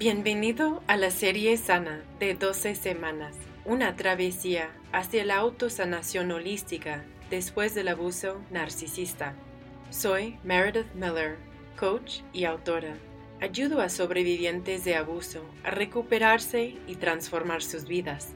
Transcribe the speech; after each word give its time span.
Bienvenido 0.00 0.82
a 0.86 0.96
la 0.96 1.10
serie 1.10 1.58
Sana 1.58 2.02
de 2.18 2.32
12 2.32 2.74
semanas, 2.74 3.36
una 3.66 3.96
travesía 3.96 4.70
hacia 4.92 5.26
la 5.26 5.36
autosanación 5.36 6.32
holística 6.32 7.04
después 7.28 7.74
del 7.74 7.88
abuso 7.88 8.40
narcisista. 8.50 9.34
Soy 9.90 10.38
Meredith 10.42 10.90
Miller, 10.94 11.36
coach 11.78 12.20
y 12.32 12.44
autora. 12.44 12.94
Ayudo 13.42 13.82
a 13.82 13.90
sobrevivientes 13.90 14.84
de 14.84 14.96
abuso 14.96 15.44
a 15.64 15.70
recuperarse 15.70 16.78
y 16.86 16.94
transformar 16.94 17.60
sus 17.60 17.84
vidas. 17.84 18.32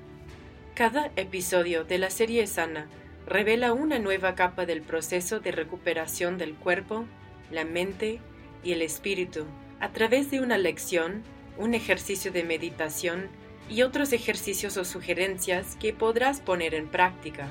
Cada 0.74 1.12
episodio 1.16 1.84
de 1.84 1.96
la 1.96 2.10
serie 2.10 2.46
Sana 2.46 2.88
revela 3.26 3.72
una 3.72 3.98
nueva 3.98 4.34
capa 4.34 4.66
del 4.66 4.82
proceso 4.82 5.40
de 5.40 5.50
recuperación 5.50 6.36
del 6.36 6.56
cuerpo, 6.56 7.06
la 7.50 7.64
mente 7.64 8.20
y 8.62 8.72
el 8.72 8.82
espíritu 8.82 9.46
a 9.80 9.90
través 9.90 10.30
de 10.30 10.40
una 10.40 10.56
lección, 10.56 11.22
un 11.59 11.74
ejercicio 11.74 12.33
de 12.33 12.45
meditación 12.45 13.28
y 13.69 13.83
otros 13.83 14.12
ejercicios 14.12 14.77
o 14.77 14.84
sugerencias 14.84 15.77
que 15.77 15.92
podrás 15.92 16.41
poner 16.41 16.74
en 16.74 16.88
práctica. 16.88 17.48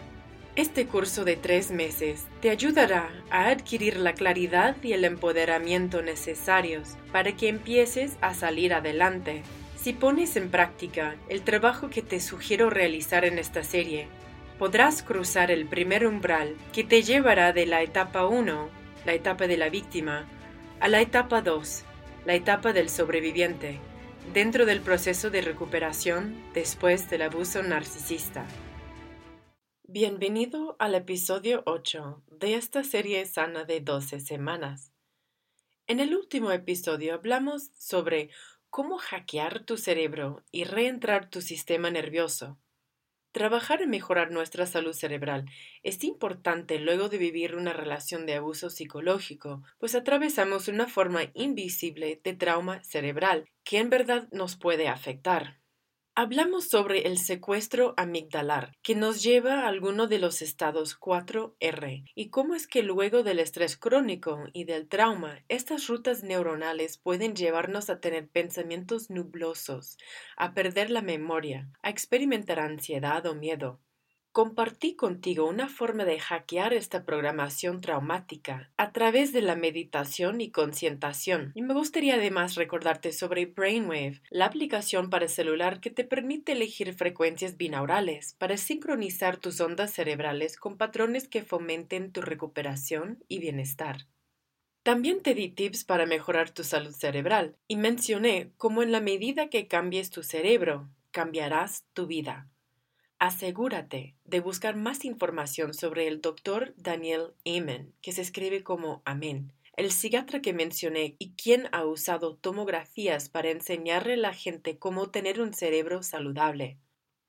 Este 0.55 0.85
curso 0.85 1.25
de 1.25 1.35
tres 1.35 1.71
meses 1.71 2.27
te 2.39 2.51
ayudará 2.51 3.09
a 3.31 3.47
adquirir 3.47 3.97
la 3.97 4.13
claridad 4.13 4.75
y 4.83 4.93
el 4.93 5.03
empoderamiento 5.03 6.03
necesarios 6.03 6.95
para 7.11 7.35
que 7.35 7.47
empieces 7.47 8.17
a 8.21 8.35
salir 8.35 8.73
adelante. 8.73 9.41
Si 9.75 9.93
pones 9.93 10.35
en 10.35 10.49
práctica 10.51 11.15
el 11.27 11.41
trabajo 11.41 11.89
que 11.89 12.03
te 12.03 12.19
sugiero 12.19 12.69
realizar 12.69 13.25
en 13.25 13.39
esta 13.39 13.63
serie, 13.63 14.07
podrás 14.59 15.01
cruzar 15.01 15.49
el 15.49 15.65
primer 15.65 16.05
umbral 16.05 16.55
que 16.71 16.83
te 16.83 17.01
llevará 17.01 17.51
de 17.51 17.65
la 17.65 17.81
etapa 17.81 18.27
1, 18.27 18.69
la 19.05 19.13
etapa 19.13 19.47
de 19.47 19.57
la 19.57 19.69
víctima, 19.69 20.27
a 20.79 20.87
la 20.87 21.01
etapa 21.01 21.41
2, 21.41 21.83
la 22.25 22.35
etapa 22.35 22.73
del 22.73 22.89
sobreviviente, 22.89 23.79
dentro 24.31 24.65
del 24.65 24.79
proceso 24.79 25.29
de 25.29 25.41
recuperación 25.41 26.41
después 26.53 27.09
del 27.09 27.23
abuso 27.23 27.61
narcisista. 27.61 28.47
Bienvenido 29.83 30.75
al 30.79 30.95
episodio 30.95 31.61
8 31.65 32.23
de 32.31 32.55
esta 32.55 32.83
serie 32.83 33.25
sana 33.25 33.65
de 33.65 33.81
12 33.81 34.21
semanas. 34.21 34.91
En 35.87 35.99
el 35.99 36.15
último 36.15 36.51
episodio 36.51 37.13
hablamos 37.13 37.69
sobre 37.77 38.29
cómo 38.69 38.97
hackear 38.97 39.65
tu 39.65 39.77
cerebro 39.77 40.43
y 40.51 40.63
reentrar 40.63 41.29
tu 41.29 41.41
sistema 41.41 41.91
nervioso. 41.91 42.57
Trabajar 43.33 43.81
en 43.81 43.89
mejorar 43.89 44.31
nuestra 44.31 44.65
salud 44.65 44.93
cerebral 44.93 45.45
es 45.83 46.03
importante 46.03 46.79
luego 46.79 47.09
de 47.09 47.17
vivir 47.17 47.55
una 47.55 47.73
relación 47.73 48.25
de 48.25 48.35
abuso 48.35 48.69
psicológico, 48.69 49.63
pues 49.79 49.95
atravesamos 49.95 50.67
una 50.67 50.87
forma 50.87 51.23
invisible 51.33 52.21
de 52.23 52.33
trauma 52.33 52.83
cerebral 52.83 53.49
que 53.63 53.79
en 53.79 53.89
verdad 53.89 54.27
nos 54.31 54.55
puede 54.55 54.87
afectar. 54.87 55.63
Hablamos 56.15 56.67
sobre 56.69 57.07
el 57.07 57.17
secuestro 57.17 57.95
amigdalar, 57.97 58.77
que 58.83 58.93
nos 58.93 59.23
lleva 59.23 59.61
a 59.61 59.67
alguno 59.67 60.05
de 60.05 60.19
los 60.19 60.43
estados 60.43 60.99
4R, 60.99 62.03
y 62.13 62.29
cómo 62.29 62.53
es 62.53 62.67
que 62.67 62.83
luego 62.83 63.23
del 63.23 63.39
estrés 63.39 63.77
crónico 63.77 64.45
y 64.53 64.65
del 64.65 64.87
trauma, 64.87 65.43
estas 65.49 65.87
rutas 65.87 66.21
neuronales 66.21 66.99
pueden 66.99 67.35
llevarnos 67.35 67.89
a 67.89 67.99
tener 67.99 68.29
pensamientos 68.29 69.09
nublosos, 69.09 69.97
a 70.37 70.53
perder 70.53 70.91
la 70.91 71.01
memoria, 71.01 71.67
a 71.81 71.89
experimentar 71.89 72.59
ansiedad 72.59 73.25
o 73.25 73.33
miedo, 73.33 73.81
Compartí 74.33 74.95
contigo 74.95 75.45
una 75.47 75.69
forma 75.69 76.05
de 76.05 76.19
hackear 76.19 76.73
esta 76.73 77.05
programación 77.05 77.81
traumática 77.81 78.71
a 78.77 78.91
través 78.91 79.31
de 79.31 79.43
la 79.43 79.55
meditación 79.55 80.41
y 80.41 80.49
concientación. 80.49 81.51
Y 81.53 81.61
me 81.61 81.75
gustaría 81.75 82.15
además 82.15 82.55
recordarte 82.55 83.13
sobre 83.13 83.45
Brainwave, 83.45 84.23
la 84.31 84.45
aplicación 84.45 85.11
para 85.11 85.27
celular 85.27 85.79
que 85.81 85.91
te 85.91 86.03
permite 86.03 86.53
elegir 86.53 86.95
frecuencias 86.95 87.57
binaurales 87.57 88.33
para 88.39 88.57
sincronizar 88.57 89.37
tus 89.37 89.61
ondas 89.61 89.93
cerebrales 89.93 90.57
con 90.57 90.77
patrones 90.77 91.27
que 91.27 91.43
fomenten 91.43 92.11
tu 92.11 92.21
recuperación 92.21 93.23
y 93.27 93.37
bienestar. 93.37 94.07
También 94.81 95.21
te 95.21 95.35
di 95.35 95.49
tips 95.49 95.83
para 95.83 96.07
mejorar 96.07 96.49
tu 96.49 96.63
salud 96.63 96.95
cerebral 96.95 97.55
y 97.67 97.75
mencioné 97.75 98.51
cómo 98.57 98.81
en 98.81 98.91
la 98.91 98.99
medida 98.99 99.51
que 99.51 99.67
cambies 99.67 100.09
tu 100.09 100.23
cerebro, 100.23 100.89
cambiarás 101.11 101.85
tu 101.93 102.07
vida. 102.07 102.49
Asegúrate 103.23 104.17
de 104.25 104.41
buscar 104.41 104.75
más 104.75 105.05
información 105.05 105.73
sobre 105.73 106.09
el 106.09 106.19
doctor 106.19 106.73
Daniel 106.75 107.35
Amen, 107.45 107.93
que 108.01 108.11
se 108.11 108.21
escribe 108.21 108.65
como 108.65 109.01
Amén, 109.05 109.53
el 109.77 109.93
psiquiatra 109.93 110.41
que 110.41 110.51
mencioné 110.51 111.15
y 111.19 111.31
quien 111.35 111.69
ha 111.71 111.85
usado 111.85 112.35
tomografías 112.35 113.29
para 113.29 113.49
enseñarle 113.49 114.15
a 114.15 114.17
la 114.17 114.33
gente 114.33 114.77
cómo 114.77 115.09
tener 115.09 115.39
un 115.39 115.53
cerebro 115.53 116.03
saludable. 116.03 116.79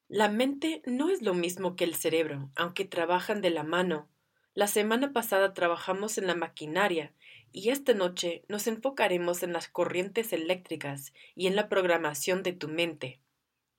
La 0.09 0.28
mente 0.28 0.82
no 0.84 1.10
es 1.10 1.22
lo 1.22 1.32
mismo 1.32 1.77
que 1.77 1.84
el 1.84 1.94
cerebro, 1.94 2.50
aunque 2.56 2.84
trabajan 2.84 3.41
de 3.41 3.50
la 3.50 3.62
mano. 3.62 4.09
La 4.53 4.66
semana 4.66 5.12
pasada 5.12 5.55
trabajamos 5.55 6.19
en 6.19 6.26
la 6.26 6.34
maquinaria 6.34 7.15
y 7.53 7.69
esta 7.69 7.94
noche 7.94 8.43
nos 8.49 8.66
enfocaremos 8.66 9.44
en 9.44 9.53
las 9.53 9.69
corrientes 9.69 10.32
eléctricas 10.32 11.12
y 11.37 11.47
en 11.47 11.55
la 11.55 11.69
programación 11.69 12.43
de 12.43 12.53
tu 12.53 12.66
mente. 12.66 13.21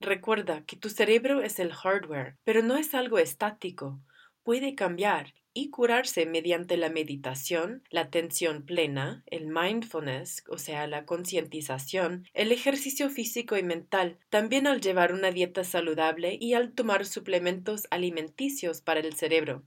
Recuerda 0.00 0.64
que 0.64 0.76
tu 0.76 0.90
cerebro 0.90 1.40
es 1.40 1.58
el 1.58 1.72
hardware, 1.72 2.36
pero 2.44 2.62
no 2.62 2.76
es 2.76 2.94
algo 2.94 3.18
estático. 3.18 4.00
Puede 4.42 4.74
cambiar 4.74 5.32
y 5.54 5.70
curarse 5.70 6.26
mediante 6.26 6.76
la 6.76 6.90
meditación, 6.90 7.82
la 7.88 8.02
atención 8.02 8.66
plena, 8.66 9.24
el 9.26 9.46
mindfulness, 9.46 10.44
o 10.50 10.58
sea, 10.58 10.86
la 10.86 11.06
concientización, 11.06 12.28
el 12.34 12.52
ejercicio 12.52 13.08
físico 13.08 13.56
y 13.56 13.62
mental, 13.62 14.18
también 14.28 14.66
al 14.66 14.82
llevar 14.82 15.14
una 15.14 15.30
dieta 15.30 15.64
saludable 15.64 16.36
y 16.38 16.52
al 16.52 16.74
tomar 16.74 17.06
suplementos 17.06 17.86
alimenticios 17.90 18.82
para 18.82 19.00
el 19.00 19.14
cerebro. 19.14 19.64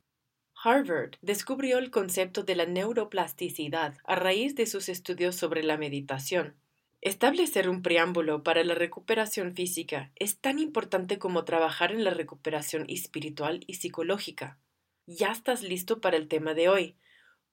Harvard 0.64 1.16
descubrió 1.22 1.80
el 1.80 1.90
concepto 1.90 2.44
de 2.44 2.56
la 2.56 2.68
neuroplasticidad 2.68 3.96
a 4.04 4.16
raíz 4.16 4.54
de 4.54 4.68
sus 4.68 4.90
estudios 4.90 5.36
sobre 5.36 5.64
la 5.64 5.78
meditación. 5.78 6.56
Establecer 7.02 7.70
un 7.70 7.82
preámbulo 7.82 8.44
para 8.44 8.62
la 8.66 8.76
recuperación 8.76 9.56
física 9.56 10.12
es 10.16 10.38
tan 10.38 10.60
importante 10.60 11.18
como 11.18 11.46
trabajar 11.46 11.94
en 11.94 12.04
la 12.04 12.10
recuperación 12.10 12.86
espiritual 12.90 13.62
y 13.68 13.76
psicológica. 13.76 14.60
Ya 15.06 15.32
estás 15.32 15.64
listo 15.64 16.02
para 16.02 16.18
el 16.18 16.28
tema 16.28 16.54
de 16.54 16.68
hoy, 16.68 16.98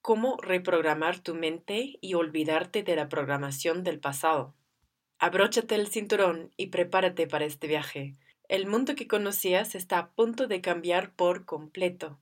cómo 0.03 0.37
reprogramar 0.43 1.21
tu 1.21 1.37
mente 1.37 1.97
y 2.01 2.15
olvidarte 2.15 2.83
de 2.83 2.97
la 2.97 3.09
programación 3.09 3.85
del 3.85 4.01
pasado. 4.01 4.57
Abróchate 5.21 5.77
el 5.77 5.87
cinturón 5.87 6.51
y 6.57 6.67
prepárate 6.67 7.29
para 7.29 7.45
este 7.45 7.69
viaje. 7.69 8.17
El 8.49 8.67
mundo 8.67 8.97
que 8.97 9.07
conocías 9.07 9.77
está 9.77 9.99
a 9.99 10.11
punto 10.11 10.49
de 10.49 10.61
cambiar 10.61 11.15
por 11.15 11.45
completo. 11.45 12.19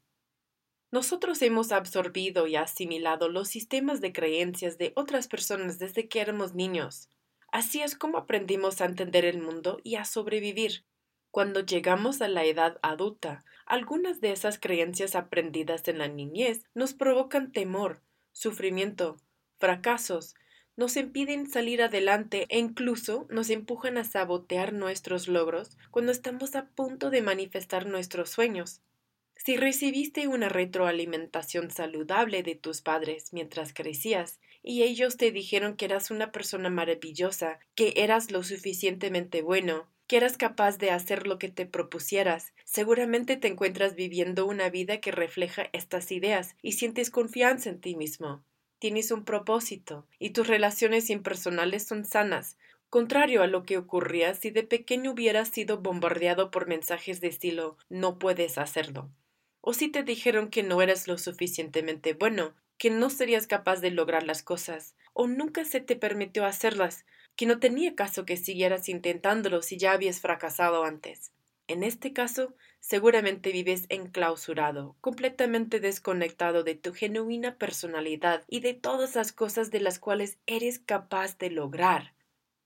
Nosotros 0.90 1.40
hemos 1.40 1.72
absorbido 1.72 2.46
y 2.46 2.56
asimilado 2.56 3.30
los 3.30 3.48
sistemas 3.48 4.02
de 4.02 4.12
creencias 4.12 4.76
de 4.76 4.92
otras 4.94 5.26
personas 5.26 5.78
desde 5.78 6.06
que 6.06 6.20
éramos 6.20 6.54
niños. 6.54 7.08
Así 7.54 7.82
es 7.82 7.94
como 7.94 8.18
aprendimos 8.18 8.80
a 8.80 8.84
entender 8.84 9.24
el 9.24 9.40
mundo 9.40 9.80
y 9.84 9.94
a 9.94 10.04
sobrevivir. 10.04 10.84
Cuando 11.30 11.60
llegamos 11.60 12.20
a 12.20 12.26
la 12.26 12.44
edad 12.44 12.80
adulta, 12.82 13.44
algunas 13.64 14.20
de 14.20 14.32
esas 14.32 14.58
creencias 14.58 15.14
aprendidas 15.14 15.86
en 15.86 15.98
la 15.98 16.08
niñez 16.08 16.64
nos 16.74 16.94
provocan 16.94 17.52
temor, 17.52 18.02
sufrimiento, 18.32 19.18
fracasos, 19.60 20.34
nos 20.76 20.96
impiden 20.96 21.48
salir 21.48 21.80
adelante 21.80 22.46
e 22.48 22.58
incluso 22.58 23.28
nos 23.30 23.50
empujan 23.50 23.98
a 23.98 24.04
sabotear 24.04 24.72
nuestros 24.72 25.28
logros 25.28 25.78
cuando 25.92 26.10
estamos 26.10 26.56
a 26.56 26.66
punto 26.70 27.08
de 27.08 27.22
manifestar 27.22 27.86
nuestros 27.86 28.30
sueños. 28.30 28.80
Si 29.36 29.56
recibiste 29.56 30.26
una 30.26 30.48
retroalimentación 30.48 31.70
saludable 31.70 32.42
de 32.42 32.56
tus 32.56 32.82
padres 32.82 33.32
mientras 33.32 33.72
crecías 33.72 34.40
y 34.64 34.82
ellos 34.82 35.18
te 35.18 35.30
dijeron 35.30 35.76
que 35.76 35.84
eras 35.84 36.10
una 36.10 36.32
persona 36.32 36.70
maravillosa, 36.70 37.60
que 37.74 37.92
eras 37.96 38.30
lo 38.30 38.42
suficientemente 38.42 39.42
bueno, 39.42 39.88
que 40.06 40.16
eras 40.16 40.38
capaz 40.38 40.78
de 40.78 40.90
hacer 40.90 41.26
lo 41.26 41.38
que 41.38 41.50
te 41.50 41.66
propusieras, 41.66 42.54
seguramente 42.64 43.36
te 43.36 43.48
encuentras 43.48 43.94
viviendo 43.94 44.46
una 44.46 44.70
vida 44.70 45.00
que 45.00 45.12
refleja 45.12 45.68
estas 45.72 46.10
ideas 46.10 46.56
y 46.62 46.72
sientes 46.72 47.10
confianza 47.10 47.68
en 47.68 47.80
ti 47.80 47.94
mismo. 47.94 48.42
Tienes 48.78 49.10
un 49.10 49.24
propósito 49.24 50.06
y 50.18 50.30
tus 50.30 50.46
relaciones 50.46 51.10
impersonales 51.10 51.86
son 51.86 52.06
sanas, 52.06 52.56
contrario 52.88 53.42
a 53.42 53.46
lo 53.46 53.64
que 53.64 53.76
ocurría 53.76 54.34
si 54.34 54.50
de 54.50 54.62
pequeño 54.62 55.12
hubieras 55.12 55.48
sido 55.48 55.82
bombardeado 55.82 56.50
por 56.50 56.66
mensajes 56.66 57.20
de 57.20 57.28
estilo 57.28 57.76
no 57.90 58.18
puedes 58.18 58.56
hacerlo 58.56 59.10
o 59.66 59.72
si 59.72 59.88
te 59.88 60.02
dijeron 60.02 60.50
que 60.50 60.62
no 60.62 60.82
eras 60.82 61.08
lo 61.08 61.16
suficientemente 61.16 62.12
bueno, 62.12 62.54
que 62.78 62.90
no 62.90 63.10
serías 63.10 63.46
capaz 63.46 63.80
de 63.80 63.90
lograr 63.90 64.22
las 64.22 64.42
cosas, 64.42 64.94
o 65.12 65.26
nunca 65.26 65.64
se 65.64 65.80
te 65.80 65.96
permitió 65.96 66.44
hacerlas, 66.44 67.06
que 67.36 67.46
no 67.46 67.58
tenía 67.58 67.94
caso 67.94 68.24
que 68.24 68.36
siguieras 68.36 68.88
intentándolo 68.88 69.62
si 69.62 69.76
ya 69.76 69.92
habías 69.92 70.20
fracasado 70.20 70.84
antes. 70.84 71.32
En 71.66 71.82
este 71.82 72.12
caso, 72.12 72.54
seguramente 72.80 73.50
vives 73.50 73.86
enclausurado, 73.88 74.96
completamente 75.00 75.80
desconectado 75.80 76.62
de 76.62 76.74
tu 76.74 76.92
genuina 76.92 77.56
personalidad 77.56 78.44
y 78.48 78.60
de 78.60 78.74
todas 78.74 79.14
las 79.14 79.32
cosas 79.32 79.70
de 79.70 79.80
las 79.80 79.98
cuales 79.98 80.38
eres 80.46 80.78
capaz 80.78 81.38
de 81.38 81.50
lograr. 81.50 82.14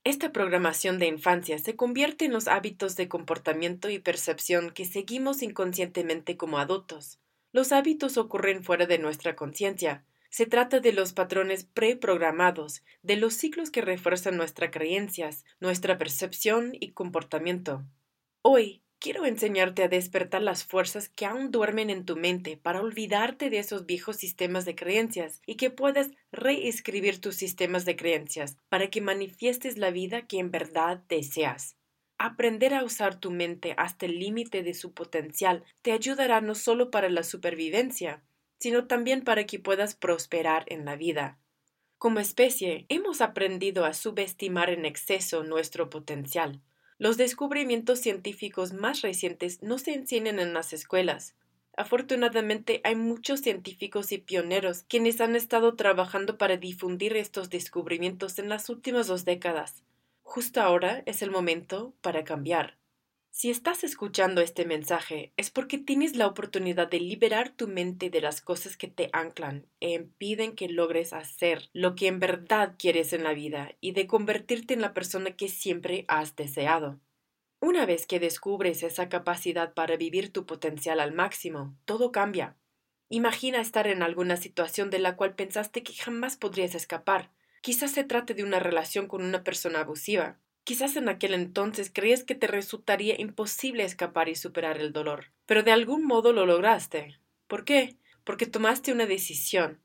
Esta 0.03 0.31
programación 0.31 0.99
de 0.99 1.07
infancia 1.07 1.59
se 1.59 1.75
convierte 1.75 2.25
en 2.25 2.33
los 2.33 2.47
hábitos 2.47 2.97
de 2.97 3.07
comportamiento 3.07 3.89
y 3.89 3.99
percepción 3.99 4.71
que 4.71 4.85
seguimos 4.85 5.41
inconscientemente 5.41 6.35
como 6.35 6.57
adultos. 6.57 7.19
Los 7.51 7.71
hábitos 7.71 8.17
ocurren 8.17 8.63
fuera 8.63 8.85
de 8.85 8.99
nuestra 8.99 9.35
conciencia. 9.35 10.05
Se 10.29 10.45
trata 10.45 10.79
de 10.79 10.93
los 10.93 11.13
patrones 11.13 11.63
preprogramados, 11.63 12.83
de 13.01 13.15
los 13.15 13.33
ciclos 13.33 13.71
que 13.71 13.81
refuerzan 13.81 14.37
nuestras 14.37 14.69
creencias, 14.69 15.45
nuestra 15.59 15.97
percepción 15.97 16.73
y 16.79 16.91
comportamiento. 16.91 17.83
Hoy 18.43 18.83
quiero 18.99 19.25
enseñarte 19.25 19.81
a 19.81 19.87
despertar 19.87 20.43
las 20.43 20.63
fuerzas 20.63 21.09
que 21.09 21.25
aún 21.25 21.49
duermen 21.49 21.89
en 21.89 22.05
tu 22.05 22.15
mente 22.15 22.57
para 22.57 22.81
olvidarte 22.81 23.49
de 23.49 23.57
esos 23.57 23.87
viejos 23.87 24.17
sistemas 24.17 24.65
de 24.65 24.75
creencias 24.75 25.41
y 25.47 25.55
que 25.55 25.71
puedas 25.71 26.11
reescribir 26.31 27.19
tus 27.19 27.35
sistemas 27.35 27.83
de 27.85 27.95
creencias 27.95 28.57
para 28.69 28.91
que 28.91 29.01
manifiestes 29.01 29.79
la 29.79 29.89
vida 29.89 30.27
que 30.27 30.37
en 30.37 30.51
verdad 30.51 31.01
deseas. 31.09 31.78
Aprender 32.21 32.73
a 32.73 32.83
usar 32.83 33.17
tu 33.17 33.31
mente 33.31 33.73
hasta 33.77 34.05
el 34.05 34.19
límite 34.19 34.61
de 34.61 34.73
su 34.73 34.91
potencial 34.91 35.63
te 35.81 35.93
ayudará 35.93 36.41
no 36.41 36.53
solo 36.53 36.91
para 36.91 37.09
la 37.09 37.23
supervivencia, 37.23 38.21
sino 38.57 38.87
también 38.87 39.23
para 39.23 39.45
que 39.45 39.57
puedas 39.57 39.95
prosperar 39.95 40.65
en 40.67 40.83
la 40.83 40.97
vida. 40.97 41.39
Como 41.97 42.19
especie, 42.19 42.85
hemos 42.89 43.21
aprendido 43.21 43.85
a 43.85 43.93
subestimar 43.93 44.69
en 44.69 44.85
exceso 44.85 45.45
nuestro 45.45 45.89
potencial. 45.89 46.61
Los 46.97 47.15
descubrimientos 47.15 47.99
científicos 47.99 48.73
más 48.73 49.01
recientes 49.01 49.63
no 49.63 49.77
se 49.77 49.93
enseñan 49.93 50.39
en 50.39 50.53
las 50.53 50.73
escuelas. 50.73 51.35
Afortunadamente 51.77 52.81
hay 52.83 52.95
muchos 52.95 53.39
científicos 53.39 54.11
y 54.11 54.17
pioneros 54.17 54.83
quienes 54.89 55.21
han 55.21 55.37
estado 55.37 55.77
trabajando 55.77 56.37
para 56.37 56.57
difundir 56.57 57.15
estos 57.15 57.49
descubrimientos 57.49 58.39
en 58.39 58.49
las 58.49 58.67
últimas 58.67 59.07
dos 59.07 59.23
décadas. 59.23 59.85
Justo 60.31 60.61
ahora 60.61 61.01
es 61.07 61.23
el 61.23 61.31
momento 61.31 61.95
para 62.01 62.23
cambiar. 62.23 62.77
Si 63.31 63.49
estás 63.49 63.83
escuchando 63.83 64.41
este 64.41 64.63
mensaje 64.63 65.33
es 65.37 65.49
porque 65.49 65.79
tienes 65.79 66.15
la 66.15 66.27
oportunidad 66.27 66.87
de 66.87 66.99
liberar 66.99 67.49
tu 67.49 67.67
mente 67.67 68.11
de 68.11 68.21
las 68.21 68.39
cosas 68.39 68.77
que 68.77 68.87
te 68.87 69.09
anclan 69.11 69.65
e 69.79 69.93
impiden 69.93 70.53
que 70.53 70.69
logres 70.69 71.13
hacer 71.13 71.71
lo 71.73 71.95
que 71.95 72.05
en 72.05 72.19
verdad 72.19 72.75
quieres 72.77 73.11
en 73.11 73.23
la 73.23 73.33
vida 73.33 73.75
y 73.81 73.93
de 73.93 74.05
convertirte 74.05 74.75
en 74.75 74.81
la 74.81 74.93
persona 74.93 75.31
que 75.31 75.47
siempre 75.47 76.05
has 76.07 76.35
deseado. 76.35 76.99
Una 77.59 77.87
vez 77.87 78.05
que 78.05 78.19
descubres 78.19 78.83
esa 78.83 79.09
capacidad 79.09 79.73
para 79.73 79.97
vivir 79.97 80.31
tu 80.31 80.45
potencial 80.45 80.99
al 80.99 81.11
máximo, 81.11 81.75
todo 81.85 82.11
cambia. 82.11 82.55
Imagina 83.09 83.61
estar 83.61 83.87
en 83.87 84.03
alguna 84.03 84.37
situación 84.37 84.91
de 84.91 84.99
la 84.99 85.15
cual 85.15 85.33
pensaste 85.33 85.81
que 85.81 85.93
jamás 85.93 86.37
podrías 86.37 86.75
escapar, 86.75 87.31
Quizás 87.61 87.91
se 87.91 88.03
trate 88.03 88.33
de 88.33 88.43
una 88.43 88.59
relación 88.59 89.07
con 89.07 89.23
una 89.23 89.43
persona 89.43 89.81
abusiva. 89.81 90.39
Quizás 90.63 90.95
en 90.95 91.09
aquel 91.09 91.33
entonces 91.33 91.91
creías 91.93 92.23
que 92.23 92.35
te 92.35 92.47
resultaría 92.47 93.19
imposible 93.19 93.83
escapar 93.83 94.29
y 94.29 94.35
superar 94.35 94.77
el 94.77 94.93
dolor. 94.93 95.31
Pero 95.45 95.63
de 95.63 95.71
algún 95.71 96.05
modo 96.05 96.31
lo 96.31 96.45
lograste. 96.45 97.19
¿Por 97.47 97.65
qué? 97.65 97.97
Porque 98.23 98.45
tomaste 98.45 98.91
una 98.91 99.05
decisión. 99.05 99.79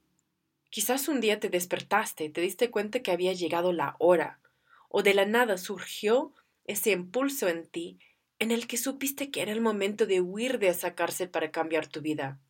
Quizás 0.70 1.08
un 1.08 1.20
día 1.20 1.40
te 1.40 1.48
despertaste 1.48 2.24
y 2.24 2.28
te 2.30 2.40
diste 2.40 2.70
cuenta 2.70 3.00
que 3.00 3.12
había 3.12 3.32
llegado 3.32 3.72
la 3.72 3.96
hora. 3.98 4.40
O 4.88 5.02
de 5.02 5.14
la 5.14 5.24
nada 5.24 5.56
surgió 5.56 6.32
ese 6.66 6.92
impulso 6.92 7.48
en 7.48 7.66
ti 7.66 7.98
en 8.38 8.50
el 8.50 8.66
que 8.66 8.76
supiste 8.76 9.30
que 9.30 9.42
era 9.42 9.52
el 9.52 9.60
momento 9.60 10.06
de 10.06 10.20
huir 10.20 10.58
de 10.58 10.68
esa 10.68 10.94
cárcel 10.94 11.30
para 11.30 11.50
cambiar 11.50 11.86
tu 11.86 12.00
vida. 12.00 12.40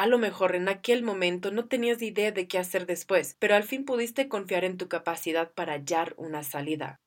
A 0.00 0.06
lo 0.06 0.16
mejor 0.16 0.56
en 0.56 0.70
aquel 0.70 1.02
momento 1.02 1.50
no 1.50 1.68
tenías 1.68 2.00
idea 2.00 2.32
de 2.32 2.48
qué 2.48 2.56
hacer 2.56 2.86
después, 2.86 3.36
pero 3.38 3.54
al 3.54 3.64
fin 3.64 3.84
pudiste 3.84 4.30
confiar 4.30 4.64
en 4.64 4.78
tu 4.78 4.88
capacidad 4.88 5.52
para 5.52 5.74
hallar 5.74 6.14
una 6.16 6.42
salida. 6.42 7.02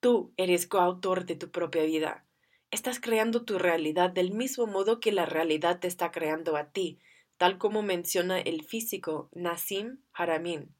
Tú 0.00 0.34
eres 0.36 0.66
coautor 0.66 1.24
de 1.24 1.36
tu 1.36 1.50
propia 1.50 1.84
vida. 1.84 2.26
Estás 2.70 3.00
creando 3.00 3.46
tu 3.46 3.58
realidad 3.58 4.10
del 4.10 4.32
mismo 4.32 4.66
modo 4.66 5.00
que 5.00 5.10
la 5.10 5.24
realidad 5.24 5.80
te 5.80 5.88
está 5.88 6.10
creando 6.10 6.58
a 6.58 6.70
ti, 6.70 6.98
tal 7.38 7.56
como 7.56 7.80
menciona 7.80 8.38
el 8.38 8.62
físico 8.62 9.30
Nassim 9.32 10.02
Haramin. 10.12 10.74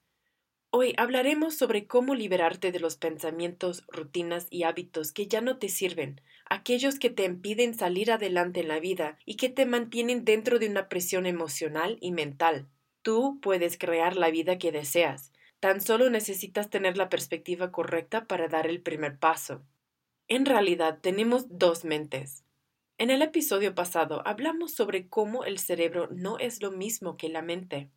Hoy 0.68 0.92
hablaremos 0.98 1.56
sobre 1.56 1.86
cómo 1.86 2.14
liberarte 2.14 2.72
de 2.72 2.80
los 2.80 2.98
pensamientos, 2.98 3.86
rutinas 3.88 4.48
y 4.50 4.64
hábitos 4.64 5.12
que 5.12 5.28
ya 5.28 5.40
no 5.40 5.56
te 5.56 5.70
sirven, 5.70 6.20
aquellos 6.50 6.98
que 6.98 7.10
te 7.10 7.24
impiden 7.24 7.74
salir 7.74 8.10
adelante 8.10 8.60
en 8.60 8.68
la 8.68 8.80
vida 8.80 9.18
y 9.24 9.36
que 9.36 9.48
te 9.48 9.66
mantienen 9.66 10.24
dentro 10.24 10.58
de 10.58 10.68
una 10.68 10.88
presión 10.88 11.26
emocional 11.26 11.98
y 12.00 12.12
mental. 12.12 12.68
Tú 13.02 13.38
puedes 13.40 13.78
crear 13.78 14.16
la 14.16 14.30
vida 14.30 14.58
que 14.58 14.72
deseas. 14.72 15.32
Tan 15.60 15.80
solo 15.80 16.08
necesitas 16.10 16.70
tener 16.70 16.96
la 16.96 17.08
perspectiva 17.08 17.72
correcta 17.72 18.26
para 18.26 18.48
dar 18.48 18.66
el 18.66 18.80
primer 18.80 19.18
paso. 19.18 19.62
En 20.28 20.46
realidad 20.46 20.98
tenemos 21.00 21.46
dos 21.48 21.84
mentes. 21.84 22.44
En 22.98 23.10
el 23.10 23.22
episodio 23.22 23.74
pasado 23.74 24.22
hablamos 24.26 24.74
sobre 24.74 25.08
cómo 25.08 25.44
el 25.44 25.58
cerebro 25.58 26.08
no 26.10 26.38
es 26.38 26.62
lo 26.62 26.70
mismo 26.70 27.16
que 27.16 27.28
la 27.28 27.42
mente. 27.42 27.90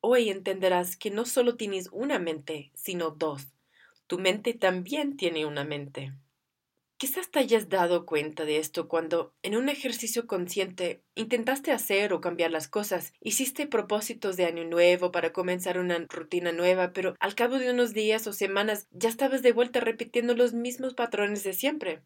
Hoy 0.00 0.30
entenderás 0.30 0.96
que 0.96 1.10
no 1.10 1.24
solo 1.24 1.56
tienes 1.56 1.88
una 1.92 2.18
mente, 2.18 2.70
sino 2.74 3.10
dos. 3.10 3.48
Tu 4.06 4.18
mente 4.18 4.52
también 4.52 5.16
tiene 5.16 5.46
una 5.46 5.64
mente. 5.64 6.12
Quizás 7.02 7.32
te 7.32 7.40
hayas 7.40 7.68
dado 7.68 8.06
cuenta 8.06 8.44
de 8.44 8.58
esto 8.58 8.86
cuando, 8.86 9.34
en 9.42 9.56
un 9.56 9.68
ejercicio 9.68 10.28
consciente, 10.28 11.02
intentaste 11.16 11.72
hacer 11.72 12.12
o 12.12 12.20
cambiar 12.20 12.52
las 12.52 12.68
cosas, 12.68 13.12
hiciste 13.20 13.66
propósitos 13.66 14.36
de 14.36 14.44
año 14.44 14.62
nuevo 14.62 15.10
para 15.10 15.32
comenzar 15.32 15.80
una 15.80 15.98
rutina 16.08 16.52
nueva, 16.52 16.92
pero 16.92 17.16
al 17.18 17.34
cabo 17.34 17.58
de 17.58 17.72
unos 17.72 17.92
días 17.92 18.28
o 18.28 18.32
semanas 18.32 18.86
ya 18.92 19.08
estabas 19.08 19.42
de 19.42 19.50
vuelta 19.50 19.80
repitiendo 19.80 20.36
los 20.36 20.54
mismos 20.54 20.94
patrones 20.94 21.42
de 21.42 21.54
siempre. 21.54 22.02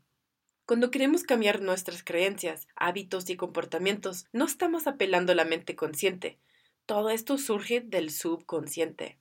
Cuando 0.64 0.90
queremos 0.90 1.24
cambiar 1.24 1.60
nuestras 1.60 2.02
creencias, 2.02 2.66
hábitos 2.74 3.28
y 3.28 3.36
comportamientos, 3.36 4.24
no 4.32 4.46
estamos 4.46 4.86
apelando 4.86 5.32
a 5.32 5.34
la 5.34 5.44
mente 5.44 5.76
consciente, 5.76 6.38
todo 6.86 7.10
esto 7.10 7.36
surge 7.36 7.82
del 7.82 8.08
subconsciente. 8.08 9.18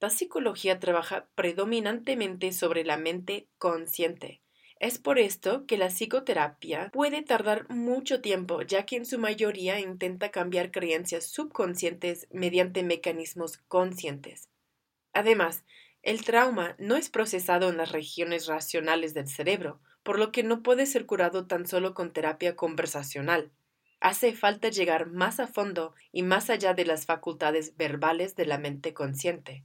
La 0.00 0.10
psicología 0.10 0.80
trabaja 0.80 1.28
predominantemente 1.36 2.50
sobre 2.50 2.82
la 2.82 2.96
mente 2.96 3.46
consciente. 3.58 4.40
Es 4.78 4.98
por 4.98 5.18
esto 5.18 5.66
que 5.66 5.78
la 5.78 5.88
psicoterapia 5.88 6.90
puede 6.92 7.22
tardar 7.22 7.68
mucho 7.70 8.20
tiempo, 8.20 8.62
ya 8.62 8.84
que 8.84 8.96
en 8.96 9.06
su 9.06 9.18
mayoría 9.18 9.80
intenta 9.80 10.30
cambiar 10.30 10.70
creencias 10.70 11.26
subconscientes 11.26 12.26
mediante 12.30 12.82
mecanismos 12.82 13.58
conscientes. 13.68 14.50
Además, 15.12 15.64
el 16.02 16.24
trauma 16.24 16.76
no 16.78 16.96
es 16.96 17.08
procesado 17.08 17.70
en 17.70 17.76
las 17.76 17.92
regiones 17.92 18.46
racionales 18.46 19.14
del 19.14 19.28
cerebro, 19.28 19.80
por 20.02 20.18
lo 20.18 20.32
que 20.32 20.42
no 20.42 20.62
puede 20.62 20.86
ser 20.86 21.06
curado 21.06 21.46
tan 21.46 21.66
solo 21.66 21.94
con 21.94 22.12
terapia 22.12 22.56
conversacional 22.56 23.52
hace 24.04 24.34
falta 24.34 24.68
llegar 24.68 25.06
más 25.06 25.40
a 25.40 25.46
fondo 25.46 25.94
y 26.12 26.24
más 26.24 26.50
allá 26.50 26.74
de 26.74 26.84
las 26.84 27.06
facultades 27.06 27.74
verbales 27.78 28.36
de 28.36 28.44
la 28.44 28.58
mente 28.58 28.92
consciente. 28.92 29.64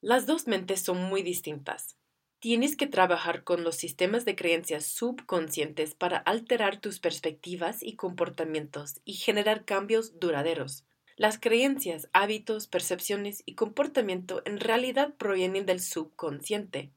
Las 0.00 0.26
dos 0.26 0.48
mentes 0.48 0.82
son 0.82 1.04
muy 1.04 1.22
distintas. 1.22 1.99
Tienes 2.40 2.74
que 2.74 2.86
trabajar 2.86 3.44
con 3.44 3.64
los 3.64 3.76
sistemas 3.76 4.24
de 4.24 4.34
creencias 4.34 4.86
subconscientes 4.86 5.94
para 5.94 6.16
alterar 6.16 6.80
tus 6.80 6.98
perspectivas 6.98 7.82
y 7.82 7.96
comportamientos 7.96 9.02
y 9.04 9.12
generar 9.12 9.66
cambios 9.66 10.18
duraderos. 10.18 10.86
Las 11.16 11.38
creencias, 11.38 12.08
hábitos, 12.14 12.66
percepciones 12.66 13.42
y 13.44 13.56
comportamiento 13.56 14.40
en 14.46 14.58
realidad 14.58 15.12
provienen 15.18 15.66
del 15.66 15.80
subconsciente. 15.80 16.94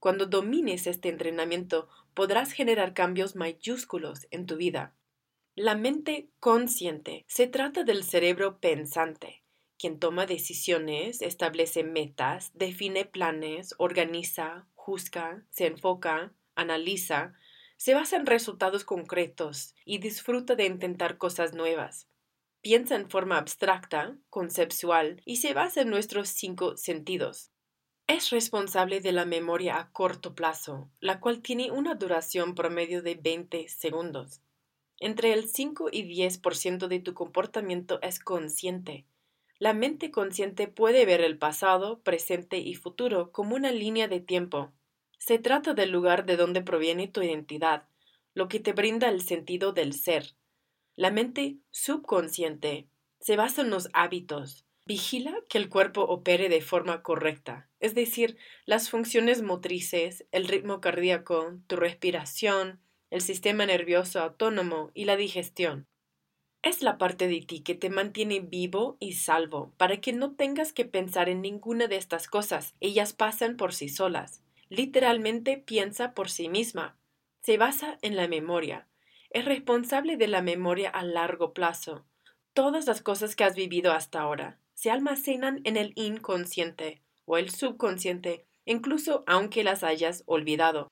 Cuando 0.00 0.26
domines 0.26 0.86
este 0.86 1.08
entrenamiento 1.08 1.88
podrás 2.12 2.52
generar 2.52 2.92
cambios 2.92 3.36
mayúsculos 3.36 4.26
en 4.30 4.44
tu 4.44 4.56
vida. 4.56 4.94
La 5.54 5.76
mente 5.76 6.28
consciente 6.40 7.24
se 7.26 7.46
trata 7.46 7.84
del 7.84 8.04
cerebro 8.04 8.60
pensante, 8.60 9.43
quien 9.78 9.98
toma 9.98 10.26
decisiones, 10.26 11.22
establece 11.22 11.84
metas, 11.84 12.52
define 12.54 13.04
planes, 13.04 13.74
organiza, 13.78 14.66
juzga, 14.74 15.44
se 15.50 15.66
enfoca, 15.66 16.32
analiza, 16.54 17.34
se 17.76 17.94
basa 17.94 18.16
en 18.16 18.26
resultados 18.26 18.84
concretos 18.84 19.74
y 19.84 19.98
disfruta 19.98 20.54
de 20.54 20.66
intentar 20.66 21.18
cosas 21.18 21.54
nuevas. 21.54 22.08
Piensa 22.62 22.96
en 22.96 23.10
forma 23.10 23.36
abstracta, 23.36 24.16
conceptual 24.30 25.20
y 25.24 25.36
se 25.36 25.52
basa 25.52 25.82
en 25.82 25.90
nuestros 25.90 26.28
cinco 26.28 26.76
sentidos. 26.76 27.50
Es 28.06 28.30
responsable 28.30 29.00
de 29.00 29.12
la 29.12 29.24
memoria 29.24 29.78
a 29.78 29.90
corto 29.90 30.34
plazo, 30.34 30.90
la 31.00 31.20
cual 31.20 31.42
tiene 31.42 31.70
una 31.70 31.94
duración 31.94 32.54
promedio 32.54 33.02
de 33.02 33.14
20 33.14 33.68
segundos. 33.68 34.42
Entre 34.98 35.32
el 35.32 35.48
5 35.48 35.88
y 35.90 36.04
10% 36.04 36.86
de 36.86 37.00
tu 37.00 37.14
comportamiento 37.14 37.98
es 38.02 38.18
consciente. 38.18 39.06
La 39.64 39.72
mente 39.72 40.10
consciente 40.10 40.68
puede 40.68 41.06
ver 41.06 41.22
el 41.22 41.38
pasado, 41.38 42.02
presente 42.02 42.58
y 42.58 42.74
futuro 42.74 43.32
como 43.32 43.56
una 43.56 43.72
línea 43.72 44.08
de 44.08 44.20
tiempo. 44.20 44.74
Se 45.16 45.38
trata 45.38 45.72
del 45.72 45.90
lugar 45.90 46.26
de 46.26 46.36
donde 46.36 46.60
proviene 46.60 47.08
tu 47.08 47.22
identidad, 47.22 47.88
lo 48.34 48.48
que 48.48 48.60
te 48.60 48.74
brinda 48.74 49.08
el 49.08 49.22
sentido 49.22 49.72
del 49.72 49.94
ser. 49.94 50.34
La 50.96 51.10
mente 51.10 51.56
subconsciente 51.70 52.88
se 53.20 53.36
basa 53.36 53.62
en 53.62 53.70
los 53.70 53.88
hábitos, 53.94 54.66
Vigila 54.84 55.34
que 55.48 55.56
el 55.56 55.70
cuerpo 55.70 56.02
opere 56.02 56.50
de 56.50 56.60
forma 56.60 57.02
correcta, 57.02 57.70
es 57.80 57.94
decir, 57.94 58.36
las 58.66 58.90
funciones 58.90 59.40
motrices, 59.40 60.26
el 60.30 60.46
ritmo 60.46 60.82
cardíaco, 60.82 61.56
tu 61.68 61.76
respiración, 61.76 62.82
el 63.08 63.22
sistema 63.22 63.64
nervioso 63.64 64.20
autónomo 64.20 64.90
y 64.92 65.06
la 65.06 65.16
digestión. 65.16 65.86
Es 66.64 66.80
la 66.80 66.96
parte 66.96 67.28
de 67.28 67.42
ti 67.42 67.60
que 67.60 67.74
te 67.74 67.90
mantiene 67.90 68.40
vivo 68.40 68.96
y 68.98 69.12
salvo, 69.12 69.74
para 69.76 70.00
que 70.00 70.14
no 70.14 70.34
tengas 70.34 70.72
que 70.72 70.86
pensar 70.86 71.28
en 71.28 71.42
ninguna 71.42 71.88
de 71.88 71.96
estas 71.96 72.26
cosas. 72.26 72.74
Ellas 72.80 73.12
pasan 73.12 73.58
por 73.58 73.74
sí 73.74 73.90
solas. 73.90 74.42
Literalmente 74.70 75.58
piensa 75.58 76.14
por 76.14 76.30
sí 76.30 76.48
misma. 76.48 76.96
Se 77.42 77.58
basa 77.58 77.98
en 78.00 78.16
la 78.16 78.28
memoria. 78.28 78.88
Es 79.28 79.44
responsable 79.44 80.16
de 80.16 80.26
la 80.26 80.40
memoria 80.40 80.88
a 80.88 81.04
largo 81.04 81.52
plazo. 81.52 82.06
Todas 82.54 82.86
las 82.86 83.02
cosas 83.02 83.36
que 83.36 83.44
has 83.44 83.56
vivido 83.56 83.92
hasta 83.92 84.22
ahora 84.22 84.58
se 84.72 84.90
almacenan 84.90 85.60
en 85.64 85.76
el 85.76 85.92
inconsciente 85.96 87.02
o 87.26 87.36
el 87.36 87.50
subconsciente, 87.50 88.46
incluso 88.64 89.22
aunque 89.26 89.64
las 89.64 89.82
hayas 89.82 90.22
olvidado. 90.24 90.90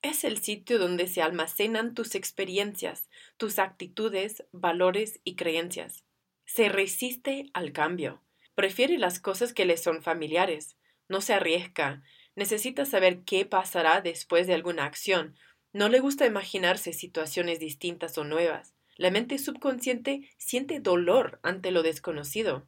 Es 0.00 0.22
el 0.22 0.38
sitio 0.38 0.78
donde 0.78 1.08
se 1.08 1.22
almacenan 1.22 1.94
tus 1.94 2.14
experiencias, 2.14 3.08
tus 3.36 3.58
actitudes, 3.58 4.44
valores 4.52 5.20
y 5.24 5.34
creencias. 5.34 6.04
Se 6.44 6.68
resiste 6.68 7.50
al 7.52 7.72
cambio. 7.72 8.22
Prefiere 8.54 8.96
las 8.96 9.18
cosas 9.18 9.52
que 9.52 9.66
le 9.66 9.76
son 9.76 10.02
familiares. 10.02 10.76
No 11.08 11.20
se 11.20 11.34
arriesga. 11.34 12.02
Necesita 12.36 12.84
saber 12.84 13.24
qué 13.24 13.44
pasará 13.44 14.00
después 14.00 14.46
de 14.46 14.54
alguna 14.54 14.84
acción. 14.84 15.36
No 15.72 15.88
le 15.88 15.98
gusta 15.98 16.26
imaginarse 16.26 16.92
situaciones 16.92 17.58
distintas 17.58 18.16
o 18.18 18.24
nuevas. 18.24 18.74
La 18.96 19.10
mente 19.10 19.38
subconsciente 19.38 20.30
siente 20.38 20.78
dolor 20.78 21.40
ante 21.42 21.72
lo 21.72 21.82
desconocido. 21.82 22.66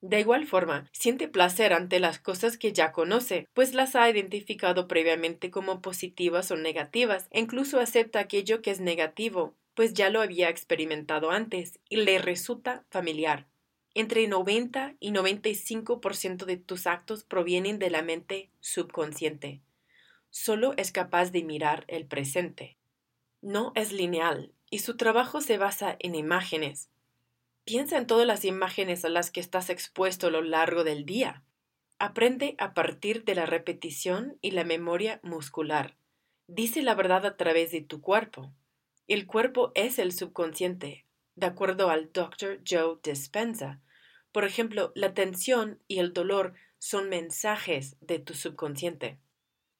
De 0.00 0.20
igual 0.20 0.46
forma, 0.46 0.88
siente 0.92 1.26
placer 1.26 1.72
ante 1.72 1.98
las 1.98 2.20
cosas 2.20 2.56
que 2.56 2.72
ya 2.72 2.92
conoce, 2.92 3.48
pues 3.52 3.74
las 3.74 3.96
ha 3.96 4.08
identificado 4.08 4.86
previamente 4.86 5.50
como 5.50 5.82
positivas 5.82 6.50
o 6.52 6.56
negativas, 6.56 7.26
e 7.30 7.40
incluso 7.40 7.80
acepta 7.80 8.20
aquello 8.20 8.62
que 8.62 8.70
es 8.70 8.80
negativo, 8.80 9.56
pues 9.74 9.94
ya 9.94 10.10
lo 10.10 10.22
había 10.22 10.50
experimentado 10.50 11.30
antes 11.30 11.80
y 11.88 11.96
le 11.96 12.18
resulta 12.18 12.84
familiar. 12.90 13.48
Entre 13.94 14.28
90 14.28 14.94
y 15.00 15.10
95% 15.10 16.44
de 16.44 16.56
tus 16.56 16.86
actos 16.86 17.24
provienen 17.24 17.80
de 17.80 17.90
la 17.90 18.02
mente 18.02 18.50
subconsciente. 18.60 19.60
Solo 20.30 20.74
es 20.76 20.92
capaz 20.92 21.32
de 21.32 21.42
mirar 21.42 21.84
el 21.88 22.06
presente. 22.06 22.76
No 23.40 23.72
es 23.74 23.92
lineal 23.92 24.52
y 24.70 24.80
su 24.80 24.96
trabajo 24.96 25.40
se 25.40 25.58
basa 25.58 25.96
en 25.98 26.14
imágenes, 26.14 26.90
Piensa 27.68 27.98
en 27.98 28.06
todas 28.06 28.26
las 28.26 28.46
imágenes 28.46 29.04
a 29.04 29.10
las 29.10 29.30
que 29.30 29.40
estás 29.40 29.68
expuesto 29.68 30.28
a 30.28 30.30
lo 30.30 30.40
largo 30.40 30.84
del 30.84 31.04
día. 31.04 31.44
Aprende 31.98 32.54
a 32.56 32.72
partir 32.72 33.24
de 33.24 33.34
la 33.34 33.44
repetición 33.44 34.38
y 34.40 34.52
la 34.52 34.64
memoria 34.64 35.20
muscular. 35.22 35.98
Dice 36.46 36.80
la 36.80 36.94
verdad 36.94 37.26
a 37.26 37.36
través 37.36 37.70
de 37.70 37.82
tu 37.82 38.00
cuerpo. 38.00 38.54
El 39.06 39.26
cuerpo 39.26 39.72
es 39.74 39.98
el 39.98 40.12
subconsciente, 40.12 41.04
de 41.34 41.46
acuerdo 41.46 41.90
al 41.90 42.10
Dr. 42.10 42.62
Joe 42.66 43.00
Dispenza. 43.02 43.82
Por 44.32 44.44
ejemplo, 44.44 44.90
la 44.94 45.12
tensión 45.12 45.82
y 45.86 45.98
el 45.98 46.14
dolor 46.14 46.54
son 46.78 47.10
mensajes 47.10 47.98
de 48.00 48.18
tu 48.18 48.32
subconsciente. 48.32 49.18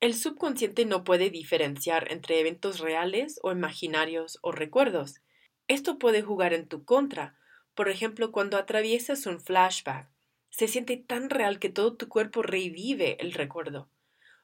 El 0.01 0.13
subconsciente 0.13 0.85
no 0.85 1.05
puede 1.05 1.31
diferenciar 1.31 2.13
entre 2.13 2.39
eventos 2.39 2.81
reales 2.81 3.41
o 3.43 3.51
imaginarios 3.51 4.39
o 4.43 4.53
recuerdos. 4.53 5.23
Esto 5.69 5.99
puede 5.99 6.21
jugar 6.21 6.53
en 6.53 6.69
tu 6.69 6.85
contra, 6.85 7.38
por 7.79 7.89
ejemplo, 7.89 8.33
cuando 8.33 8.57
atraviesas 8.57 9.27
un 9.27 9.41
flashback, 9.41 10.11
se 10.51 10.67
siente 10.67 10.97
tan 10.97 11.31
real 11.31 11.61
que 11.61 11.69
todo 11.69 11.97
tu 11.97 12.09
cuerpo 12.09 12.43
revive 12.43 13.17
el 13.21 13.33
recuerdo. 13.33 13.89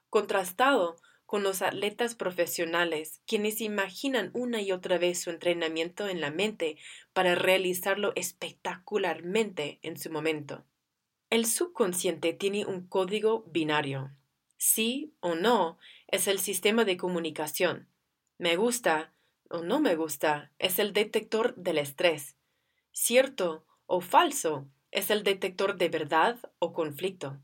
Contrastado 0.08 0.94
con 1.26 1.42
los 1.42 1.60
atletas 1.60 2.14
profesionales, 2.14 3.22
quienes 3.26 3.60
imaginan 3.60 4.30
una 4.34 4.62
y 4.62 4.70
otra 4.70 4.98
vez 4.98 5.20
su 5.20 5.30
entrenamiento 5.30 6.08
en 6.08 6.20
la 6.20 6.30
mente 6.30 6.76
para 7.12 7.34
realizarlo 7.34 8.12
espectacularmente 8.14 9.80
en 9.82 9.98
su 9.98 10.12
momento. 10.12 10.64
El 11.28 11.44
subconsciente 11.44 12.34
tiene 12.34 12.64
un 12.64 12.86
código 12.86 13.42
binario. 13.48 14.12
Sí 14.58 15.12
o 15.18 15.34
no 15.34 15.76
es 16.06 16.28
el 16.28 16.38
sistema 16.38 16.84
de 16.84 16.96
comunicación. 16.96 17.88
Me 18.38 18.54
gusta 18.54 19.12
o 19.50 19.62
no 19.62 19.80
me 19.80 19.96
gusta 19.96 20.52
es 20.60 20.78
el 20.78 20.92
detector 20.92 21.56
del 21.56 21.78
estrés 21.78 22.36
cierto 22.94 23.66
o 23.86 24.00
falso 24.00 24.68
es 24.92 25.10
el 25.10 25.24
detector 25.24 25.76
de 25.76 25.88
verdad 25.88 26.38
o 26.60 26.72
conflicto. 26.72 27.40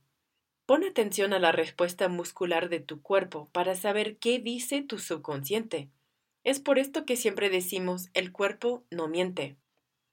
Pon 0.64 0.84
atención 0.84 1.32
a 1.32 1.40
la 1.40 1.50
respuesta 1.50 2.08
muscular 2.08 2.68
de 2.68 2.78
tu 2.78 3.02
cuerpo 3.02 3.50
para 3.52 3.74
saber 3.74 4.18
qué 4.18 4.38
dice 4.38 4.80
tu 4.82 4.98
subconsciente. 5.00 5.90
Es 6.44 6.60
por 6.60 6.78
esto 6.78 7.04
que 7.04 7.16
siempre 7.16 7.50
decimos 7.50 8.10
el 8.14 8.30
cuerpo 8.30 8.86
no 8.90 9.08
miente. 9.08 9.56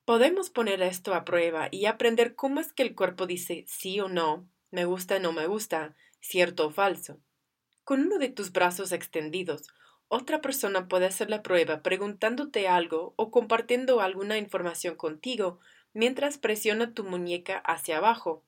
Podemos 0.06 0.50
poner 0.50 0.82
esto 0.82 1.14
a 1.14 1.24
prueba 1.24 1.70
y 1.70 1.86
aprender 1.86 2.34
cómo 2.36 2.60
es 2.60 2.74
que 2.74 2.82
el 2.82 2.96
cuerpo 2.96 3.28
dice 3.28 3.64
sí 3.68 4.00
o 4.00 4.10
no, 4.10 4.50
me 4.72 4.86
gusta 4.86 5.18
o 5.18 5.20
no 5.20 5.34
me 5.34 5.46
gusta, 5.46 5.96
cierto 6.20 6.68
o 6.68 6.72
falso. 6.72 7.22
Con 7.84 8.02
uno 8.02 8.18
de 8.18 8.30
tus 8.30 8.52
brazos 8.52 8.92
extendidos 8.92 9.68
otra 10.10 10.42
persona 10.42 10.88
puede 10.88 11.06
hacer 11.06 11.30
la 11.30 11.44
prueba 11.44 11.82
preguntándote 11.82 12.68
algo 12.68 13.14
o 13.18 13.32
compartiendo 13.32 14.02
alguna 14.02 14.38
información 14.38 14.96
contigo 14.96 15.60
mientras 15.94 16.38
presiona 16.38 16.94
tu 16.94 17.04
muñeca 17.04 17.58
hacia 17.58 17.98
abajo. 17.98 18.44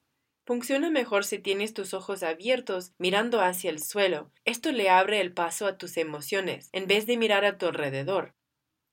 Funciona 0.46 0.90
mejor 0.90 1.26
si 1.26 1.38
tienes 1.38 1.74
tus 1.74 1.94
ojos 1.94 2.24
abiertos 2.24 2.94
mirando 2.98 3.42
hacia 3.42 3.70
el 3.70 3.84
suelo. 3.84 4.32
Esto 4.46 4.72
le 4.72 4.90
abre 4.90 5.22
el 5.22 5.34
paso 5.34 5.68
a 5.68 5.78
tus 5.78 5.98
emociones, 5.98 6.70
en 6.72 6.88
vez 6.88 7.06
de 7.06 7.18
mirar 7.18 7.46
a 7.46 7.58
tu 7.58 7.68
alrededor. 7.68 8.34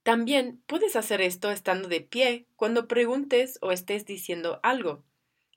También 0.03 0.63
puedes 0.67 0.97
hacer 0.97 1.21
esto 1.21 1.51
estando 1.51 1.89
de 1.89 2.01
pie 2.01 2.47
cuando 2.57 2.89
preguntes 2.89 3.59
o 3.63 3.73
estés 3.73 4.05
diciendo 4.05 4.61
algo. 4.63 5.05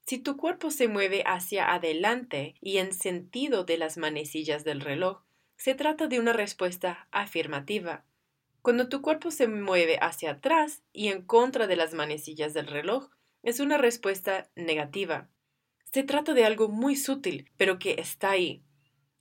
Si 0.05 0.17
tu 0.17 0.37
cuerpo 0.37 0.71
se 0.71 0.87
mueve 0.87 1.21
hacia 1.25 1.73
adelante 1.73 2.55
y 2.61 2.77
en 2.77 2.93
sentido 2.93 3.63
de 3.63 3.77
las 3.77 3.97
manecillas 3.97 4.63
del 4.63 4.81
reloj, 4.81 5.21
se 5.59 5.75
trata 5.75 6.07
de 6.07 6.21
una 6.21 6.31
respuesta 6.31 7.09
afirmativa. 7.11 8.05
Cuando 8.61 8.87
tu 8.87 9.01
cuerpo 9.01 9.29
se 9.29 9.49
mueve 9.49 9.97
hacia 10.01 10.31
atrás 10.31 10.83
y 10.93 11.09
en 11.09 11.21
contra 11.21 11.67
de 11.67 11.75
las 11.75 11.93
manecillas 11.93 12.53
del 12.53 12.67
reloj, 12.67 13.09
es 13.43 13.59
una 13.59 13.77
respuesta 13.77 14.49
negativa. 14.55 15.27
Se 15.91 16.03
trata 16.03 16.33
de 16.33 16.45
algo 16.45 16.69
muy 16.69 16.95
sutil, 16.95 17.51
pero 17.57 17.77
que 17.77 17.95
está 17.99 18.31
ahí. 18.31 18.63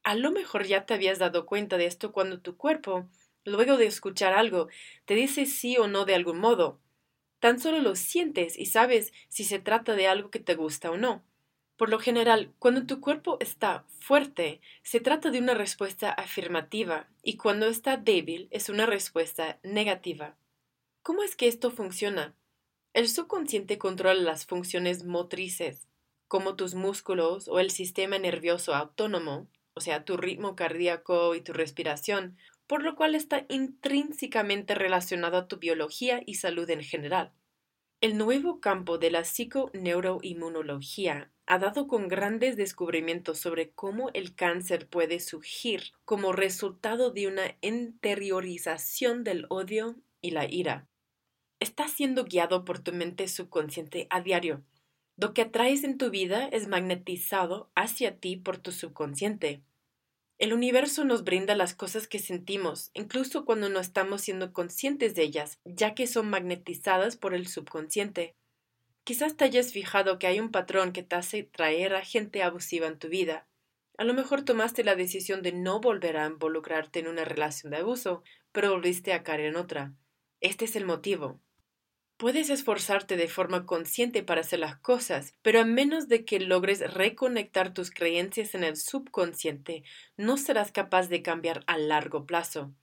A 0.05 0.15
lo 0.15 0.31
mejor 0.31 0.65
ya 0.65 0.87
te 0.87 0.95
habías 0.95 1.19
dado 1.19 1.45
cuenta 1.45 1.77
de 1.77 1.87
esto 1.87 2.13
cuando 2.13 2.41
tu 2.41 2.57
cuerpo, 2.57 3.09
luego 3.45 3.77
de 3.77 3.87
escuchar 3.87 4.33
algo, 4.33 4.69
te 5.07 5.15
dice 5.15 5.45
sí 5.45 5.77
o 5.77 5.89
no 5.89 6.05
de 6.05 6.15
algún 6.15 6.39
modo. 6.39 6.81
Tan 7.41 7.59
solo 7.59 7.81
lo 7.81 7.97
sientes 7.97 8.57
y 8.57 8.67
sabes 8.67 9.13
si 9.29 9.43
se 9.43 9.59
trata 9.59 9.97
de 9.97 10.07
algo 10.07 10.31
que 10.31 10.39
te 10.39 10.55
gusta 10.55 10.93
o 10.93 10.97
no. 10.97 11.25
Por 11.79 11.89
lo 11.91 11.99
general, 12.01 12.53
cuando 12.59 12.87
tu 12.87 13.01
cuerpo 13.01 13.37
está 13.39 13.85
fuerte, 14.01 14.61
se 14.83 14.99
trata 14.99 15.31
de 15.31 15.39
una 15.39 15.55
respuesta 15.55 16.11
afirmativa 16.11 17.09
y 17.23 17.37
cuando 17.37 17.69
está 17.69 17.97
débil 17.97 18.49
es 18.51 18.69
una 18.69 18.85
respuesta 18.85 19.61
negativa. 19.63 20.37
¿Cómo 21.03 21.23
es 21.23 21.37
que 21.37 21.47
esto 21.47 21.71
funciona? 21.71 22.35
El 22.95 23.09
subconsciente 23.09 23.79
controla 23.79 24.21
las 24.21 24.45
funciones 24.45 25.05
motrices, 25.05 25.87
como 26.27 26.57
tus 26.57 26.75
músculos 26.75 27.47
o 27.47 27.61
el 27.61 27.71
sistema 27.71 28.19
nervioso 28.19 28.75
autónomo, 28.75 29.47
o 29.75 29.81
sea, 29.81 30.05
tu 30.05 30.17
ritmo 30.17 30.57
cardíaco 30.57 31.37
y 31.37 31.43
tu 31.43 31.53
respiración, 31.53 32.37
por 32.67 32.83
lo 32.83 32.97
cual 32.97 33.15
está 33.15 33.47
intrínsecamente 33.49 34.75
relacionado 34.75 35.37
a 35.37 35.47
tu 35.47 35.59
biología 35.59 36.23
y 36.27 36.35
salud 36.35 36.69
en 36.71 36.83
general. 36.83 37.31
El 38.01 38.19
nuevo 38.19 38.61
campo 38.61 38.99
de 38.99 39.13
la 39.13 39.23
psiconeuroinmunología 39.23 41.31
ha 41.49 41.59
dado 41.59 41.89
con 41.89 42.09
grandes 42.09 42.57
descubrimientos 42.57 43.39
sobre 43.39 43.71
cómo 43.71 44.11
el 44.13 44.35
cáncer 44.35 44.87
puede 44.87 45.19
surgir 45.19 45.93
como 46.05 46.33
resultado 46.33 47.11
de 47.11 47.27
una 47.27 47.57
interiorización 47.63 49.25
del 49.25 49.47
odio 49.49 49.97
y 50.21 50.33
la 50.33 50.45
ira. 50.45 50.87
Estás 51.59 51.93
siendo 51.93 52.25
guiado 52.25 52.67
por 52.67 52.81
tu 52.81 52.93
mente 52.93 53.27
subconsciente 53.29 54.07
a 54.11 54.21
diario. 54.21 54.63
Lo 55.17 55.33
que 55.33 55.41
atraes 55.41 55.85
en 55.85 55.97
tu 55.97 56.11
vida 56.11 56.47
es 56.49 56.69
magnetizado 56.69 57.71
hacia 57.75 58.19
ti 58.19 58.37
por 58.37 58.59
tu 58.59 58.71
subconsciente. 58.71 59.63
El 60.37 60.53
universo 60.53 61.07
nos 61.07 61.25
brinda 61.25 61.57
las 61.57 61.75
cosas 61.75 62.07
que 62.07 62.19
sentimos, 62.19 62.91
incluso 62.93 63.47
cuando 63.47 63.71
no 63.71 63.81
estamos 63.81 64.21
siendo 64.21 64.53
conscientes 64.53 65.15
de 65.15 65.23
ellas, 65.23 65.59
ya 65.65 65.95
que 65.95 66.07
son 66.07 66.29
magnetizadas 66.29 67.17
por 67.17 67.33
el 67.33 67.49
subconsciente. 67.49 68.37
Quizás 69.09 69.39
te 69.39 69.45
hayas 69.45 69.73
fijado 69.73 70.19
que 70.19 70.27
hay 70.27 70.39
un 70.39 70.51
patrón 70.51 70.93
que 70.93 71.03
te 71.03 71.17
hace 71.17 71.43
traer 71.43 71.95
a 71.95 72.05
gente 72.05 72.43
abusiva 72.43 72.87
en 72.89 72.99
tu 72.99 73.09
vida. 73.09 73.49
A 73.97 74.05
lo 74.05 74.13
mejor 74.13 74.43
tomaste 74.43 74.85
la 74.85 74.97
decisión 74.97 75.41
de 75.41 75.53
no 75.53 75.81
volver 75.81 76.19
a 76.19 76.27
involucrarte 76.27 76.99
en 76.99 77.09
una 77.09 77.25
relación 77.25 77.71
de 77.71 77.79
abuso, 77.79 78.23
pero 78.53 78.71
volviste 78.71 79.15
a 79.15 79.23
caer 79.23 79.41
en 79.41 79.57
otra. 79.57 79.95
Este 80.43 80.67
es 80.67 80.77
el 80.77 80.85
motivo. 80.85 81.41
Puedes 82.19 82.51
esforzarte 82.51 83.17
de 83.17 83.29
forma 83.29 83.65
consciente 83.65 84.23
para 84.23 84.43
hacer 84.43 84.59
las 84.59 84.77
cosas, 84.77 85.33
pero 85.41 85.61
a 85.61 85.65
menos 85.65 86.09
de 86.09 86.27
que 86.27 86.39
logres 86.39 86.93
reconectar 86.93 87.73
tus 87.73 87.91
creencias 87.91 88.55
en 88.55 88.63
el 88.63 88.77
subconsciente, 88.77 89.85
no 90.19 90.37
serás 90.37 90.71
capaz 90.71 91.09
de 91.09 91.23
cambiar 91.23 91.65
a 91.67 91.79
largo 91.79 92.27
plazo. 92.27 92.75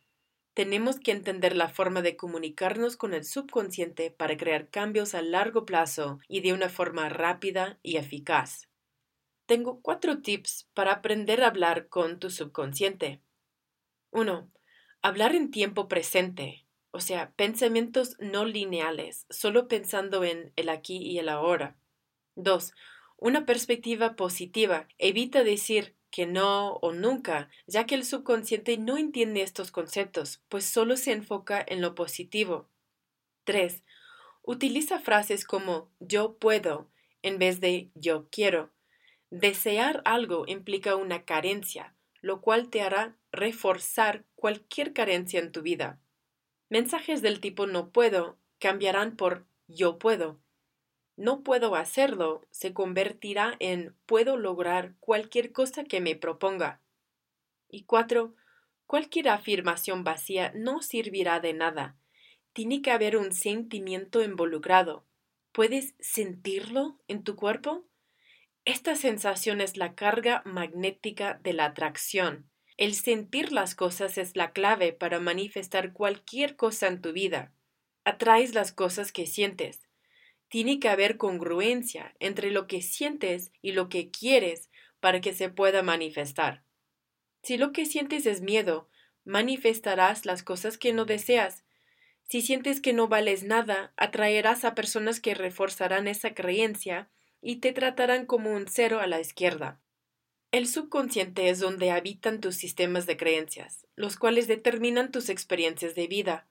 Tenemos 0.56 1.00
que 1.00 1.12
entender 1.12 1.56
la 1.56 1.70
forma 1.70 2.02
de 2.02 2.18
comunicarnos 2.18 2.98
con 2.98 3.14
el 3.14 3.24
subconsciente 3.24 4.10
para 4.10 4.36
crear 4.36 4.72
cambios 4.72 5.14
a 5.14 5.22
largo 5.22 5.66
plazo 5.66 6.20
y 6.28 6.42
de 6.42 6.54
una 6.54 6.70
forma 6.70 7.08
rápida 7.10 7.78
y 7.84 7.98
eficaz. 7.98 8.68
Tengo 9.46 9.82
cuatro 9.82 10.24
tips 10.24 10.68
para 10.74 10.94
aprender 10.94 11.44
a 11.44 11.48
hablar 11.48 11.88
con 11.90 12.18
tu 12.18 12.32
subconsciente. 12.32 13.22
1. 14.10 14.50
Hablar 15.04 15.36
en 15.36 15.52
tiempo 15.52 15.88
presente 15.88 16.66
o 16.96 17.02
sea, 17.02 17.34
pensamientos 17.36 18.16
no 18.20 18.46
lineales, 18.46 19.26
solo 19.30 19.68
pensando 19.68 20.24
en 20.24 20.54
el 20.56 20.70
aquí 20.70 20.96
y 20.96 21.20
el 21.20 21.28
ahora. 21.28 21.76
2. 22.36 22.72
Una 23.18 23.46
perspectiva 23.46 24.16
positiva. 24.16 24.88
Evita 24.98 25.44
decir 25.44 25.94
que 26.15 26.25
no 26.25 26.75
o 26.75 26.93
nunca, 26.93 27.50
ya 27.67 27.86
que 27.86 27.93
el 27.93 28.05
subconsciente 28.05 28.77
no 28.77 28.98
entiende 28.98 29.41
estos 29.41 29.69
conceptos, 29.69 30.41
pues 30.48 30.63
solo 30.63 30.95
se 30.95 31.12
enfoca 31.12 31.62
en 31.67 31.81
lo 31.81 31.93
positivo. 31.93 32.69
3. 33.43 33.84
Utiliza 34.41 35.01
frases 35.01 35.43
como 35.43 35.91
yo 36.00 36.38
puedo 36.38 36.89
en 37.22 37.38
vez 37.38 37.60
de 37.60 37.89
yo 37.95 38.29
quiero. 38.31 38.72
Desear 39.29 40.01
algo 40.05 40.45
implica 40.48 40.95
una 40.95 41.25
carencia, 41.25 41.98
lo 42.22 42.39
cual 42.39 42.69
te 42.69 42.81
hará 42.81 43.17
reforzar 43.34 44.24
cualquier 44.36 44.93
carencia 44.93 45.41
en 45.41 45.51
tu 45.51 45.63
vida. 45.63 46.00
Mensajes 46.69 47.22
del 47.22 47.41
tipo 47.41 47.67
no 47.67 47.89
puedo 47.89 48.38
cambiarán 48.60 49.17
por 49.17 49.48
yo 49.67 50.00
puedo. 50.00 50.39
No 51.17 51.43
puedo 51.43 51.75
hacerlo 51.75 52.45
se 52.51 52.74
convertirá 52.74 53.55
en 53.60 53.95
puedo 54.05 54.38
lograr 54.38 54.95
cualquier 55.00 55.51
cosa 55.53 55.84
que 55.86 56.01
me 56.01 56.15
proponga. 56.15 56.81
Y 57.69 57.84
cuatro, 57.84 58.36
cualquier 58.86 59.29
afirmación 59.29 60.03
vacía 60.03 60.51
no 60.55 60.81
servirá 60.81 61.39
de 61.39 61.53
nada. 61.53 61.98
Tiene 62.53 62.81
que 62.81 62.91
haber 62.91 63.17
un 63.17 63.31
sentimiento 63.31 64.22
involucrado. 64.24 65.05
¿Puedes 65.51 65.95
sentirlo 66.00 67.00
en 67.07 67.24
tu 67.24 67.36
cuerpo? 67.36 67.86
Esta 68.65 68.95
sensación 68.95 69.62
es 69.62 69.77
la 69.77 69.95
carga 69.95 70.41
magnética 70.45 71.39
de 71.43 71.53
la 71.53 71.65
atracción. 71.65 72.50
El 72.77 72.93
sentir 72.93 73.53
las 73.53 73.74
cosas 73.74 74.17
es 74.17 74.36
la 74.36 74.51
clave 74.51 74.91
para 74.91 75.19
manifestar 75.19 75.93
cualquier 75.93 76.57
cosa 76.57 76.88
en 76.88 77.01
tu 77.01 77.13
vida. 77.13 77.53
Atraes 78.03 78.53
las 78.53 78.74
cosas 78.74 79.13
que 79.13 79.27
sientes. 79.27 79.85
Tiene 80.56 80.80
que 80.80 80.88
haber 80.88 81.18
congruencia 81.18 82.16
entre 82.20 82.50
lo 82.50 82.66
que 82.66 82.82
sientes 82.82 83.52
y 83.62 83.74
lo 83.74 83.90
que 83.90 84.10
quieres 84.10 84.70
para 85.02 85.20
que 85.20 85.34
se 85.34 85.50
pueda 85.50 85.84
manifestar. 85.84 86.64
Si 87.44 87.58
lo 87.58 87.74
que 87.74 87.86
sientes 87.86 88.26
es 88.26 88.40
miedo, 88.40 88.88
manifestarás 89.26 90.26
las 90.26 90.44
cosas 90.44 90.78
que 90.78 90.94
no 90.94 91.04
deseas. 91.04 91.66
Si 92.24 92.42
sientes 92.42 92.80
que 92.80 92.94
no 92.94 93.10
vales 93.10 93.44
nada, 93.44 93.92
atraerás 93.98 94.64
a 94.64 94.76
personas 94.76 95.20
que 95.20 95.34
reforzarán 95.34 96.08
esa 96.08 96.34
creencia 96.34 97.10
y 97.42 97.58
te 97.58 97.74
tratarán 97.74 98.26
como 98.26 98.54
un 98.54 98.70
cero 98.70 99.02
a 99.02 99.08
la 99.08 99.20
izquierda. 99.20 99.82
El 100.52 100.68
subconsciente 100.68 101.50
es 101.50 101.60
donde 101.60 101.92
habitan 101.92 102.40
tus 102.40 102.56
sistemas 102.56 103.06
de 103.08 103.18
creencias, 103.18 103.86
los 103.98 104.16
cuales 104.16 104.48
determinan 104.48 105.12
tus 105.12 105.28
experiencias 105.28 105.96
de 105.96 106.08
vida. 106.08 106.48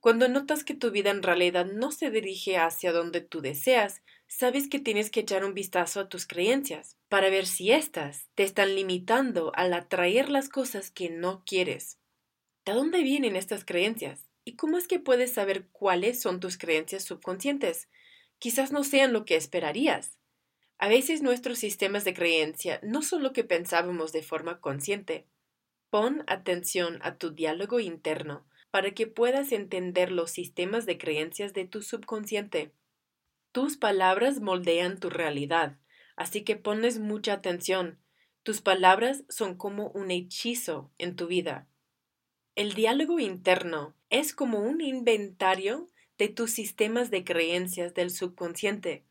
Cuando 0.00 0.28
notas 0.28 0.62
que 0.62 0.74
tu 0.74 0.92
vida 0.92 1.10
en 1.10 1.24
realidad 1.24 1.66
no 1.66 1.90
se 1.90 2.10
dirige 2.10 2.56
hacia 2.56 2.92
donde 2.92 3.20
tú 3.20 3.40
deseas, 3.40 4.02
sabes 4.28 4.68
que 4.68 4.78
tienes 4.78 5.10
que 5.10 5.20
echar 5.20 5.44
un 5.44 5.54
vistazo 5.54 6.00
a 6.00 6.08
tus 6.08 6.26
creencias 6.26 6.96
para 7.08 7.30
ver 7.30 7.46
si 7.46 7.72
éstas 7.72 8.28
te 8.36 8.44
están 8.44 8.76
limitando 8.76 9.50
al 9.56 9.72
atraer 9.74 10.28
las 10.28 10.48
cosas 10.48 10.92
que 10.92 11.10
no 11.10 11.42
quieres. 11.44 11.98
¿De 12.64 12.74
dónde 12.74 13.02
vienen 13.02 13.34
estas 13.34 13.64
creencias? 13.64 14.28
¿Y 14.44 14.54
cómo 14.54 14.78
es 14.78 14.86
que 14.86 15.00
puedes 15.00 15.32
saber 15.32 15.66
cuáles 15.72 16.20
son 16.20 16.38
tus 16.38 16.58
creencias 16.58 17.02
subconscientes? 17.02 17.88
Quizás 18.38 18.70
no 18.70 18.84
sean 18.84 19.12
lo 19.12 19.24
que 19.24 19.34
esperarías. 19.34 20.16
A 20.78 20.88
veces 20.88 21.22
nuestros 21.22 21.58
sistemas 21.58 22.04
de 22.04 22.14
creencia 22.14 22.78
no 22.84 23.02
son 23.02 23.24
lo 23.24 23.32
que 23.32 23.42
pensábamos 23.42 24.12
de 24.12 24.22
forma 24.22 24.60
consciente. 24.60 25.26
Pon 25.90 26.22
atención 26.28 27.00
a 27.02 27.16
tu 27.16 27.30
diálogo 27.30 27.80
interno 27.80 28.46
para 28.70 28.92
que 28.92 29.06
puedas 29.06 29.52
entender 29.52 30.12
los 30.12 30.30
sistemas 30.30 30.86
de 30.86 30.98
creencias 30.98 31.52
de 31.52 31.66
tu 31.66 31.82
subconsciente. 31.82 32.72
Tus 33.52 33.76
palabras 33.76 34.40
moldean 34.40 35.00
tu 35.00 35.10
realidad, 35.10 35.78
así 36.16 36.42
que 36.42 36.56
pones 36.56 36.98
mucha 36.98 37.32
atención. 37.32 37.98
Tus 38.42 38.60
palabras 38.60 39.24
son 39.28 39.56
como 39.56 39.90
un 39.90 40.10
hechizo 40.10 40.92
en 40.98 41.16
tu 41.16 41.26
vida. 41.26 41.68
El 42.54 42.74
diálogo 42.74 43.20
interno 43.20 43.94
es 44.10 44.34
como 44.34 44.60
un 44.60 44.80
inventario 44.80 45.88
de 46.18 46.28
tus 46.28 46.50
sistemas 46.50 47.10
de 47.10 47.24
creencias 47.24 47.94
del 47.94 48.10
subconsciente. 48.10 49.04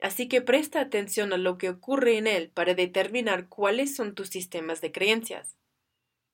Así 0.00 0.28
que 0.28 0.40
presta 0.40 0.80
atención 0.80 1.32
a 1.32 1.36
lo 1.36 1.56
que 1.58 1.68
ocurre 1.68 2.18
en 2.18 2.26
él 2.26 2.50
para 2.50 2.74
determinar 2.74 3.48
cuáles 3.48 3.94
son 3.94 4.14
tus 4.14 4.28
sistemas 4.28 4.80
de 4.80 4.90
creencias. 4.90 5.56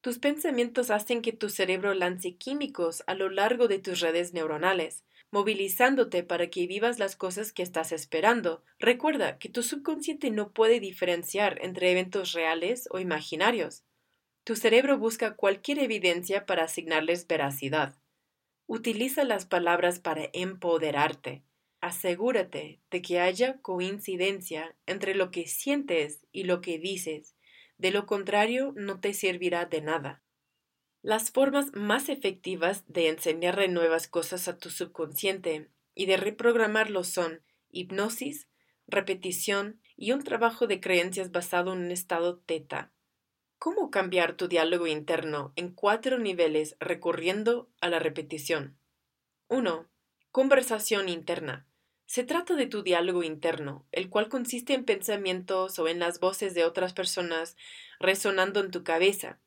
Tus 0.01 0.19
pensamientos 0.19 0.91
hacen 0.91 1.23
que 1.23 1.33
tu 1.33 1.49
cerebro 1.49 1.95
lance 1.95 2.37
químicos 2.37 3.03
a 3.07 3.15
lo 3.15 3.29
largo 3.29 3.69
de 3.69 3.79
tus 3.79 4.01
redes 4.01 4.33
neuronales, 4.33 5.05
movilizándote 5.31 6.23
para 6.23 6.49
que 6.49 6.67
vivas 6.67 6.99
las 6.99 7.17
cosas 7.17 7.53
que 7.53 7.63
estás 7.63 7.93
esperando. 7.93 8.65
Recuerda 8.79 9.39
que 9.39 9.49
tu 9.49 9.63
subconsciente 9.63 10.31
no 10.31 10.53
puede 10.53 10.81
diferenciar 10.81 11.59
entre 11.63 11.91
eventos 11.91 12.33
reales 12.33 12.89
o 12.91 12.99
imaginarios. 12.99 13.85
Tu 14.45 14.57
cerebro 14.57 14.99
busca 14.99 15.37
cualquier 15.37 15.79
evidencia 15.79 16.47
para 16.47 16.65
asignarles 16.65 17.27
veracidad. 17.27 17.95
Utiliza 18.67 19.25
las 19.25 19.47
palabras 19.47 19.99
para 19.99 20.31
empoderarte 20.33 21.45
asegúrate 21.81 22.81
de 22.91 23.03
que 23.03 23.21
haya 23.21 23.61
coincidencia 23.63 24.77
entre 24.87 25.15
lo 25.15 25.31
que 25.31 25.47
sientes 25.47 26.27
y 26.33 26.45
lo 26.45 26.61
que 26.61 26.79
dices. 26.79 27.35
De 27.81 27.93
lo 27.93 28.05
contrario, 28.05 28.75
no 28.77 29.01
te 29.01 29.14
servirá 29.14 29.64
de 29.64 29.81
nada. 29.81 30.23
Las 31.01 31.31
formas 31.31 31.73
más 31.73 32.11
efectivas 32.11 32.85
de 32.88 33.09
enseñarle 33.09 33.69
nuevas 33.69 34.07
cosas 34.07 34.49
a 34.49 34.59
tu 34.59 34.69
subconsciente 34.69 35.71
y 35.95 36.05
de 36.05 36.19
reprogramarlo 36.19 37.05
son 37.05 37.40
hipnosis, 37.71 38.49
repetición 38.87 39.81
y 39.97 40.12
un 40.12 40.23
trabajo 40.23 40.66
de 40.66 40.79
creencias 40.79 41.31
basado 41.31 41.73
en 41.73 41.79
un 41.79 41.90
estado 41.90 42.40
teta. 42.40 42.93
¿Cómo 43.59 43.90
cambiar 43.90 44.35
tu 44.35 44.47
diálogo 44.47 44.87
interno 44.87 45.55
en 45.57 45.73
cuatro 45.73 46.19
niveles 46.19 46.77
recurriendo 46.81 47.71
a 47.81 47.88
la 47.88 47.99
repetición? 47.99 48.77
1. 49.49 49.88
Conversación 50.31 51.09
interna. 51.09 51.66
Se 52.11 52.25
trata 52.25 52.57
de 52.57 52.66
tu 52.66 52.83
diálogo 52.83 53.23
interno, 53.23 53.87
el 53.92 54.11
cual 54.11 54.29
consiste 54.29 54.75
en 54.75 54.85
pensamientos 54.85 55.79
o 55.79 55.87
en 55.87 56.01
las 56.01 56.18
voces 56.18 56.55
de 56.55 56.64
otras 56.64 56.92
personas 56.92 57.57
resonando 58.01 58.59
en 58.59 58.73
tu 58.73 58.83
cabeza. 58.83 59.38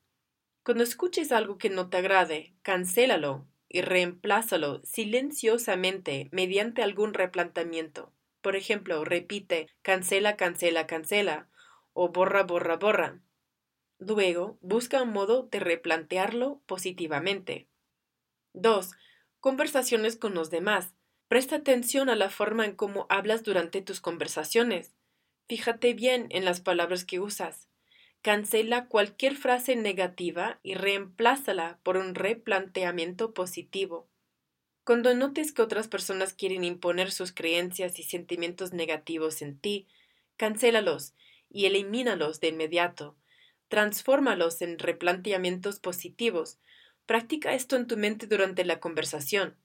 Cuando 0.63 0.85
escuches 0.85 1.33
algo 1.33 1.57
que 1.57 1.69
no 1.69 1.89
te 1.89 1.97
agrade, 1.97 2.53
cancélalo 2.61 3.45
y 3.67 3.81
reemplázalo 3.81 4.81
silenciosamente 4.85 6.29
mediante 6.31 6.83
algún 6.83 7.13
replanteamiento. 7.13 8.13
Por 8.39 8.55
ejemplo, 8.55 9.03
repite 9.03 9.67
cancela, 9.81 10.37
cancela, 10.37 10.87
cancela 10.87 11.49
o 11.91 12.13
borra, 12.13 12.43
borra, 12.43 12.77
borra. 12.77 13.19
Luego, 13.99 14.57
busca 14.61 15.03
un 15.03 15.11
modo 15.11 15.49
de 15.51 15.59
replantearlo 15.59 16.61
positivamente. 16.65 17.67
2. 18.53 18.93
Conversaciones 19.41 20.15
con 20.15 20.33
los 20.33 20.49
demás. 20.49 20.93
Presta 21.33 21.55
atención 21.55 22.11
a 22.11 22.15
la 22.15 22.29
forma 22.29 22.63
en 22.63 22.75
cómo 22.75 23.07
hablas 23.09 23.41
durante 23.41 23.81
tus 23.81 24.01
conversaciones. 24.01 24.93
Fíjate 25.47 25.95
bien 25.95 26.27
en 26.29 26.45
las 26.45 26.61
palabras 26.61 27.05
que 27.05 27.19
usas. 27.19 27.69
Cancela 28.21 28.85
cualquier 28.85 29.35
frase 29.35 29.75
negativa 29.75 30.59
y 30.61 30.75
reemplázala 30.75 31.79
por 31.81 31.97
un 31.97 32.13
replanteamiento 32.13 33.33
positivo. 33.33 34.07
Cuando 34.83 35.15
notes 35.15 35.53
que 35.53 35.63
otras 35.63 35.87
personas 35.87 36.33
quieren 36.33 36.63
imponer 36.63 37.11
sus 37.11 37.31
creencias 37.31 37.97
y 37.97 38.03
sentimientos 38.03 38.71
negativos 38.71 39.41
en 39.41 39.57
ti, 39.57 39.87
cancélalos 40.37 41.15
y 41.49 41.65
elimínalos 41.65 42.41
de 42.41 42.49
inmediato. 42.49 43.17
Transfórmalos 43.69 44.61
en 44.61 44.77
replanteamientos 44.77 45.79
positivos. 45.79 46.59
Practica 47.07 47.55
esto 47.55 47.75
en 47.75 47.87
tu 47.87 47.97
mente 47.97 48.27
durante 48.27 48.63
la 48.65 48.79
conversación. 48.79 49.57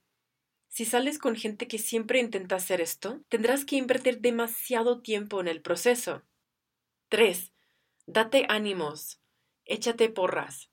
Si 0.69 0.85
sales 0.85 1.17
con 1.17 1.35
gente 1.35 1.67
que 1.67 1.79
siempre 1.79 2.19
intenta 2.19 2.55
hacer 2.55 2.79
esto, 2.79 3.21
tendrás 3.27 3.65
que 3.65 3.75
invertir 3.75 4.19
demasiado 4.21 5.01
tiempo 5.01 5.41
en 5.41 5.47
el 5.47 5.61
proceso. 5.61 6.21
3. 7.09 7.51
Date 8.05 8.45
ánimos. 8.49 9.19
Échate 9.65 10.09
porras. 10.09 10.69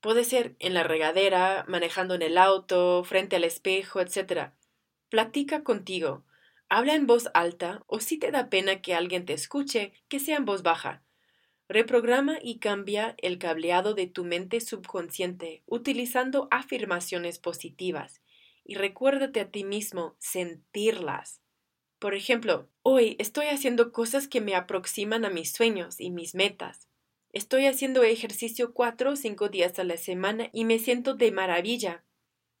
Puede 0.00 0.24
ser 0.24 0.54
en 0.58 0.74
la 0.74 0.84
regadera, 0.84 1.64
manejando 1.66 2.14
en 2.14 2.22
el 2.22 2.36
auto, 2.36 3.02
frente 3.04 3.36
al 3.36 3.44
espejo, 3.44 4.00
etc. 4.00 4.52
Platica 5.08 5.64
contigo. 5.64 6.24
Habla 6.68 6.94
en 6.94 7.06
voz 7.06 7.30
alta 7.32 7.82
o 7.86 8.00
si 8.00 8.18
te 8.18 8.30
da 8.30 8.50
pena 8.50 8.82
que 8.82 8.94
alguien 8.94 9.24
te 9.24 9.32
escuche, 9.32 9.94
que 10.08 10.20
sea 10.20 10.36
en 10.36 10.44
voz 10.44 10.62
baja. 10.62 11.02
Reprograma 11.68 12.38
y 12.42 12.58
cambia 12.58 13.14
el 13.18 13.38
cableado 13.38 13.94
de 13.94 14.06
tu 14.06 14.24
mente 14.24 14.60
subconsciente 14.60 15.62
utilizando 15.66 16.48
afirmaciones 16.50 17.38
positivas 17.38 18.20
y 18.68 18.74
recuérdate 18.74 19.40
a 19.40 19.50
ti 19.50 19.64
mismo 19.64 20.14
sentirlas. 20.20 21.40
Por 21.98 22.14
ejemplo, 22.14 22.68
hoy 22.82 23.16
estoy 23.18 23.46
haciendo 23.46 23.90
cosas 23.90 24.28
que 24.28 24.42
me 24.42 24.54
aproximan 24.54 25.24
a 25.24 25.30
mis 25.30 25.52
sueños 25.52 25.98
y 25.98 26.10
mis 26.10 26.34
metas. 26.34 26.86
Estoy 27.32 27.66
haciendo 27.66 28.04
ejercicio 28.04 28.74
cuatro 28.74 29.12
o 29.12 29.16
cinco 29.16 29.48
días 29.48 29.78
a 29.78 29.84
la 29.84 29.96
semana 29.96 30.50
y 30.52 30.66
me 30.66 30.78
siento 30.78 31.14
de 31.14 31.32
maravilla. 31.32 32.04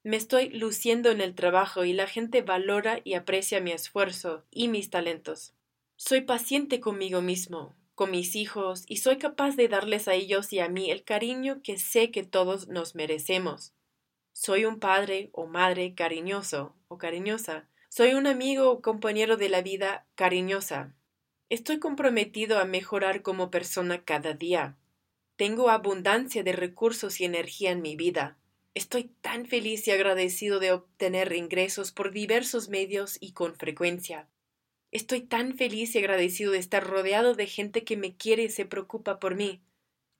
Me 0.02 0.16
estoy 0.16 0.48
luciendo 0.48 1.10
en 1.10 1.20
el 1.20 1.34
trabajo 1.34 1.84
y 1.84 1.92
la 1.92 2.06
gente 2.06 2.40
valora 2.40 3.00
y 3.04 3.12
aprecia 3.12 3.60
mi 3.60 3.72
esfuerzo 3.72 4.46
y 4.50 4.68
mis 4.68 4.88
talentos. 4.88 5.54
Soy 5.96 6.22
paciente 6.22 6.80
conmigo 6.80 7.20
mismo, 7.20 7.76
con 7.94 8.12
mis 8.12 8.34
hijos, 8.34 8.84
y 8.86 8.98
soy 8.98 9.18
capaz 9.18 9.56
de 9.56 9.68
darles 9.68 10.08
a 10.08 10.14
ellos 10.14 10.52
y 10.54 10.60
a 10.60 10.68
mí 10.68 10.90
el 10.90 11.04
cariño 11.04 11.60
que 11.62 11.76
sé 11.76 12.10
que 12.10 12.22
todos 12.22 12.68
nos 12.68 12.94
merecemos. 12.94 13.74
Soy 14.40 14.66
un 14.66 14.78
padre 14.78 15.30
o 15.32 15.48
madre 15.48 15.96
cariñoso 15.96 16.76
o 16.86 16.96
cariñosa. 16.96 17.68
Soy 17.88 18.14
un 18.14 18.28
amigo 18.28 18.70
o 18.70 18.82
compañero 18.82 19.36
de 19.36 19.48
la 19.48 19.62
vida 19.62 20.06
cariñosa. 20.14 20.94
Estoy 21.48 21.80
comprometido 21.80 22.60
a 22.60 22.64
mejorar 22.64 23.22
como 23.22 23.50
persona 23.50 24.04
cada 24.04 24.34
día. 24.34 24.76
Tengo 25.34 25.70
abundancia 25.70 26.44
de 26.44 26.52
recursos 26.52 27.20
y 27.20 27.24
energía 27.24 27.72
en 27.72 27.82
mi 27.82 27.96
vida. 27.96 28.38
Estoy 28.74 29.10
tan 29.22 29.44
feliz 29.44 29.88
y 29.88 29.90
agradecido 29.90 30.60
de 30.60 30.70
obtener 30.70 31.32
ingresos 31.32 31.90
por 31.90 32.12
diversos 32.12 32.68
medios 32.68 33.18
y 33.20 33.32
con 33.32 33.56
frecuencia. 33.56 34.28
Estoy 34.92 35.22
tan 35.22 35.56
feliz 35.56 35.96
y 35.96 35.98
agradecido 35.98 36.52
de 36.52 36.58
estar 36.58 36.86
rodeado 36.86 37.34
de 37.34 37.48
gente 37.48 37.82
que 37.82 37.96
me 37.96 38.16
quiere 38.16 38.44
y 38.44 38.50
se 38.50 38.66
preocupa 38.66 39.18
por 39.18 39.34
mí. 39.34 39.64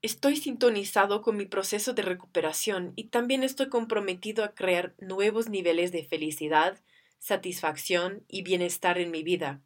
Estoy 0.01 0.37
sintonizado 0.37 1.23
con 1.23 1.37
mi 1.37 1.47
proceso 1.47 1.93
de 1.93 2.03
recuperación 2.03 2.93
y 2.95 3.09
también 3.09 3.43
estoy 3.43 3.69
comprometido 3.69 4.45
a 4.45 4.55
crear 4.55 4.95
nuevos 4.99 5.49
niveles 5.49 5.91
de 5.91 6.05
felicidad, 6.05 6.79
satisfacción 7.19 8.25
y 8.29 8.43
bienestar 8.43 8.99
en 8.99 9.11
mi 9.11 9.25
vida. 9.25 9.61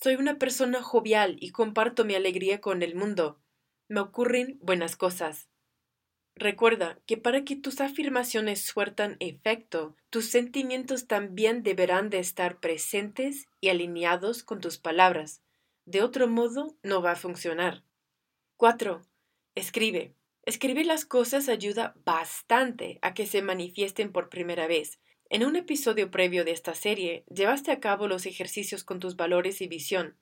Soy 0.00 0.14
una 0.14 0.38
persona 0.38 0.80
jovial 0.80 1.36
y 1.40 1.50
comparto 1.50 2.04
mi 2.04 2.14
alegría 2.14 2.60
con 2.60 2.82
el 2.82 2.94
mundo. 2.94 3.40
Me 3.88 3.98
ocurren 3.98 4.58
buenas 4.62 4.96
cosas. 4.96 5.48
Recuerda 6.36 7.00
que 7.06 7.16
para 7.16 7.44
que 7.44 7.56
tus 7.56 7.80
afirmaciones 7.80 8.64
sueltan 8.64 9.16
efecto, 9.18 9.96
tus 10.10 10.26
sentimientos 10.26 11.08
también 11.08 11.64
deberán 11.64 12.10
de 12.10 12.20
estar 12.20 12.60
presentes 12.60 13.48
y 13.60 13.70
alineados 13.70 14.44
con 14.44 14.60
tus 14.60 14.78
palabras. 14.78 15.42
De 15.84 16.02
otro 16.02 16.28
modo, 16.28 16.76
no 16.82 17.02
va 17.02 17.12
a 17.12 17.16
funcionar. 17.16 17.84
4. 18.56 19.02
Escribe. 19.54 20.14
Escribir 20.42 20.86
las 20.86 21.04
cosas 21.04 21.48
ayuda 21.48 21.94
bastante 22.04 22.98
a 23.02 23.14
que 23.14 23.26
se 23.26 23.40
manifiesten 23.40 24.12
por 24.12 24.28
primera 24.28 24.66
vez, 24.66 24.98
en 25.30 25.44
un 25.44 25.56
episodio 25.56 26.10
previo 26.10 26.44
de 26.44 26.52
esta 26.52 26.74
serie, 26.74 27.24
llevaste 27.34 27.72
a 27.72 27.80
cabo 27.80 28.08
los 28.08 28.26
ejercicios 28.26 28.84
con 28.84 29.00
tus 29.00 29.16
valores 29.16 29.60
y 29.60 29.66
visión. 29.66 30.16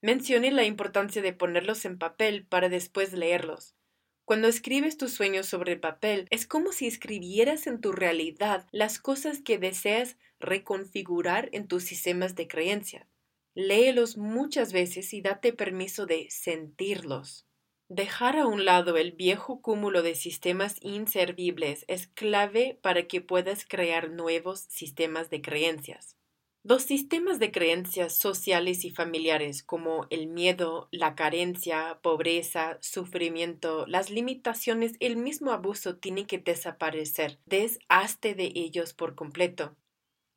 Mencioné 0.00 0.50
la 0.50 0.64
importancia 0.64 1.22
de 1.22 1.32
ponerlos 1.32 1.84
en 1.84 1.98
papel 1.98 2.46
para 2.46 2.68
después 2.68 3.12
leerlos. 3.12 3.74
Cuando 4.24 4.48
escribes 4.48 4.96
tus 4.96 5.12
sueños 5.12 5.46
sobre 5.46 5.72
el 5.72 5.80
papel, 5.80 6.26
es 6.30 6.46
como 6.46 6.72
si 6.72 6.86
escribieras 6.86 7.66
en 7.66 7.80
tu 7.80 7.92
realidad 7.92 8.66
las 8.72 8.98
cosas 8.98 9.40
que 9.42 9.58
deseas 9.58 10.16
reconfigurar 10.38 11.48
en 11.52 11.66
tus 11.66 11.84
sistemas 11.84 12.34
de 12.34 12.48
creencia. 12.48 13.08
Léelos 13.54 14.16
muchas 14.16 14.72
veces 14.72 15.12
y 15.14 15.20
date 15.20 15.52
permiso 15.52 16.06
de 16.06 16.28
sentirlos. 16.30 17.47
Dejar 17.90 18.36
a 18.36 18.46
un 18.46 18.66
lado 18.66 18.98
el 18.98 19.12
viejo 19.12 19.62
cúmulo 19.62 20.02
de 20.02 20.14
sistemas 20.14 20.76
inservibles 20.82 21.86
es 21.88 22.06
clave 22.06 22.78
para 22.82 23.08
que 23.08 23.22
puedas 23.22 23.64
crear 23.64 24.10
nuevos 24.10 24.60
sistemas 24.68 25.30
de 25.30 25.40
creencias. 25.40 26.14
Los 26.62 26.82
sistemas 26.82 27.38
de 27.38 27.50
creencias 27.50 28.14
sociales 28.14 28.84
y 28.84 28.90
familiares 28.90 29.62
como 29.62 30.06
el 30.10 30.26
miedo, 30.26 30.88
la 30.90 31.14
carencia, 31.14 31.98
pobreza, 32.02 32.76
sufrimiento, 32.82 33.86
las 33.86 34.10
limitaciones, 34.10 34.96
el 35.00 35.16
mismo 35.16 35.50
abuso 35.52 35.96
tienen 35.96 36.26
que 36.26 36.36
desaparecer. 36.36 37.38
Deshazte 37.46 38.34
de 38.34 38.52
ellos 38.54 38.92
por 38.92 39.14
completo. 39.14 39.76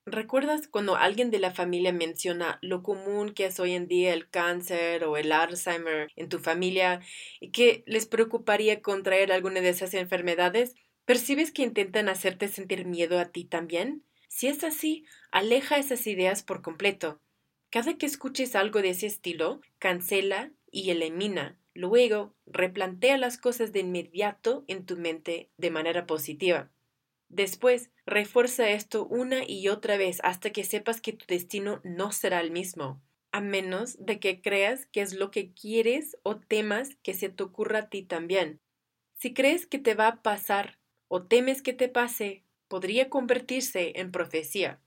¿Recuerdas 0.06 0.68
cuando 0.68 0.96
alguien 0.96 1.30
de 1.30 1.38
la 1.38 1.52
familia 1.52 1.94
menciona 1.94 2.58
lo 2.64 2.82
común 2.82 3.34
que 3.34 3.46
es 3.46 3.60
hoy 3.60 3.74
en 3.74 3.88
día 3.88 4.14
el 4.14 4.30
cáncer 4.30 5.04
o 5.04 5.16
el 5.16 5.32
Alzheimer 5.32 6.12
en 6.16 6.28
tu 6.28 6.40
familia 6.40 7.02
y 7.40 7.52
que 7.52 7.84
les 7.86 8.08
preocuparía 8.08 8.82
contraer 8.82 9.32
alguna 9.32 9.62
de 9.62 9.70
esas 9.70 9.94
enfermedades? 9.94 10.74
¿Percibes 11.06 11.52
que 11.52 11.62
intentan 11.62 12.10
hacerte 12.10 12.48
sentir 12.48 12.86
miedo 12.86 13.20
a 13.20 13.32
ti 13.32 13.46
también? 13.46 14.04
Si 14.28 14.48
es 14.48 14.64
así, 14.64 15.06
aleja 15.32 15.78
esas 15.78 16.08
ideas 16.08 16.42
por 16.42 16.64
completo. 16.64 17.22
Cada 17.70 17.98
que 17.98 18.08
escuches 18.08 18.56
algo 18.56 18.82
de 18.82 18.90
ese 18.90 19.06
estilo, 19.06 19.62
cancela 19.78 20.52
y 20.72 20.90
elimina. 20.90 21.60
Luego, 21.76 22.34
replantea 22.48 23.18
las 23.18 23.38
cosas 23.38 23.72
de 23.72 23.82
inmediato 23.82 24.66
en 24.68 24.86
tu 24.86 24.98
mente 24.98 25.52
de 25.58 25.70
manera 25.70 26.08
positiva. 26.08 26.72
Después, 27.32 27.92
refuerza 28.06 28.70
esto 28.72 29.06
una 29.06 29.48
y 29.48 29.70
otra 29.70 29.96
vez 29.96 30.20
hasta 30.22 30.50
que 30.50 30.66
sepas 30.66 31.00
que 31.00 31.14
tu 31.14 31.26
destino 31.28 31.80
no 31.86 32.12
será 32.12 32.42
el 32.42 32.52
mismo, 32.52 33.02
a 33.32 33.40
menos 33.40 33.96
de 34.06 34.20
que 34.20 34.42
creas 34.42 34.86
que 34.88 35.00
es 35.00 35.14
lo 35.14 35.32
que 35.32 35.54
quieres 35.54 36.18
o 36.24 36.36
temas 36.36 36.98
que 37.04 37.14
se 37.14 37.30
te 37.30 37.42
ocurra 37.42 37.80
a 37.80 37.90
ti 37.90 38.04
también. 38.04 38.60
Si 39.18 39.34
crees 39.34 39.66
que 39.66 39.80
te 39.80 39.96
va 39.96 40.08
a 40.08 40.22
pasar 40.22 40.78
o 41.08 41.24
temes 41.24 41.62
que 41.62 41.72
te 41.72 41.88
pase, 41.88 42.44
podría 42.68 43.10
convertirse 43.10 43.94
en 43.96 44.12
profecía. 44.12 44.82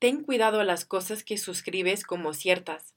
Ten 0.00 0.24
cuidado 0.24 0.58
a 0.58 0.64
las 0.64 0.84
cosas 0.84 1.22
que 1.22 1.38
suscribes 1.38 2.02
como 2.02 2.34
ciertas. 2.34 2.96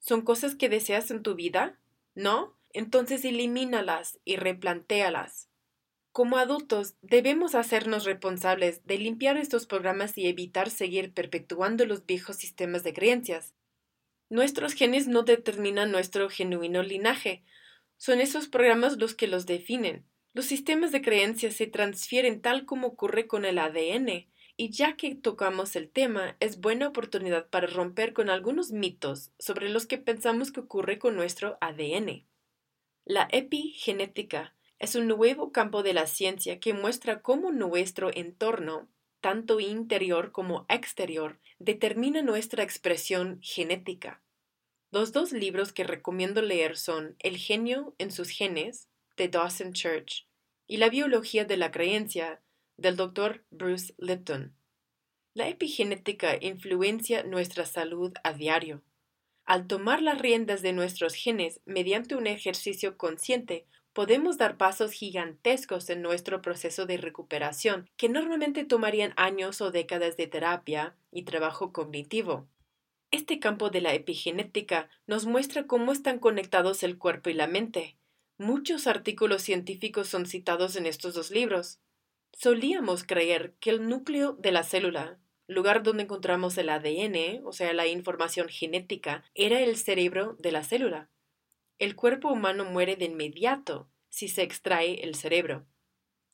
¿Son 0.00 0.20
cosas 0.20 0.54
que 0.54 0.68
deseas 0.68 1.10
en 1.10 1.22
tu 1.22 1.34
vida? 1.34 1.78
¿No? 2.14 2.58
Entonces 2.74 3.24
elimínalas 3.24 4.18
y 4.26 4.36
replantéalas. 4.36 5.47
Como 6.12 6.38
adultos, 6.38 6.96
debemos 7.02 7.54
hacernos 7.54 8.04
responsables 8.04 8.84
de 8.86 8.98
limpiar 8.98 9.36
estos 9.36 9.66
programas 9.66 10.16
y 10.18 10.26
evitar 10.26 10.70
seguir 10.70 11.12
perpetuando 11.12 11.86
los 11.86 12.06
viejos 12.06 12.36
sistemas 12.36 12.82
de 12.82 12.92
creencias. 12.92 13.54
Nuestros 14.30 14.74
genes 14.74 15.06
no 15.06 15.22
determinan 15.22 15.90
nuestro 15.90 16.28
genuino 16.28 16.82
linaje, 16.82 17.44
son 17.96 18.20
esos 18.20 18.48
programas 18.48 18.96
los 18.98 19.14
que 19.14 19.26
los 19.26 19.46
definen. 19.46 20.06
Los 20.32 20.46
sistemas 20.46 20.92
de 20.92 21.02
creencias 21.02 21.54
se 21.54 21.66
transfieren 21.66 22.40
tal 22.40 22.64
como 22.64 22.88
ocurre 22.88 23.26
con 23.26 23.44
el 23.44 23.58
ADN, 23.58 24.28
y 24.56 24.70
ya 24.70 24.96
que 24.96 25.14
tocamos 25.14 25.76
el 25.76 25.88
tema, 25.88 26.36
es 26.40 26.60
buena 26.60 26.88
oportunidad 26.88 27.48
para 27.48 27.66
romper 27.66 28.12
con 28.12 28.28
algunos 28.28 28.70
mitos 28.70 29.32
sobre 29.38 29.68
los 29.68 29.86
que 29.86 29.98
pensamos 29.98 30.52
que 30.52 30.60
ocurre 30.60 30.98
con 30.98 31.16
nuestro 31.16 31.58
ADN. 31.60 32.26
La 33.04 33.28
epigenética 33.32 34.54
es 34.78 34.94
un 34.94 35.08
nuevo 35.08 35.52
campo 35.52 35.82
de 35.82 35.92
la 35.92 36.06
ciencia 36.06 36.60
que 36.60 36.72
muestra 36.72 37.20
cómo 37.20 37.50
nuestro 37.50 38.10
entorno, 38.14 38.88
tanto 39.20 39.58
interior 39.60 40.30
como 40.30 40.66
exterior, 40.68 41.40
determina 41.58 42.22
nuestra 42.22 42.62
expresión 42.62 43.40
genética. 43.42 44.22
Los 44.90 45.12
dos 45.12 45.32
libros 45.32 45.72
que 45.72 45.84
recomiendo 45.84 46.40
leer 46.40 46.76
son 46.76 47.16
El 47.18 47.36
genio 47.36 47.94
en 47.98 48.10
sus 48.10 48.30
genes, 48.30 48.88
de 49.16 49.28
Dawson 49.28 49.72
Church, 49.72 50.26
y 50.66 50.76
La 50.76 50.88
biología 50.88 51.44
de 51.44 51.56
la 51.56 51.70
creencia, 51.70 52.40
del 52.76 52.96
Dr. 52.96 53.44
Bruce 53.50 53.94
Lipton. 53.98 54.54
La 55.34 55.48
epigenética 55.48 56.38
influencia 56.40 57.24
nuestra 57.24 57.66
salud 57.66 58.12
a 58.22 58.32
diario. 58.32 58.82
Al 59.44 59.66
tomar 59.66 60.02
las 60.02 60.18
riendas 60.18 60.62
de 60.62 60.72
nuestros 60.72 61.14
genes 61.14 61.60
mediante 61.64 62.14
un 62.14 62.26
ejercicio 62.26 62.96
consciente, 62.96 63.66
podemos 63.98 64.38
dar 64.38 64.56
pasos 64.56 64.92
gigantescos 64.92 65.90
en 65.90 66.02
nuestro 66.02 66.40
proceso 66.40 66.86
de 66.86 66.98
recuperación, 66.98 67.90
que 67.96 68.08
normalmente 68.08 68.64
tomarían 68.64 69.12
años 69.16 69.60
o 69.60 69.72
décadas 69.72 70.16
de 70.16 70.28
terapia 70.28 70.94
y 71.10 71.24
trabajo 71.24 71.72
cognitivo. 71.72 72.46
Este 73.10 73.40
campo 73.40 73.70
de 73.70 73.80
la 73.80 73.94
epigenética 73.94 74.88
nos 75.08 75.26
muestra 75.26 75.66
cómo 75.66 75.90
están 75.90 76.20
conectados 76.20 76.84
el 76.84 76.96
cuerpo 76.96 77.28
y 77.28 77.34
la 77.34 77.48
mente. 77.48 77.96
Muchos 78.38 78.86
artículos 78.86 79.42
científicos 79.42 80.06
son 80.06 80.26
citados 80.26 80.76
en 80.76 80.86
estos 80.86 81.14
dos 81.14 81.32
libros. 81.32 81.80
Solíamos 82.32 83.02
creer 83.02 83.56
que 83.58 83.70
el 83.70 83.88
núcleo 83.88 84.34
de 84.34 84.52
la 84.52 84.62
célula, 84.62 85.18
lugar 85.48 85.82
donde 85.82 86.04
encontramos 86.04 86.56
el 86.56 86.68
ADN, 86.68 87.44
o 87.44 87.52
sea, 87.52 87.72
la 87.72 87.88
información 87.88 88.48
genética, 88.48 89.24
era 89.34 89.58
el 89.58 89.76
cerebro 89.76 90.36
de 90.38 90.52
la 90.52 90.62
célula. 90.62 91.10
El 91.78 91.94
cuerpo 91.94 92.28
humano 92.28 92.64
muere 92.64 92.96
de 92.96 93.04
inmediato 93.04 93.88
si 94.08 94.28
se 94.28 94.42
extrae 94.42 95.04
el 95.04 95.14
cerebro. 95.14 95.66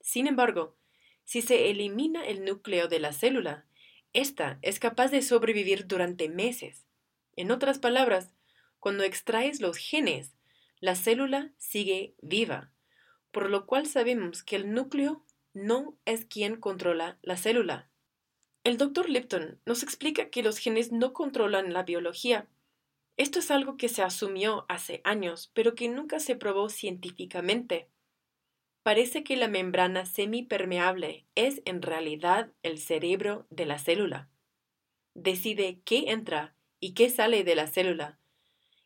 Sin 0.00 0.26
embargo, 0.26 0.76
si 1.24 1.42
se 1.42 1.70
elimina 1.70 2.26
el 2.26 2.44
núcleo 2.44 2.88
de 2.88 3.00
la 3.00 3.12
célula, 3.12 3.66
esta 4.12 4.58
es 4.62 4.78
capaz 4.78 5.08
de 5.08 5.22
sobrevivir 5.22 5.86
durante 5.86 6.28
meses. 6.28 6.86
En 7.36 7.50
otras 7.50 7.78
palabras, 7.78 8.32
cuando 8.78 9.02
extraes 9.02 9.60
los 9.60 9.76
genes, 9.76 10.34
la 10.80 10.94
célula 10.94 11.52
sigue 11.58 12.14
viva, 12.20 12.70
por 13.32 13.50
lo 13.50 13.66
cual 13.66 13.86
sabemos 13.86 14.42
que 14.42 14.56
el 14.56 14.72
núcleo 14.72 15.24
no 15.52 15.96
es 16.04 16.26
quien 16.26 16.56
controla 16.56 17.18
la 17.22 17.36
célula. 17.36 17.88
El 18.62 18.78
doctor 18.78 19.10
Lipton 19.10 19.60
nos 19.66 19.82
explica 19.82 20.30
que 20.30 20.42
los 20.42 20.58
genes 20.58 20.92
no 20.92 21.12
controlan 21.12 21.72
la 21.72 21.82
biología. 21.82 22.46
Esto 23.16 23.38
es 23.38 23.50
algo 23.50 23.76
que 23.76 23.88
se 23.88 24.02
asumió 24.02 24.66
hace 24.68 25.00
años, 25.04 25.50
pero 25.54 25.74
que 25.74 25.88
nunca 25.88 26.18
se 26.18 26.34
probó 26.34 26.68
científicamente. 26.68 27.88
Parece 28.82 29.24
que 29.24 29.36
la 29.36 29.48
membrana 29.48 30.04
semipermeable 30.04 31.26
es 31.34 31.62
en 31.64 31.80
realidad 31.80 32.52
el 32.62 32.78
cerebro 32.78 33.46
de 33.50 33.66
la 33.66 33.78
célula. 33.78 34.28
Decide 35.14 35.80
qué 35.84 36.10
entra 36.10 36.54
y 36.80 36.92
qué 36.92 37.08
sale 37.08 37.44
de 37.44 37.54
la 37.54 37.66
célula, 37.66 38.18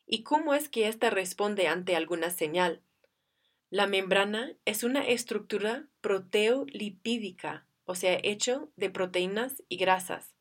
y 0.06 0.22
cómo 0.22 0.54
es 0.54 0.68
que 0.68 0.88
ésta 0.88 1.10
responde 1.10 1.66
ante 1.66 1.96
alguna 1.96 2.30
señal. 2.30 2.82
La 3.70 3.86
membrana 3.86 4.56
es 4.64 4.84
una 4.84 5.06
estructura 5.06 5.88
proteolipídica, 6.00 7.66
o 7.84 7.94
sea, 7.94 8.18
hecho 8.22 8.70
de 8.76 8.90
proteínas 8.90 9.62
y 9.68 9.78
grasas. 9.78 10.37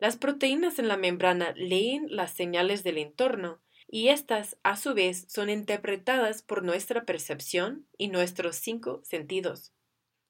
Las 0.00 0.16
proteínas 0.16 0.78
en 0.78 0.88
la 0.88 0.96
membrana 0.96 1.52
leen 1.56 2.06
las 2.08 2.32
señales 2.32 2.82
del 2.82 2.98
entorno 2.98 3.60
y 3.86 4.08
estas, 4.08 4.56
a 4.62 4.76
su 4.76 4.94
vez, 4.94 5.26
son 5.28 5.50
interpretadas 5.50 6.42
por 6.42 6.62
nuestra 6.64 7.04
percepción 7.04 7.86
y 7.98 8.08
nuestros 8.08 8.56
cinco 8.56 9.02
sentidos. 9.04 9.72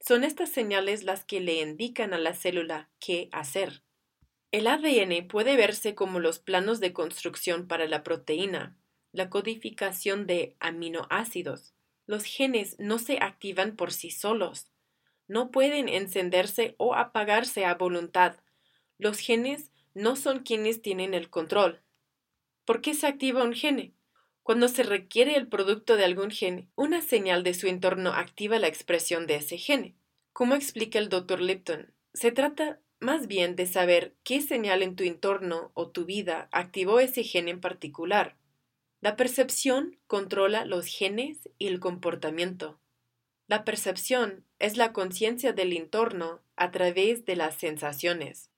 Son 0.00 0.24
estas 0.24 0.50
señales 0.50 1.04
las 1.04 1.24
que 1.24 1.40
le 1.40 1.61
indican 1.61 2.14
a 2.14 2.18
la 2.18 2.35
célula 2.35 2.90
qué 2.98 3.28
hacer. 3.33 3.85
El 4.50 4.66
ADN 4.66 5.28
puede 5.28 5.56
verse 5.56 5.94
como 5.94 6.18
los 6.18 6.40
planos 6.40 6.80
de 6.80 6.92
construcción 6.92 7.68
para 7.68 7.87
la 7.87 8.02
proteína, 8.02 8.76
la 9.12 9.30
codificación 9.30 10.26
de 10.26 10.56
aminoácidos. 10.59 11.74
Los 12.06 12.24
genes 12.24 12.76
no 12.80 12.98
se 12.98 13.18
activan 13.18 13.76
por 13.76 13.92
sí 13.92 14.11
solos. 14.11 14.68
No 15.28 15.52
pueden 15.52 15.88
encenderse 15.88 16.74
o 16.78 16.96
apagarse 16.96 17.64
a 17.64 17.74
voluntad. 17.74 18.37
Los 19.00 19.18
genes 19.18 19.70
no 19.94 20.14
son 20.14 20.40
quienes 20.40 20.82
tienen 20.82 21.14
el 21.14 21.30
control. 21.30 21.80
¿Por 22.66 22.82
qué 22.82 22.92
se 22.92 23.06
activa 23.06 23.44
un 23.44 23.54
gene? 23.54 23.94
Cuando 24.42 24.68
se 24.68 24.82
requiere 24.82 25.36
el 25.36 25.48
producto 25.48 25.96
de 25.96 26.04
algún 26.04 26.30
gene, 26.30 26.68
una 26.74 27.00
señal 27.00 27.42
de 27.42 27.54
su 27.54 27.66
entorno 27.66 28.12
activa 28.12 28.58
la 28.58 28.66
expresión 28.66 29.26
de 29.26 29.36
ese 29.36 29.56
gene. 29.56 29.96
Como 30.34 30.54
explica 30.54 30.98
el 30.98 31.08
Dr. 31.08 31.40
Lipton, 31.40 31.94
se 32.12 32.30
trata 32.30 32.78
más 32.98 33.26
bien 33.26 33.56
de 33.56 33.66
saber 33.66 34.16
qué 34.22 34.42
señal 34.42 34.82
en 34.82 34.96
tu 34.96 35.04
entorno 35.04 35.70
o 35.72 35.88
tu 35.88 36.04
vida 36.04 36.50
activó 36.52 37.00
ese 37.00 37.24
gene 37.24 37.52
en 37.52 37.60
particular. 37.62 38.36
La 39.00 39.16
percepción 39.16 39.98
controla 40.08 40.66
los 40.66 40.84
genes 40.84 41.48
y 41.56 41.68
el 41.68 41.80
comportamiento. 41.80 42.78
La 43.48 43.64
percepción 43.64 44.44
es 44.58 44.76
la 44.76 44.92
conciencia 44.92 45.54
del 45.54 45.72
entorno 45.72 46.42
a 46.56 46.70
través 46.70 47.24
de 47.24 47.36
las 47.36 47.54
sensaciones. 47.54 48.49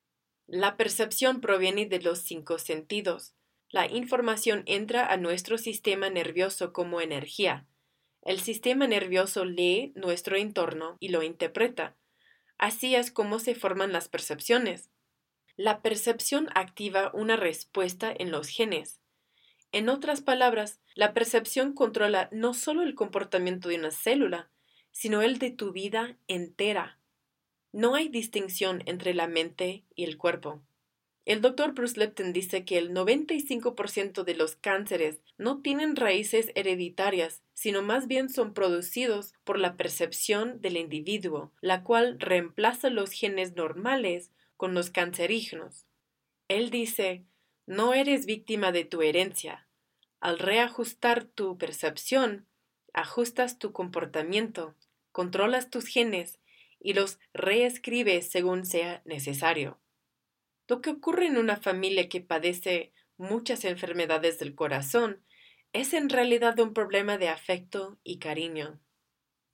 La 0.47 0.77
percepción 0.77 1.41
proviene 1.41 1.87
de 1.87 2.01
los 2.01 2.21
cinco 2.21 2.59
sentidos, 2.59 3.35
la 3.73 3.91
información 3.91 4.65
entra 4.67 5.07
a 5.07 5.17
nuestro 5.17 5.57
sistema 5.57 6.11
nervioso 6.11 6.75
como 6.75 7.01
energía. 7.01 7.67
El 8.21 8.39
sistema 8.39 8.87
nervioso 8.87 9.47
lee 9.47 9.95
nuestro 9.97 10.37
entorno 10.37 10.99
y 11.01 11.09
lo 11.09 11.23
interpreta. 11.23 11.97
Así 12.59 12.95
es 12.95 13.11
como 13.11 13.39
se 13.39 13.55
forman 13.55 13.91
las 13.91 14.11
percepciones. 14.11 14.91
La 15.57 15.81
percepción 15.81 16.51
activa 16.55 17.11
una 17.15 17.37
respuesta 17.37 18.13
en 18.15 18.31
los 18.31 18.49
genes. 18.49 19.01
En 19.73 19.89
otras 19.89 20.21
palabras, 20.21 20.83
la 20.95 21.15
percepción 21.15 21.73
controla 21.73 22.29
no 22.31 22.53
solo 22.53 22.83
el 22.83 22.95
comportamiento 22.95 23.71
de 23.71 23.77
una 23.77 23.91
célula, 23.91 24.51
sino 24.91 25.23
el 25.23 25.39
de 25.39 25.51
tu 25.51 25.73
vida 25.73 26.19
entera. 26.29 26.99
No 27.73 27.95
hay 27.95 28.09
distinción 28.09 28.83
entre 28.85 29.15
la 29.15 29.27
mente 29.27 29.85
y 29.95 30.05
el 30.05 30.19
cuerpo. 30.19 30.61
El 31.25 31.41
doctor 31.41 31.73
Bruce 31.73 31.99
Lipton 31.99 32.33
dice 32.33 32.65
que 32.65 32.79
el 32.79 32.93
95% 32.93 34.25
de 34.25 34.35
los 34.35 34.57
cánceres 34.57 35.21
no 35.39 35.63
tienen 35.63 35.95
raíces 35.95 36.51
hereditarias, 36.55 37.43
sino 37.55 37.81
más 37.81 38.09
bien 38.09 38.29
son 38.29 38.55
producidos 38.55 39.33
por 39.45 39.59
la 39.59 39.77
percepción 39.77 40.61
del 40.61 40.77
individuo, 40.77 41.53
la 41.61 41.85
cual 41.85 42.19
reemplaza 42.19 42.91
los 42.91 43.13
genes 43.13 43.55
normales 43.55 44.33
con 44.57 44.75
los 44.75 44.91
cancerígenos. 44.91 45.87
Él 46.49 46.71
dice, 46.71 47.25
no 47.67 47.95
eres 47.95 48.27
víctima 48.27 48.73
de 48.73 48.85
tu 48.85 49.01
herencia. 49.01 49.69
Al 50.21 50.39
reajustar 50.39 51.25
tu 51.25 51.57
percepción, 51.57 52.47
ajustas 52.93 53.59
tu 53.59 53.73
comportamiento, 53.73 54.75
controlas 55.13 55.71
tus 55.71 55.87
genes 55.87 56.41
y 56.83 56.95
los 56.95 57.19
reescribes 57.33 58.31
según 58.31 58.67
sea 58.67 59.03
necesario. 59.05 59.81
Lo 60.69 60.81
que 60.81 60.91
ocurre 60.91 61.27
en 61.27 61.37
una 61.37 61.57
familia 61.57 62.09
que 62.09 62.21
padece 62.21 62.93
muchas 63.17 63.65
enfermedades 63.65 64.39
del 64.39 64.55
corazón 64.55 65.23
es 65.73 65.93
en 65.95 66.09
realidad 66.09 66.59
un 66.59 66.75
problema 66.75 67.19
de 67.19 67.29
afecto 67.29 67.99
y 68.03 68.19
cariño. 68.19 68.81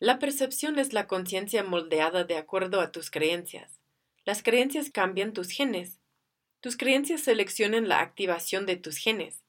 La 0.01 0.19
percepción 0.19 0.79
es 0.79 0.93
la 0.93 1.07
conciencia 1.07 1.65
moldeada 1.65 2.25
de 2.25 2.37
acuerdo 2.37 2.81
a 2.81 2.93
tus 2.93 3.11
creencias. 3.11 3.81
Las 4.25 4.43
creencias 4.43 4.91
cambian 4.91 5.33
tus 5.33 5.51
genes. 5.51 6.01
Tus 6.61 6.77
creencias 6.77 7.23
seleccionan 7.23 7.89
la 7.89 8.01
activación 8.01 8.65
de 8.67 8.77
tus 8.77 8.99
genes. 8.99 9.43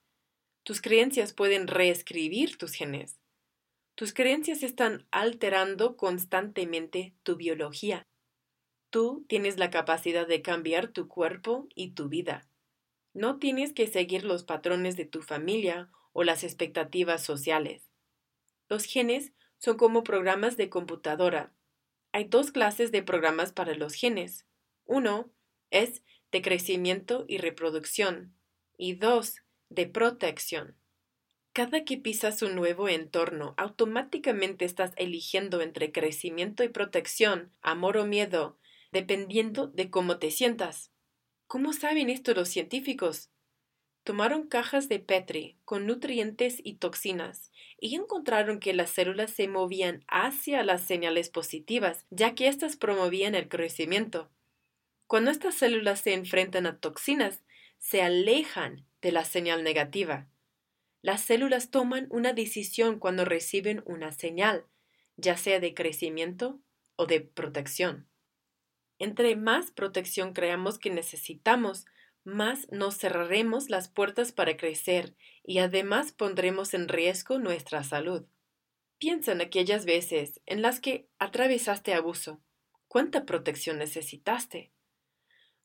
Tus 0.64 0.82
creencias 0.82 1.34
pueden 1.34 1.68
reescribir 1.68 2.58
tus 2.58 2.74
genes. 2.74 3.19
Tus 4.00 4.14
creencias 4.14 4.64
están 4.64 5.06
alterando 5.12 5.98
constantemente 5.98 7.14
tu 7.24 7.36
biología. 7.36 8.08
Tú 8.90 9.26
tienes 9.28 9.60
la 9.60 9.72
capacidad 9.72 10.26
de 10.26 10.42
cambiar 10.42 10.88
tu 10.88 11.10
cuerpo 11.10 11.68
y 11.76 11.96
tu 11.96 12.08
vida. 12.08 12.48
No 13.14 13.40
tienes 13.40 13.74
que 13.74 13.88
seguir 13.88 14.24
los 14.24 14.46
patrones 14.46 14.96
de 14.96 15.04
tu 15.04 15.22
familia 15.22 15.92
o 16.14 16.24
las 16.24 16.46
expectativas 16.46 17.26
sociales. 17.26 17.92
Los 18.70 18.86
genes 18.86 19.34
son 19.58 19.76
como 19.76 20.06
programas 20.06 20.56
de 20.56 20.70
computadora. 20.70 21.52
Hay 22.14 22.24
dos 22.24 22.54
clases 22.54 22.94
de 22.94 23.04
programas 23.04 23.52
para 23.52 23.76
los 23.76 23.96
genes. 23.96 24.46
Uno 24.86 25.30
es 25.72 26.04
de 26.32 26.42
crecimiento 26.42 27.26
y 27.28 27.40
reproducción 27.40 28.34
y 28.78 28.94
dos 28.94 29.42
de 29.68 29.88
protección. 29.88 30.79
Cada 31.60 31.84
que 31.84 31.98
pisas 31.98 32.42
un 32.42 32.56
nuevo 32.56 32.88
entorno, 32.88 33.54
automáticamente 33.58 34.64
estás 34.64 34.94
eligiendo 34.96 35.60
entre 35.62 35.92
crecimiento 35.92 36.64
y 36.64 36.70
protección, 36.70 37.52
amor 37.62 37.98
o 37.98 38.06
miedo, 38.06 38.58
dependiendo 38.94 39.68
de 39.68 39.90
cómo 39.90 40.20
te 40.20 40.32
sientas. 40.32 40.94
¿Cómo 41.48 41.74
saben 41.74 42.10
esto 42.10 42.34
los 42.34 42.48
científicos? 42.48 43.30
Tomaron 44.06 44.48
cajas 44.48 44.88
de 44.88 45.00
Petri 45.00 45.58
con 45.66 45.86
nutrientes 45.86 46.62
y 46.64 46.76
toxinas 46.76 47.52
y 47.78 47.94
encontraron 47.94 48.62
que 48.62 48.74
las 48.74 48.92
células 48.92 49.30
se 49.30 49.50
movían 49.50 50.06
hacia 50.08 50.64
las 50.64 50.84
señales 50.84 51.30
positivas, 51.30 52.06
ya 52.10 52.36
que 52.36 52.48
éstas 52.48 52.78
promovían 52.78 53.36
el 53.36 53.50
crecimiento. 53.50 54.32
Cuando 55.08 55.30
estas 55.30 55.56
células 55.56 56.00
se 56.00 56.14
enfrentan 56.14 56.68
a 56.68 56.80
toxinas, 56.80 57.44
se 57.80 58.02
alejan 58.02 58.86
de 59.02 59.12
la 59.12 59.26
señal 59.26 59.66
negativa. 59.66 60.30
Las 61.02 61.22
células 61.22 61.72
toman 61.72 62.08
una 62.10 62.34
decisión 62.34 63.00
cuando 63.00 63.24
reciben 63.24 63.82
una 63.86 64.12
señal, 64.12 64.66
ya 65.16 65.38
sea 65.38 65.60
de 65.60 65.74
crecimiento 65.74 66.60
o 66.96 67.06
de 67.06 67.22
protección. 67.22 68.10
Entre 68.98 69.38
más 69.38 69.72
protección 69.72 70.34
creamos 70.34 70.78
que 70.78 70.90
necesitamos, 70.90 71.86
más 72.26 72.70
nos 72.70 72.98
cerraremos 72.98 73.70
las 73.70 73.88
puertas 73.88 74.34
para 74.34 74.58
crecer 74.58 75.16
y 75.44 75.60
además 75.60 76.12
pondremos 76.12 76.74
en 76.74 76.90
riesgo 76.90 77.40
nuestra 77.40 77.84
salud. 77.84 78.26
Piensa 78.98 79.32
en 79.32 79.40
aquellas 79.40 79.86
veces 79.86 80.42
en 80.46 80.62
las 80.62 80.82
que 80.82 81.08
atravesaste 81.18 81.94
abuso. 81.94 82.42
¿Cuánta 82.90 83.26
protección 83.26 83.78
necesitaste? 83.78 84.74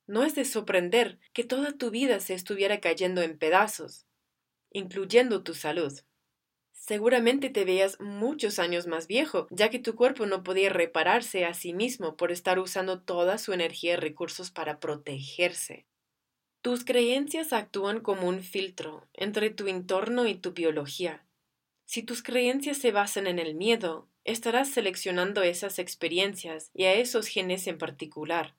No 0.06 0.22
es 0.22 0.36
de 0.36 0.44
sorprender 0.44 1.18
que 1.32 1.42
toda 1.42 1.72
tu 1.72 1.90
vida 1.90 2.20
se 2.20 2.34
estuviera 2.34 2.80
cayendo 2.80 3.22
en 3.22 3.36
pedazos, 3.36 4.06
incluyendo 4.74 5.42
tu 5.42 5.54
salud. 5.54 6.00
Seguramente 6.72 7.48
te 7.48 7.64
veías 7.64 7.98
muchos 7.98 8.58
años 8.58 8.86
más 8.86 9.06
viejo, 9.06 9.46
ya 9.50 9.70
que 9.70 9.78
tu 9.78 9.94
cuerpo 9.94 10.26
no 10.26 10.42
podía 10.42 10.68
repararse 10.68 11.46
a 11.46 11.54
sí 11.54 11.72
mismo 11.72 12.18
por 12.18 12.30
estar 12.30 12.58
usando 12.58 13.00
toda 13.00 13.38
su 13.38 13.54
energía 13.54 13.94
y 13.94 13.96
recursos 13.96 14.50
para 14.50 14.80
protegerse. 14.80 15.86
Tus 16.60 16.84
creencias 16.84 17.54
actúan 17.54 18.00
como 18.00 18.28
un 18.28 18.42
filtro 18.42 19.08
entre 19.14 19.48
tu 19.48 19.66
entorno 19.68 20.26
y 20.26 20.34
tu 20.34 20.52
biología. 20.52 21.24
Si 21.86 22.02
tus 22.02 22.22
creencias 22.22 22.78
se 22.78 22.90
basan 22.90 23.26
en 23.26 23.38
el 23.38 23.54
miedo, 23.54 24.08
estarás 24.24 24.70
seleccionando 24.70 25.42
esas 25.42 25.78
experiencias 25.78 26.70
y 26.74 26.84
a 26.84 26.94
esos 26.94 27.28
genes 27.28 27.66
en 27.66 27.78
particular. 27.78 28.56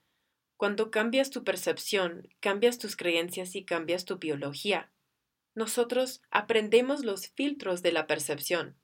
Cuando 0.57 0.89
cambias 0.89 1.31
tu 1.31 1.43
percepción, 1.43 2.29
cambias 2.39 2.77
tus 2.77 2.95
creencias 2.95 3.55
y 3.55 3.65
cambias 3.65 4.05
tu 4.05 4.17
biología. 4.17 4.91
Nosotros 5.55 6.21
aprendemos 6.31 7.03
los 7.05 7.29
filtros 7.29 7.81
de 7.81 7.93
la 7.93 8.07
percepción. 8.07 8.75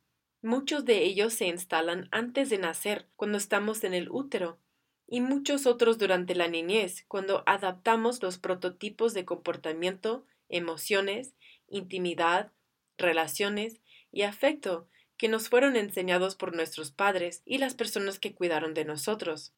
Muchos 0.42 0.86
de 0.86 1.04
ellos 1.04 1.34
se 1.34 1.48
instalan 1.48 2.08
antes 2.12 2.50
de 2.50 2.58
nacer, 2.58 3.08
cuando 3.16 3.38
estamos 3.38 3.84
en 3.84 3.94
el 3.94 4.10
útero, 4.10 4.58
y 5.06 5.20
muchos 5.20 5.66
otros 5.66 5.98
durante 5.98 6.34
la 6.34 6.48
niñez, 6.48 7.04
cuando 7.08 7.44
adaptamos 7.46 8.24
los 8.24 8.38
prototipos 8.38 9.14
de 9.14 9.26
comportamiento, 9.26 10.26
emociones, 10.48 11.36
intimidad, 11.68 12.52
relaciones 12.98 13.82
y 14.12 14.22
afecto 14.22 14.88
que 15.18 15.28
nos 15.28 15.50
fueron 15.50 15.76
enseñados 15.76 16.36
por 16.36 16.56
nuestros 16.56 16.92
padres 16.92 17.44
y 17.46 17.58
las 17.58 17.76
personas 17.76 18.18
que 18.18 18.34
cuidaron 18.34 18.74
de 18.74 18.86
nosotros. 18.86 19.54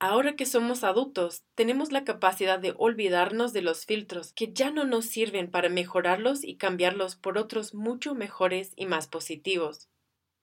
Ahora 0.00 0.36
que 0.36 0.46
somos 0.46 0.84
adultos, 0.84 1.42
tenemos 1.56 1.90
la 1.90 2.04
capacidad 2.04 2.60
de 2.60 2.72
olvidarnos 2.76 3.52
de 3.52 3.62
los 3.62 3.84
filtros 3.84 4.32
que 4.32 4.52
ya 4.52 4.70
no 4.70 4.84
nos 4.84 5.06
sirven 5.06 5.50
para 5.50 5.68
mejorarlos 5.68 6.44
y 6.44 6.56
cambiarlos 6.56 7.16
por 7.16 7.36
otros 7.36 7.74
mucho 7.74 8.14
mejores 8.14 8.72
y 8.76 8.86
más 8.86 9.08
positivos. 9.08 9.88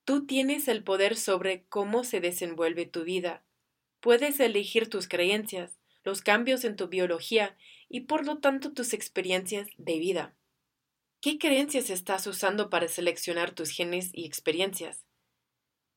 Tú 0.03 0.25
tienes 0.25 0.67
el 0.67 0.83
poder 0.83 1.15
sobre 1.15 1.63
cómo 1.69 2.03
se 2.03 2.19
desenvuelve 2.19 2.85
tu 2.85 3.05
vida. 3.05 3.45
Puedes 4.01 4.41
elegir 4.41 4.89
tus 4.89 5.07
creencias, 5.07 5.79
los 6.03 6.21
cambios 6.21 6.65
en 6.65 6.75
tu 6.75 6.89
biología 6.89 7.57
y 7.87 8.01
por 8.01 8.25
lo 8.25 8.39
tanto 8.39 8.73
tus 8.73 8.91
experiencias 8.91 9.69
de 9.77 9.99
vida. 9.99 10.35
¿Qué 11.21 11.39
creencias 11.39 11.89
estás 11.89 12.27
usando 12.27 12.69
para 12.69 12.89
seleccionar 12.89 13.51
tus 13.51 13.69
genes 13.69 14.09
y 14.13 14.25
experiencias? 14.25 15.04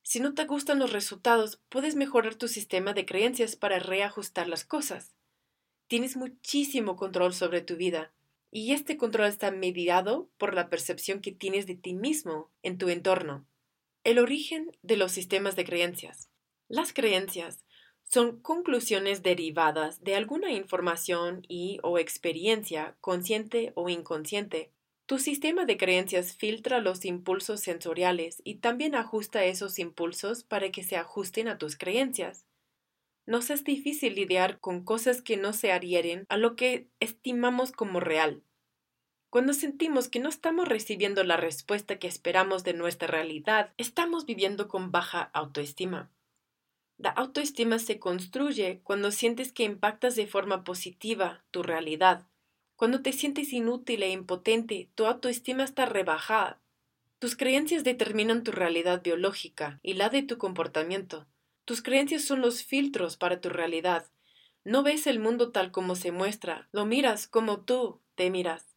Si 0.09 0.21
no 0.21 0.33
te 0.33 0.47
gustan 0.47 0.79
los 0.79 0.91
resultados, 0.91 1.61
puedes 1.69 1.95
mejorar 1.95 2.35
tu 2.35 2.49
sistema 2.49 2.95
de 2.95 3.05
creencias 3.05 3.57
para 3.57 3.79
reajustar 3.79 4.49
las 4.49 4.65
cosas. 4.65 5.15
Tienes 5.87 6.17
muchísimo 6.17 6.97
control 6.97 7.35
sobre 7.35 7.61
tu 7.61 7.77
vida, 7.77 8.11
y 8.51 8.73
este 8.73 8.97
control 8.97 9.27
está 9.27 9.51
mediado 9.51 10.31
por 10.39 10.55
la 10.55 10.71
percepción 10.71 11.21
que 11.21 11.33
tienes 11.33 11.67
de 11.67 11.75
ti 11.75 11.93
mismo 11.93 12.51
en 12.63 12.79
tu 12.79 12.89
entorno. 12.89 13.47
El 14.03 14.19
origen 14.19 14.75
de 14.81 14.97
los 14.97 15.13
sistemas 15.13 15.57
de 15.57 15.67
creencias. 15.67 16.31
Las 16.69 16.95
creencias 16.95 17.67
son 18.03 18.41
conclusiones 18.41 19.23
derivadas 19.23 20.03
de 20.03 20.15
alguna 20.15 20.53
información 20.53 21.43
y 21.49 21.81
o 21.83 21.99
experiencia 21.99 22.97
consciente 23.03 23.73
o 23.75 23.91
inconsciente 23.91 24.73
tu 25.09 25.19
sistema 25.19 25.65
de 25.65 25.79
creencias 25.79 26.35
filtra 26.37 26.81
los 26.81 27.07
impulsos 27.07 27.61
sensoriales 27.61 28.43
y 28.45 28.57
también 28.57 28.95
ajusta 28.95 29.43
esos 29.43 29.79
impulsos 29.79 30.45
para 30.45 30.71
que 30.71 30.85
se 30.85 30.99
ajusten 30.99 31.49
a 31.49 31.57
tus 31.57 31.79
creencias. 31.79 32.45
Nos 33.25 33.49
es 33.49 33.65
difícil 33.65 34.17
lidiar 34.17 34.61
con 34.61 34.85
cosas 34.85 35.23
que 35.23 35.39
no 35.39 35.55
se 35.55 35.73
adhieren 35.73 36.27
a 36.29 36.37
lo 36.37 36.57
que 36.57 36.91
estimamos 37.01 37.73
como 37.73 38.01
real. 38.01 38.43
Cuando 39.31 39.55
sentimos 39.55 40.11
que 40.11 40.21
no 40.21 40.29
estamos 40.29 40.69
recibiendo 40.69 41.25
la 41.25 41.39
respuesta 41.39 41.99
que 41.99 42.07
esperamos 42.07 42.63
de 42.63 42.75
nuestra 42.75 43.09
realidad, 43.09 43.73
estamos 43.79 44.27
viviendo 44.27 44.69
con 44.69 44.93
baja 44.93 45.31
autoestima. 45.33 46.13
La 46.99 47.09
autoestima 47.09 47.79
se 47.79 47.99
construye 47.99 48.83
cuando 48.85 49.11
sientes 49.11 49.55
que 49.55 49.65
impactas 49.65 50.17
de 50.17 50.27
forma 50.27 50.65
positiva 50.65 51.47
tu 51.51 51.63
realidad, 51.63 52.29
cuando 52.79 53.03
te 53.03 53.13
sientes 53.13 53.53
inútil 53.53 54.05
e 54.05 54.11
impotente, 54.11 54.89
tu 54.95 55.07
autoestima 55.07 55.65
está 55.65 55.85
rebajada. 55.85 56.61
Tus 57.19 57.35
creencias 57.37 57.83
determinan 57.83 58.45
tu 58.45 58.53
realidad 58.53 59.03
biológica 59.03 59.81
y 59.83 59.95
la 59.95 60.11
de 60.11 60.23
tu 60.23 60.39
comportamiento. 60.39 61.27
Tus 61.65 61.83
creencias 61.83 62.23
son 62.23 62.41
los 62.41 62.63
filtros 62.63 63.17
para 63.17 63.41
tu 63.41 63.49
realidad. 63.49 64.07
No 64.63 64.85
ves 64.85 65.09
el 65.09 65.19
mundo 65.19 65.51
tal 65.51 65.73
como 65.73 65.97
se 65.97 66.13
muestra, 66.13 66.69
lo 66.71 66.87
miras 66.87 67.27
como 67.27 67.63
tú 67.65 68.01
te 68.15 68.31
miras. 68.31 68.77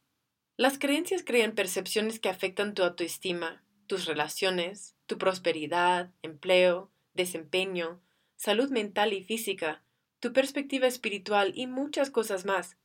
Las 0.56 0.80
creencias 0.80 1.22
crean 1.24 1.54
percepciones 1.54 2.18
que 2.18 2.28
afectan 2.28 2.74
tu 2.74 2.82
autoestima, 2.82 3.62
tus 3.86 4.06
relaciones, 4.06 4.96
tu 5.06 5.16
prosperidad, 5.16 6.10
empleo, 6.22 6.90
desempeño, 7.14 8.02
salud 8.34 8.68
mental 8.68 9.12
y 9.12 9.22
física, 9.22 9.84
tu 10.18 10.32
perspectiva 10.32 10.88
espiritual 10.88 11.52
y 11.54 11.68
muchas 11.68 12.10
cosas 12.10 12.44
más. 12.44 12.76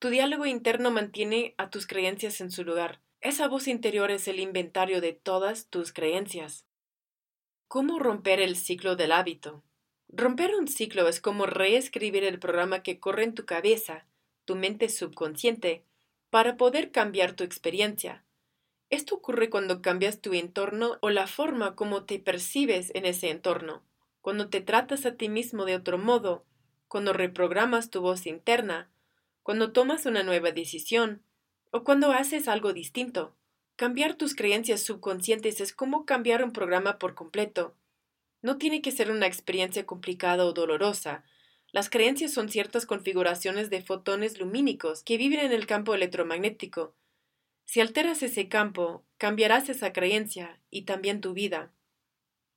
Tu 0.00 0.10
diálogo 0.10 0.46
interno 0.46 0.92
mantiene 0.92 1.54
a 1.58 1.70
tus 1.70 1.88
creencias 1.88 2.40
en 2.40 2.52
su 2.52 2.62
lugar. 2.62 3.00
Esa 3.20 3.48
voz 3.48 3.66
interior 3.66 4.12
es 4.12 4.28
el 4.28 4.38
inventario 4.38 5.00
de 5.00 5.12
todas 5.12 5.66
tus 5.66 5.92
creencias. 5.92 6.66
¿Cómo 7.66 7.98
romper 7.98 8.40
el 8.40 8.54
ciclo 8.54 8.94
del 8.94 9.10
hábito? 9.10 9.64
Romper 10.08 10.54
un 10.54 10.68
ciclo 10.68 11.08
es 11.08 11.20
como 11.20 11.46
reescribir 11.46 12.22
el 12.22 12.38
programa 12.38 12.84
que 12.84 13.00
corre 13.00 13.24
en 13.24 13.34
tu 13.34 13.44
cabeza, 13.44 14.06
tu 14.44 14.54
mente 14.54 14.88
subconsciente, 14.88 15.84
para 16.30 16.56
poder 16.56 16.92
cambiar 16.92 17.32
tu 17.32 17.42
experiencia. 17.42 18.24
Esto 18.90 19.16
ocurre 19.16 19.50
cuando 19.50 19.82
cambias 19.82 20.20
tu 20.20 20.32
entorno 20.32 20.98
o 21.02 21.10
la 21.10 21.26
forma 21.26 21.74
como 21.74 22.04
te 22.04 22.20
percibes 22.20 22.92
en 22.94 23.04
ese 23.04 23.30
entorno, 23.30 23.84
cuando 24.20 24.48
te 24.48 24.60
tratas 24.60 25.06
a 25.06 25.16
ti 25.16 25.28
mismo 25.28 25.64
de 25.64 25.74
otro 25.74 25.98
modo, 25.98 26.46
cuando 26.86 27.12
reprogramas 27.12 27.90
tu 27.90 28.00
voz 28.00 28.26
interna, 28.26 28.90
cuando 29.48 29.72
tomas 29.72 30.04
una 30.04 30.22
nueva 30.22 30.52
decisión 30.52 31.22
o 31.70 31.82
cuando 31.82 32.12
haces 32.12 32.48
algo 32.48 32.74
distinto. 32.74 33.34
Cambiar 33.76 34.14
tus 34.14 34.34
creencias 34.34 34.82
subconscientes 34.82 35.62
es 35.62 35.72
como 35.72 36.04
cambiar 36.04 36.44
un 36.44 36.52
programa 36.52 36.98
por 36.98 37.14
completo. 37.14 37.74
No 38.42 38.58
tiene 38.58 38.82
que 38.82 38.92
ser 38.92 39.10
una 39.10 39.26
experiencia 39.26 39.86
complicada 39.86 40.44
o 40.44 40.52
dolorosa. 40.52 41.24
Las 41.72 41.88
creencias 41.88 42.30
son 42.30 42.50
ciertas 42.50 42.84
configuraciones 42.84 43.70
de 43.70 43.80
fotones 43.80 44.38
lumínicos 44.38 45.02
que 45.02 45.16
viven 45.16 45.40
en 45.40 45.52
el 45.52 45.66
campo 45.66 45.94
electromagnético. 45.94 46.94
Si 47.64 47.80
alteras 47.80 48.22
ese 48.22 48.50
campo, 48.50 49.06
cambiarás 49.16 49.70
esa 49.70 49.94
creencia 49.94 50.60
y 50.68 50.82
también 50.82 51.22
tu 51.22 51.32
vida. 51.32 51.72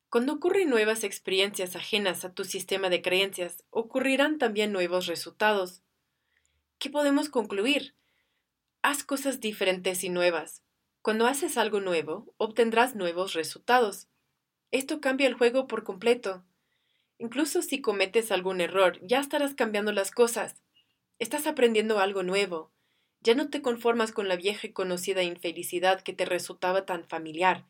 Cuando 0.10 0.34
ocurren 0.34 0.69
nuevas 0.69 1.06
experiencias 1.06 1.77
ajenas 1.77 2.25
a 2.25 2.34
tu 2.34 2.43
sistema 2.43 2.89
de 2.89 3.01
creencias, 3.01 3.63
ocurrirán 3.69 4.39
también 4.39 4.73
nuevos 4.73 5.06
resultados. 5.08 5.84
¿Qué 6.82 6.89
podemos 6.89 7.30
concluir? 7.30 7.94
Haz 8.82 9.04
cosas 9.04 9.39
diferentes 9.39 10.04
y 10.04 10.10
nuevas. 10.10 10.63
Cuando 11.04 11.28
haces 11.28 11.56
algo 11.56 11.80
nuevo, 11.80 12.34
obtendrás 12.38 12.96
nuevos 12.96 13.34
resultados. 13.34 14.08
Esto 14.72 15.00
cambia 15.00 15.28
el 15.28 15.36
juego 15.36 15.67
por 15.67 15.84
completo. 15.84 16.44
Incluso 17.20 17.62
si 17.62 17.82
cometes 17.82 18.32
algún 18.32 18.62
error, 18.62 19.00
ya 19.06 19.20
estarás 19.20 19.54
cambiando 19.54 19.91
las 19.91 20.10
cosas. 20.10 20.63
Estás 21.20 21.46
aprendiendo 21.46 22.00
algo 22.00 22.24
nuevo. 22.24 22.72
Ya 23.20 23.36
no 23.36 23.52
te 23.52 23.62
conformas 23.62 24.12
con 24.12 24.28
la 24.28 24.36
vieja 24.36 24.65
y 24.65 24.74
conocida 24.74 25.22
infelicidad 25.22 26.02
que 26.02 26.13
te 26.13 26.26
resultaba 26.26 26.88
tan 26.88 27.04
familiar. 27.08 27.67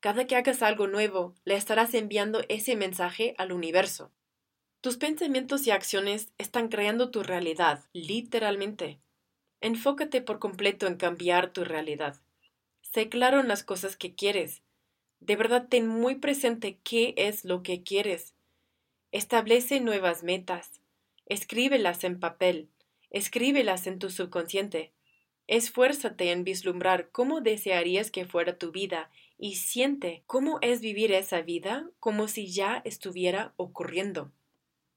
Cada 0.00 0.26
que 0.26 0.36
hagas 0.36 0.60
algo 0.62 0.88
nuevo, 0.88 1.34
le 1.46 1.54
estarás 1.54 1.94
enviando 1.94 2.42
ese 2.50 2.76
mensaje 2.76 3.34
al 3.38 3.50
universo. 3.50 4.12
Tus 4.82 4.96
pensamientos 4.96 5.64
y 5.68 5.70
acciones 5.70 6.32
están 6.38 6.66
creando 6.66 7.12
tu 7.12 7.22
realidad, 7.22 7.84
literalmente. 7.92 8.98
Enfócate 9.60 10.22
por 10.22 10.40
completo 10.40 10.88
en 10.88 10.96
cambiar 10.96 11.52
tu 11.52 11.62
realidad. 11.62 12.20
Sé 12.80 13.08
claro 13.08 13.38
en 13.38 13.46
las 13.46 13.62
cosas 13.62 13.96
que 13.96 14.16
quieres. 14.16 14.62
De 15.20 15.36
verdad 15.36 15.68
ten 15.68 15.86
muy 15.86 16.16
presente 16.16 16.80
qué 16.82 17.14
es 17.16 17.44
lo 17.44 17.62
que 17.62 17.84
quieres. 17.84 18.34
Establece 19.12 19.78
nuevas 19.78 20.24
metas. 20.24 20.80
Escríbelas 21.26 22.02
en 22.02 22.18
papel. 22.18 22.68
Escríbelas 23.10 23.86
en 23.86 24.00
tu 24.00 24.10
subconsciente. 24.10 24.90
Esfuérzate 25.46 26.32
en 26.32 26.42
vislumbrar 26.42 27.08
cómo 27.12 27.40
desearías 27.40 28.10
que 28.10 28.26
fuera 28.26 28.58
tu 28.58 28.72
vida 28.72 29.12
y 29.38 29.54
siente 29.54 30.24
cómo 30.26 30.58
es 30.60 30.80
vivir 30.80 31.12
esa 31.12 31.40
vida 31.40 31.88
como 32.00 32.26
si 32.26 32.52
ya 32.52 32.82
estuviera 32.84 33.54
ocurriendo. 33.56 34.32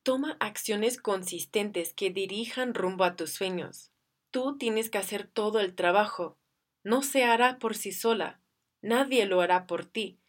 Toma 0.06 0.38
acciones 0.40 1.00
consistentes 1.00 1.92
que 1.92 2.12
dirijan 2.12 2.76
rumbo 2.76 3.06
a 3.06 3.16
tus 3.16 3.32
sueños. 3.32 3.92
Tú 4.30 4.56
tienes 4.56 4.92
que 4.92 5.00
hacer 5.00 5.26
todo 5.26 5.60
el 5.60 5.74
trabajo. 5.74 6.38
No 6.84 7.02
se 7.02 7.24
hará 7.24 7.58
por 7.58 7.76
sí 7.76 7.92
sola. 7.92 8.40
Nadie 8.84 9.26
lo 9.26 9.42
hará 9.42 9.66
por 9.66 9.84
ti. 9.84 10.20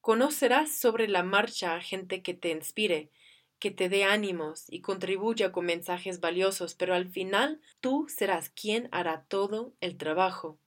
Conocerás 0.00 0.74
sobre 0.74 1.06
la 1.06 1.22
marcha 1.22 1.76
a 1.76 1.80
gente 1.80 2.22
que 2.22 2.34
te 2.34 2.50
inspire, 2.50 3.12
que 3.60 3.70
te 3.70 3.88
dé 3.88 4.02
ánimos 4.02 4.64
y 4.68 4.80
contribuya 4.80 5.52
con 5.52 5.64
mensajes 5.64 6.18
valiosos, 6.18 6.74
pero 6.74 6.96
al 6.96 7.08
final 7.08 7.60
tú 7.80 8.08
serás 8.08 8.50
quien 8.50 8.88
hará 8.90 9.26
todo 9.28 9.76
el 9.80 9.96
trabajo. 9.96 10.58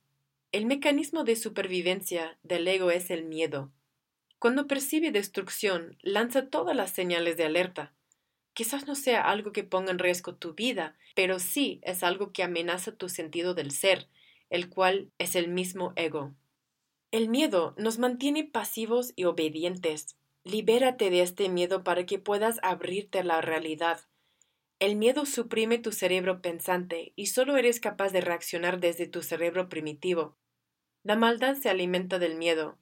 El 0.53 0.67
mecanismo 0.67 1.25
de 1.25 1.35
supervivencia 1.35 2.39
del 2.43 2.65
ego 2.69 2.91
es 2.91 3.11
el 3.11 3.25
miedo. 3.25 3.73
Cuando 4.39 4.67
percibe 4.67 5.11
destrucción, 5.11 5.97
lanza 6.01 6.47
todas 6.49 6.77
las 6.77 6.91
señales 6.91 7.35
de 7.35 7.43
alerta. 7.43 7.93
Quizás 8.53 8.87
no 8.87 8.95
sea 8.95 9.29
algo 9.29 9.51
que 9.51 9.63
ponga 9.63 9.91
en 9.91 9.99
riesgo 9.99 10.35
tu 10.35 10.53
vida, 10.53 10.95
pero 11.15 11.39
sí 11.39 11.79
es 11.83 12.03
algo 12.03 12.31
que 12.31 12.43
amenaza 12.43 12.95
tu 12.95 13.09
sentido 13.09 13.53
del 13.53 13.71
ser, 13.71 14.07
el 14.49 14.69
cual 14.69 15.11
es 15.17 15.35
el 15.35 15.47
mismo 15.47 15.93
ego. 15.95 16.33
El 17.11 17.29
miedo 17.29 17.75
nos 17.77 17.99
mantiene 17.99 18.43
pasivos 18.43 19.13
y 19.15 19.25
obedientes. 19.25 20.17
Libérate 20.43 21.09
de 21.09 21.21
este 21.21 21.49
miedo 21.49 21.83
para 21.83 22.05
que 22.05 22.19
puedas 22.19 22.59
abrirte 22.63 23.19
a 23.19 23.23
la 23.23 23.41
realidad. 23.41 24.01
El 24.79 24.95
miedo 24.95 25.25
suprime 25.25 25.77
tu 25.77 25.91
cerebro 25.91 26.41
pensante 26.41 27.13
y 27.15 27.27
solo 27.27 27.55
eres 27.55 27.79
capaz 27.79 28.11
de 28.11 28.21
reaccionar 28.21 28.79
desde 28.79 29.07
tu 29.07 29.21
cerebro 29.21 29.69
primitivo. 29.69 30.35
La 31.03 31.15
maldad 31.15 31.55
se 31.55 31.69
alimenta 31.69 32.19
del 32.19 32.35
miedo. 32.35 32.77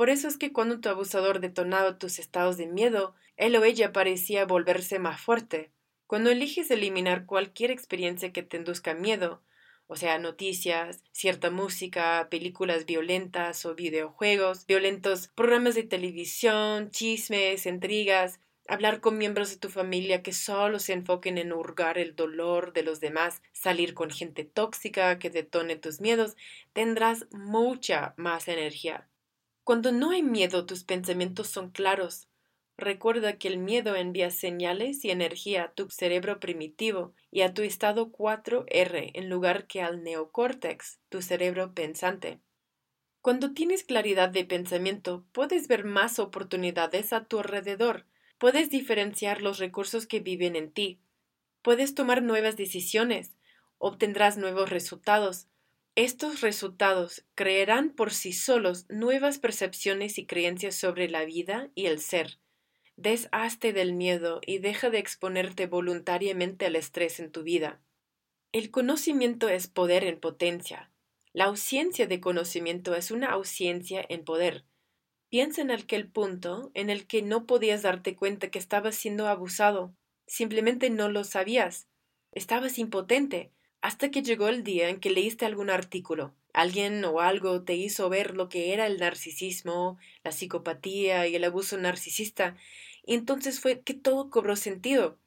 Por 0.00 0.08
eso 0.08 0.28
es 0.28 0.38
que 0.38 0.50
cuando 0.50 0.80
tu 0.80 0.88
abusador 0.88 1.40
detonaba 1.40 1.98
tus 1.98 2.18
estados 2.18 2.56
de 2.56 2.66
miedo, 2.66 3.14
él 3.36 3.54
o 3.56 3.64
ella 3.64 3.92
parecía 3.92 4.46
volverse 4.46 4.98
más 4.98 5.20
fuerte. 5.20 5.72
Cuando 6.06 6.30
eliges 6.30 6.70
eliminar 6.70 7.26
cualquier 7.26 7.70
experiencia 7.70 8.32
que 8.32 8.42
te 8.42 8.56
induzca 8.56 8.94
miedo, 8.94 9.42
o 9.88 9.96
sea, 9.96 10.18
noticias, 10.18 11.04
cierta 11.12 11.50
música, 11.50 12.28
películas 12.30 12.86
violentas 12.86 13.66
o 13.66 13.74
videojuegos, 13.74 14.64
violentos 14.64 15.28
programas 15.28 15.74
de 15.74 15.82
televisión, 15.82 16.90
chismes, 16.90 17.66
intrigas, 17.66 18.40
hablar 18.68 19.02
con 19.02 19.18
miembros 19.18 19.50
de 19.50 19.58
tu 19.58 19.68
familia 19.68 20.22
que 20.22 20.32
solo 20.32 20.78
se 20.78 20.94
enfoquen 20.94 21.36
en 21.36 21.52
hurgar 21.52 21.98
el 21.98 22.16
dolor 22.16 22.72
de 22.72 22.84
los 22.84 23.00
demás, 23.00 23.42
salir 23.52 23.92
con 23.92 24.08
gente 24.08 24.44
tóxica 24.44 25.18
que 25.18 25.28
detone 25.28 25.76
tus 25.76 26.00
miedos, 26.00 26.38
tendrás 26.72 27.26
mucha 27.32 28.14
más 28.16 28.48
energía. 28.48 29.09
Cuando 29.70 29.92
no 29.92 30.10
hay 30.10 30.24
miedo, 30.24 30.66
tus 30.66 30.82
pensamientos 30.82 31.46
son 31.46 31.70
claros. 31.70 32.26
Recuerda 32.76 33.38
que 33.38 33.46
el 33.46 33.58
miedo 33.58 33.94
envía 33.94 34.32
señales 34.32 35.04
y 35.04 35.12
energía 35.12 35.62
a 35.62 35.72
tu 35.74 35.88
cerebro 35.90 36.40
primitivo 36.40 37.14
y 37.30 37.42
a 37.42 37.54
tu 37.54 37.62
estado 37.62 38.10
4R 38.10 39.12
en 39.14 39.30
lugar 39.30 39.68
que 39.68 39.80
al 39.80 40.02
neocórtex, 40.02 40.98
tu 41.08 41.22
cerebro 41.22 41.72
pensante. 41.72 42.40
Cuando 43.20 43.52
tienes 43.52 43.84
claridad 43.84 44.30
de 44.30 44.44
pensamiento, 44.44 45.24
puedes 45.30 45.68
ver 45.68 45.84
más 45.84 46.18
oportunidades 46.18 47.12
a 47.12 47.26
tu 47.26 47.38
alrededor 47.38 48.06
Puedes 48.38 48.70
diferenciar 48.70 49.40
los 49.40 49.60
recursos 49.60 50.04
que 50.08 50.18
viven 50.18 50.56
en 50.56 50.72
ti. 50.72 50.98
Puedes 51.62 51.94
tomar 51.94 52.24
nuevas 52.24 52.56
decisiones. 52.56 53.36
Obtendrás 53.78 54.36
nuevos 54.36 54.68
resultados. 54.68 55.46
Estos 55.96 56.40
resultados 56.40 57.24
crearán 57.34 57.90
por 57.90 58.12
sí 58.12 58.32
solos 58.32 58.86
nuevas 58.88 59.38
percepciones 59.38 60.18
y 60.18 60.26
creencias 60.26 60.76
sobre 60.76 61.10
la 61.10 61.24
vida 61.24 61.70
y 61.74 61.86
el 61.86 62.00
ser. 62.00 62.38
Deshazte 62.96 63.72
del 63.72 63.92
miedo 63.92 64.40
y 64.46 64.58
deja 64.58 64.90
de 64.90 64.98
exponerte 64.98 65.66
voluntariamente 65.66 66.66
al 66.66 66.76
estrés 66.76 67.18
en 67.18 67.32
tu 67.32 67.42
vida. 67.42 67.80
El 68.52 68.70
conocimiento 68.70 69.48
es 69.48 69.66
poder 69.66 70.04
en 70.04 70.20
potencia. 70.20 70.92
La 71.32 71.44
ausencia 71.44 72.06
de 72.06 72.20
conocimiento 72.20 72.94
es 72.94 73.10
una 73.10 73.28
ausencia 73.28 74.04
en 74.08 74.24
poder. 74.24 74.64
Piensa 75.28 75.62
en 75.62 75.70
aquel 75.70 76.08
punto 76.08 76.70
en 76.74 76.90
el 76.90 77.06
que 77.06 77.22
no 77.22 77.46
podías 77.46 77.82
darte 77.82 78.16
cuenta 78.16 78.50
que 78.50 78.58
estabas 78.58 78.96
siendo 78.96 79.28
abusado. 79.28 79.94
Simplemente 80.26 80.90
no 80.90 81.08
lo 81.08 81.24
sabías. 81.24 81.88
Estabas 82.32 82.78
impotente 82.78 83.52
hasta 83.80 84.10
que 84.10 84.22
llegó 84.22 84.48
el 84.48 84.62
día 84.62 84.88
en 84.88 85.00
que 85.00 85.10
leíste 85.10 85.46
algún 85.46 85.70
artículo. 85.70 86.34
Alguien 86.52 87.04
o 87.04 87.20
algo 87.20 87.62
te 87.62 87.74
hizo 87.74 88.08
ver 88.08 88.36
lo 88.36 88.48
que 88.48 88.72
era 88.72 88.86
el 88.86 88.98
narcisismo, 88.98 89.98
la 90.24 90.32
psicopatía 90.32 91.26
y 91.26 91.36
el 91.36 91.44
abuso 91.44 91.78
narcisista, 91.78 92.56
y 93.06 93.14
entonces 93.14 93.60
fue 93.60 93.80
que 93.80 93.94
todo 93.94 94.30
cobró 94.30 94.56
sentido. 94.56 95.18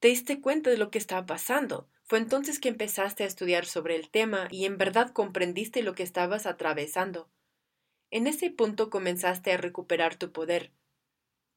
Te 0.00 0.08
diste 0.08 0.40
cuenta 0.40 0.70
de 0.70 0.78
lo 0.78 0.90
que 0.90 0.98
estaba 0.98 1.26
pasando. 1.26 1.88
Fue 2.04 2.18
entonces 2.18 2.58
que 2.58 2.68
empezaste 2.68 3.22
a 3.22 3.26
estudiar 3.26 3.64
sobre 3.64 3.96
el 3.96 4.10
tema 4.10 4.48
y 4.50 4.64
en 4.64 4.76
verdad 4.76 5.12
comprendiste 5.12 5.82
lo 5.82 5.94
que 5.94 6.02
estabas 6.02 6.46
atravesando. 6.46 7.30
En 8.10 8.26
ese 8.26 8.50
punto 8.50 8.90
comenzaste 8.90 9.52
a 9.52 9.56
recuperar 9.56 10.16
tu 10.16 10.32
poder. 10.32 10.72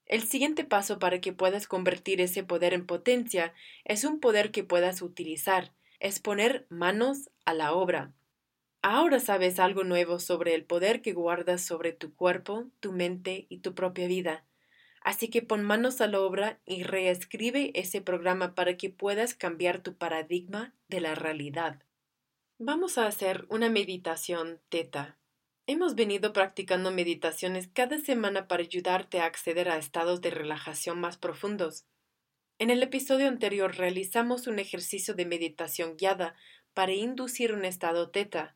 El 0.05 0.23
siguiente 0.23 0.63
paso 0.63 0.99
para 0.99 1.19
que 1.19 1.33
puedas 1.33 1.67
convertir 1.67 2.21
ese 2.21 2.43
poder 2.43 2.73
en 2.73 2.85
potencia 2.85 3.53
es 3.83 4.03
un 4.03 4.19
poder 4.19 4.51
que 4.51 4.63
puedas 4.63 5.01
utilizar, 5.01 5.73
es 5.99 6.19
poner 6.19 6.65
manos 6.69 7.29
a 7.45 7.53
la 7.53 7.73
obra. 7.73 8.13
Ahora 8.81 9.19
sabes 9.19 9.59
algo 9.59 9.83
nuevo 9.83 10.19
sobre 10.19 10.53
el 10.53 10.63
poder 10.63 11.01
que 11.01 11.13
guardas 11.13 11.61
sobre 11.61 11.91
tu 11.91 12.13
cuerpo, 12.13 12.67
tu 12.79 12.91
mente 12.91 13.47
y 13.49 13.59
tu 13.59 13.73
propia 13.73 14.07
vida. 14.07 14.45
Así 15.01 15.29
que 15.29 15.41
pon 15.41 15.63
manos 15.63 16.01
a 16.01 16.07
la 16.07 16.19
obra 16.19 16.59
y 16.65 16.83
reescribe 16.83 17.71
ese 17.75 18.01
programa 18.01 18.55
para 18.55 18.77
que 18.77 18.89
puedas 18.89 19.33
cambiar 19.35 19.79
tu 19.79 19.95
paradigma 19.95 20.73
de 20.87 21.01
la 21.01 21.15
realidad. 21.15 21.83
Vamos 22.57 22.97
a 22.97 23.05
hacer 23.05 23.45
una 23.49 23.69
meditación 23.69 24.61
teta. 24.69 25.17
Hemos 25.67 25.95
venido 25.95 26.31
practicando 26.31 26.91
meditaciones 26.91 27.67
cada 27.67 27.97
semana 27.97 28.47
para 28.47 28.61
ayudarte 28.61 29.19
a 29.19 29.25
acceder 29.25 29.67
a 29.67 29.77
estados 29.77 30.21
de 30.21 30.29
relajación 30.29 30.99
más 30.99 31.17
profundos. 31.17 31.85
En 32.57 32.69
el 32.69 32.81
episodio 32.81 33.27
anterior 33.27 33.75
realizamos 33.75 34.47
un 34.47 34.59
ejercicio 34.59 35.13
de 35.13 35.25
meditación 35.25 35.97
guiada 35.97 36.35
para 36.73 36.93
inducir 36.93 37.51
un 37.51 37.65
estado 37.65 38.11
teta. 38.11 38.55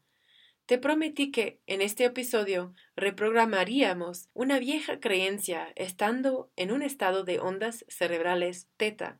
Te 0.66 0.78
prometí 0.78 1.32
que 1.32 1.60
en 1.68 1.82
este 1.82 2.06
episodio 2.06 2.74
reprogramaríamos 2.95 4.30
una 4.34 4.58
vieja 4.60 5.00
creencia 5.02 5.74
estando 5.76 6.50
en 6.56 6.72
un 6.72 6.82
estado 6.82 7.24
de 7.26 7.39
ondas 7.39 7.84
cerebrales 7.89 8.70
teta. 8.78 9.20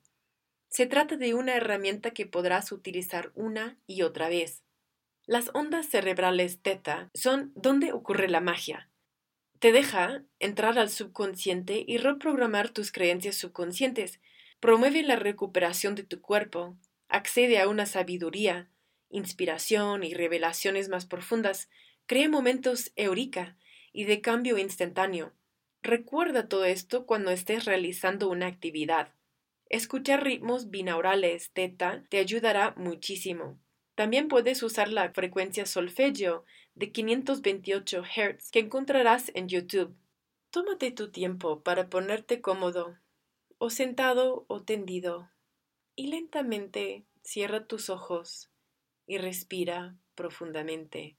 Se 0.70 0.86
trata 0.86 1.18
de 1.18 1.34
una 1.34 1.56
herramienta 1.56 2.12
que 2.12 2.26
podrás 2.26 2.72
utilizar 2.72 3.32
una 3.36 3.80
y 3.86 4.04
otra 4.04 4.30
vez. 4.30 4.64
Las 5.26 5.50
ondas 5.54 5.88
cerebrales 5.88 6.62
teta 6.62 7.10
son 7.14 7.52
donde 7.56 7.92
ocurre 7.92 8.30
la 8.30 8.40
magia. 8.40 8.90
Te 9.60 9.74
deja 9.74 10.24
entrar 10.40 10.80
al 10.80 10.90
subconsciente 10.90 11.84
y 11.86 11.98
reprogramar 11.98 12.70
tus 12.70 12.94
creencias 12.94 13.36
subconscientes. 13.36 14.22
Promueve 14.60 15.04
la 15.04 15.16
recuperación 15.16 15.96
de 15.96 16.04
tu 16.04 16.22
cuerpo. 16.22 16.78
Accede 17.08 17.60
a 17.60 17.70
una 17.70 17.86
sabiduría, 17.86 18.70
inspiración 19.10 20.04
y 20.04 20.14
revelaciones 20.14 20.90
más 20.90 21.06
profundas. 21.06 21.70
Crea 22.08 22.28
momentos 22.28 22.92
eureka 22.96 23.58
y 23.94 24.04
de 24.04 24.20
cambio 24.20 24.58
instantáneo. 24.58 25.34
Recuerda 25.82 26.50
todo 26.50 26.66
esto 26.66 27.06
cuando 27.06 27.32
estés 27.32 27.64
realizando 27.64 28.30
una 28.30 28.48
actividad. 28.48 29.14
Escuchar 29.70 30.24
ritmos 30.24 30.70
binaurales 30.70 31.52
teta 31.54 32.04
te 32.10 32.18
ayudará 32.18 32.74
muchísimo. 32.76 33.60
También 33.96 34.28
puedes 34.28 34.62
usar 34.62 34.90
la 34.90 35.12
frecuencia 35.14 35.66
solfegio 35.66 36.44
de 36.74 36.92
528 36.92 38.04
Hz 38.04 38.52
que 38.52 38.60
encontrarás 38.60 39.32
en 39.36 39.48
YouTube. 39.48 39.96
Tómate 40.52 40.92
tu 40.92 41.12
tiempo 41.12 41.62
para 41.64 41.90
ponerte 41.90 42.42
cómodo, 42.42 42.98
o 43.60 43.70
sentado 43.70 44.46
o 44.48 44.64
tendido, 44.64 45.30
y 45.96 46.08
lentamente 46.08 47.06
cierra 47.22 47.68
tus 47.68 47.92
ojos 47.92 48.50
y 49.06 49.20
respira 49.20 49.96
profundamente. 50.16 51.16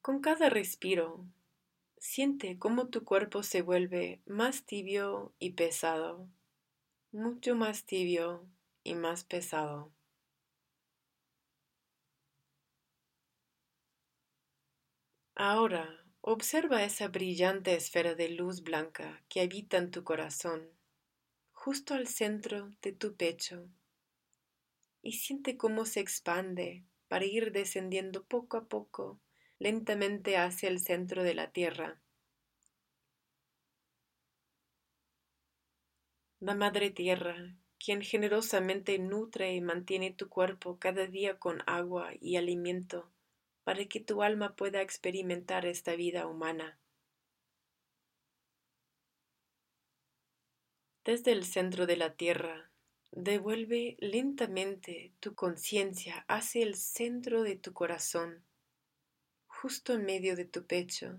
Con 0.00 0.20
cada 0.20 0.48
respiro, 0.48 1.26
siente 1.98 2.58
cómo 2.58 2.88
tu 2.88 3.04
cuerpo 3.04 3.42
se 3.42 3.60
vuelve 3.60 4.22
más 4.24 4.64
tibio 4.64 5.34
y 5.38 5.50
pesado 5.50 6.28
mucho 7.12 7.54
más 7.54 7.84
tibio 7.84 8.48
y 8.82 8.94
más 8.94 9.22
pesado. 9.24 9.92
Ahora 15.34 16.01
observa 16.24 16.84
esa 16.84 17.08
brillante 17.08 17.74
esfera 17.74 18.14
de 18.14 18.28
luz 18.28 18.62
blanca 18.62 19.22
que 19.28 19.40
habita 19.40 19.76
en 19.76 19.90
tu 19.90 20.04
corazón, 20.04 20.70
justo 21.52 21.94
al 21.94 22.06
centro 22.06 22.70
de 22.80 22.92
tu 22.92 23.16
pecho, 23.16 23.68
y 25.02 25.12
siente 25.12 25.56
cómo 25.56 25.84
se 25.84 25.98
expande 26.00 26.84
para 27.08 27.24
ir 27.24 27.50
descendiendo 27.50 28.24
poco 28.24 28.56
a 28.56 28.66
poco, 28.66 29.20
lentamente 29.58 30.36
hacia 30.36 30.68
el 30.68 30.78
centro 30.78 31.24
de 31.24 31.34
la 31.34 31.50
Tierra. 31.50 32.00
la 36.42 36.56
Madre 36.56 36.90
Tierra, 36.90 37.36
quien 37.78 38.02
generosamente 38.02 38.98
nutre 38.98 39.54
y 39.54 39.60
mantiene 39.60 40.10
tu 40.10 40.28
cuerpo 40.28 40.76
cada 40.80 41.06
día 41.06 41.38
con 41.38 41.62
agua 41.66 42.10
y 42.20 42.34
alimento, 42.34 43.08
para 43.64 43.84
que 43.86 44.00
tu 44.00 44.22
alma 44.22 44.56
pueda 44.56 44.82
experimentar 44.82 45.66
esta 45.66 45.94
vida 45.96 46.26
humana. 46.26 46.78
Desde 51.04 51.32
el 51.32 51.44
centro 51.44 51.86
de 51.86 51.96
la 51.96 52.14
Tierra, 52.14 52.70
devuelve 53.10 53.96
lentamente 53.98 55.12
tu 55.20 55.34
conciencia 55.34 56.24
hacia 56.28 56.62
el 56.62 56.76
centro 56.76 57.42
de 57.42 57.56
tu 57.56 57.72
corazón, 57.72 58.44
justo 59.46 59.94
en 59.94 60.04
medio 60.04 60.36
de 60.36 60.44
tu 60.44 60.66
pecho, 60.66 61.18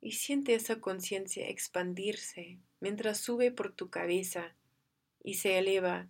y 0.00 0.12
siente 0.12 0.54
esa 0.54 0.80
conciencia 0.80 1.48
expandirse 1.48 2.58
mientras 2.80 3.18
sube 3.18 3.50
por 3.50 3.72
tu 3.72 3.90
cabeza 3.90 4.54
y 5.24 5.34
se 5.34 5.58
eleva 5.58 6.08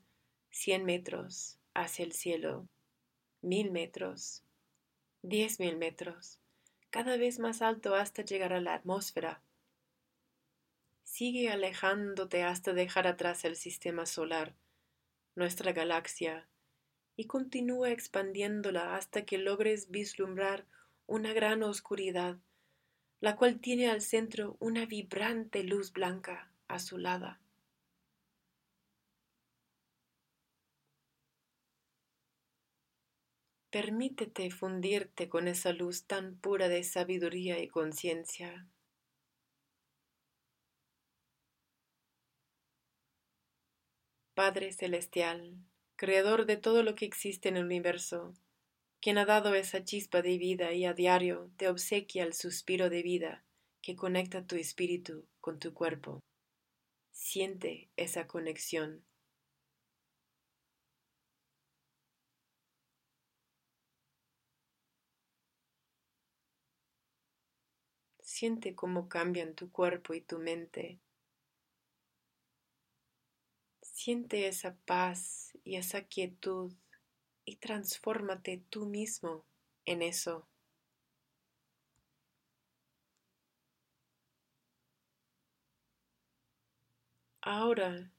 cien 0.51 0.85
metros 0.85 1.59
hacia 1.72 2.05
el 2.05 2.12
cielo, 2.12 2.68
mil 3.41 3.70
metros, 3.70 4.43
diez 5.29 5.59
mil 5.59 5.77
metros, 5.77 6.39
cada 6.91 7.16
vez 7.16 7.41
más 7.41 7.61
alto 7.61 7.97
hasta 7.97 8.22
llegar 8.22 8.53
a 8.53 8.61
la 8.61 8.74
atmósfera. 8.74 9.43
sigue 11.03 11.51
alejándote 11.51 12.45
hasta 12.45 12.72
dejar 12.72 13.07
atrás 13.07 13.45
el 13.45 13.57
sistema 13.57 14.07
solar, 14.07 14.55
nuestra 15.35 15.72
galaxia, 15.72 16.49
y 17.16 17.27
continúa 17.27 17.91
expandiéndola 17.91 18.95
hasta 18.95 19.24
que 19.24 19.39
logres 19.39 19.91
vislumbrar 19.91 20.66
una 21.07 21.33
gran 21.33 21.62
oscuridad, 21.62 22.37
la 23.20 23.35
cual 23.35 23.59
tiene 23.61 23.89
al 23.91 24.03
centro 24.03 24.57
una 24.61 24.87
vibrante 24.87 25.64
luz 25.64 25.93
blanca 25.93 26.53
azulada. 26.68 27.41
Permítete 33.71 34.51
fundirte 34.51 35.29
con 35.29 35.49
esa 35.49 35.73
luz 35.73 36.07
tan 36.07 36.37
pura 36.39 36.69
de 36.69 36.85
sabiduría 36.85 37.59
y 37.61 37.69
conciencia. 37.69 38.69
Padre 44.35 44.73
Celestial, 44.73 45.57
Creador 45.97 46.45
de 46.45 46.59
todo 46.59 46.83
lo 46.83 46.95
que 46.95 47.07
existe 47.07 47.49
en 47.49 47.57
el 47.57 47.64
universo, 47.64 48.35
quien 49.01 49.17
ha 49.17 49.25
dado 49.25 49.55
esa 49.55 49.83
chispa 49.83 50.21
de 50.21 50.37
vida 50.37 50.75
y 50.75 50.85
a 50.85 50.93
diario 50.93 51.51
te 51.57 51.69
obsequia 51.69 52.23
el 52.23 52.35
suspiro 52.35 52.91
de 52.91 53.03
vida 53.03 53.47
que 53.81 53.97
conecta 53.97 54.47
tu 54.47 54.57
espíritu 54.57 55.27
con 55.41 55.59
tu 55.59 55.73
cuerpo. 55.73 56.21
Siente 57.12 57.89
esa 57.97 58.27
conexión 58.27 59.06
Siente 68.27 68.74
cómo 68.74 69.09
cambian 69.09 69.55
tu 69.55 69.70
cuerpo 69.70 70.12
y 70.12 70.20
tu 70.20 70.41
mente. 70.41 70.99
Siente 73.81 74.49
esa 74.49 74.77
paz 74.85 75.57
y 75.62 75.77
esa 75.77 76.03
quietud 76.03 76.74
y 77.45 77.57
transfórmate 77.57 78.64
tú 78.68 78.85
mismo 78.85 79.47
en 79.85 80.03
eso. 80.03 80.49
Ahora 87.43 88.11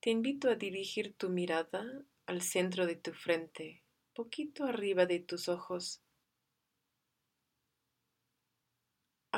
te 0.00 0.10
invito 0.10 0.50
a 0.50 0.56
dirigir 0.56 1.14
tu 1.14 1.28
mirada 1.28 1.86
al 2.26 2.42
centro 2.42 2.84
de 2.84 2.96
tu 2.96 3.12
frente, 3.12 3.84
poquito 4.12 4.64
arriba 4.64 5.06
de 5.06 5.20
tus 5.20 5.48
ojos. 5.48 6.02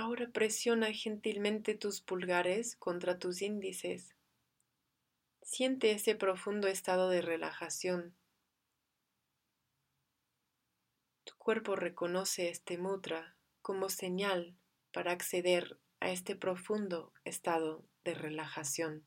Ahora 0.01 0.29
presiona 0.31 0.93
gentilmente 0.93 1.75
tus 1.75 2.01
pulgares 2.01 2.77
contra 2.77 3.19
tus 3.19 3.43
índices. 3.43 4.15
Siente 5.43 5.91
ese 5.91 6.15
profundo 6.15 6.69
estado 6.69 7.09
de 7.09 7.21
relajación. 7.21 8.15
Tu 11.25 11.35
cuerpo 11.37 11.75
reconoce 11.75 12.49
este 12.49 12.79
mudra 12.79 13.35
como 13.61 13.89
señal 13.89 14.57
para 14.93 15.11
acceder 15.11 15.81
a 15.99 16.13
este 16.13 16.37
profundo 16.37 17.13
estado 17.25 17.85
de 18.05 18.15
relajación. 18.15 19.05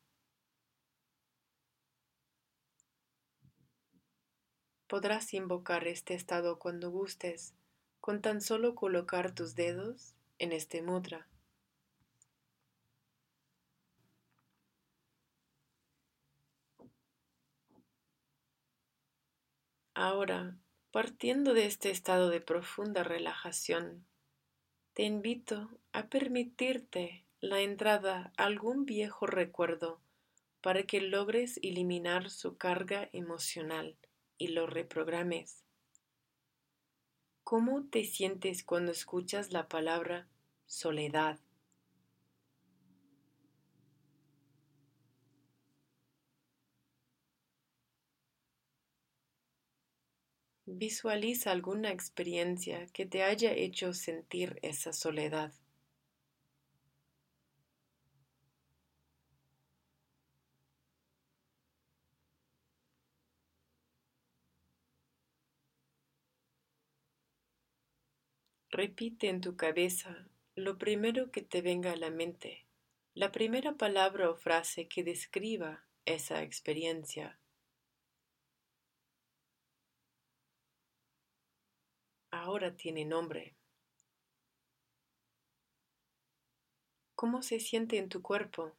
Podrás 4.87 5.33
invocar 5.33 5.87
este 5.87 6.15
estado 6.15 6.59
cuando 6.59 6.91
gustes 6.91 7.53
con 8.01 8.21
tan 8.21 8.41
solo 8.41 8.75
colocar 8.75 9.33
tus 9.33 9.55
dedos 9.55 10.15
en 10.41 10.53
este 10.53 10.81
mudra. 10.81 11.27
Ahora, 19.93 20.57
partiendo 20.89 21.53
de 21.53 21.67
este 21.67 21.91
estado 21.91 22.29
de 22.29 22.41
profunda 22.41 23.03
relajación, 23.03 24.07
te 24.93 25.03
invito 25.03 25.69
a 25.93 26.07
permitirte 26.07 27.23
la 27.39 27.61
entrada 27.61 28.33
a 28.35 28.45
algún 28.45 28.85
viejo 28.85 29.27
recuerdo 29.27 30.01
para 30.61 30.83
que 30.83 31.01
logres 31.01 31.59
eliminar 31.61 32.31
su 32.31 32.57
carga 32.57 33.09
emocional 33.13 33.95
y 34.39 34.47
lo 34.47 34.65
reprogrames. 34.65 35.63
¿Cómo 37.43 37.83
te 37.91 38.05
sientes 38.05 38.63
cuando 38.63 38.91
escuchas 38.91 39.51
la 39.51 39.67
palabra 39.67 40.30
soledad? 40.71 41.37
Visualiza 50.65 51.51
alguna 51.51 51.91
experiencia 51.91 52.87
que 52.87 53.05
te 53.05 53.21
haya 53.21 53.51
hecho 53.53 53.93
sentir 53.93 54.57
esa 54.63 54.91
soledad. 54.91 55.53
Repite 68.71 69.29
en 69.29 69.39
tu 69.39 69.55
cabeza 69.55 70.27
lo 70.61 70.77
primero 70.77 71.31
que 71.31 71.41
te 71.41 71.61
venga 71.61 71.91
a 71.91 71.95
la 71.95 72.11
mente, 72.11 72.67
la 73.15 73.31
primera 73.31 73.77
palabra 73.77 74.29
o 74.29 74.35
frase 74.35 74.87
que 74.87 75.03
describa 75.03 75.83
esa 76.05 76.43
experiencia. 76.43 77.39
Ahora 82.29 82.75
tiene 82.75 83.05
nombre. 83.05 83.55
¿Cómo 87.15 87.41
se 87.41 87.59
siente 87.59 87.97
en 87.97 88.09
tu 88.09 88.21
cuerpo? 88.21 88.75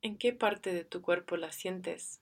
¿En 0.00 0.18
qué 0.18 0.32
parte 0.32 0.72
de 0.72 0.84
tu 0.84 1.02
cuerpo 1.02 1.36
la 1.36 1.52
sientes? 1.52 2.20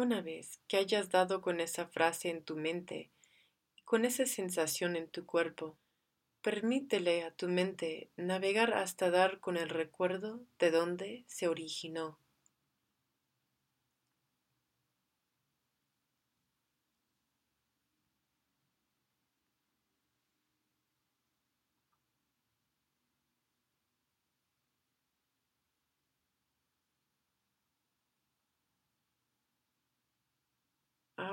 Una 0.00 0.22
vez 0.22 0.62
que 0.66 0.78
hayas 0.78 1.10
dado 1.10 1.42
con 1.42 1.60
esa 1.60 1.86
frase 1.86 2.30
en 2.30 2.42
tu 2.42 2.56
mente 2.56 3.10
y 3.76 3.82
con 3.82 4.06
esa 4.06 4.24
sensación 4.24 4.96
en 4.96 5.08
tu 5.08 5.26
cuerpo, 5.26 5.76
permítele 6.40 7.22
a 7.22 7.32
tu 7.32 7.48
mente 7.48 8.08
navegar 8.16 8.72
hasta 8.72 9.10
dar 9.10 9.40
con 9.40 9.58
el 9.58 9.68
recuerdo 9.68 10.40
de 10.58 10.70
dónde 10.70 11.24
se 11.26 11.48
originó. 11.48 12.18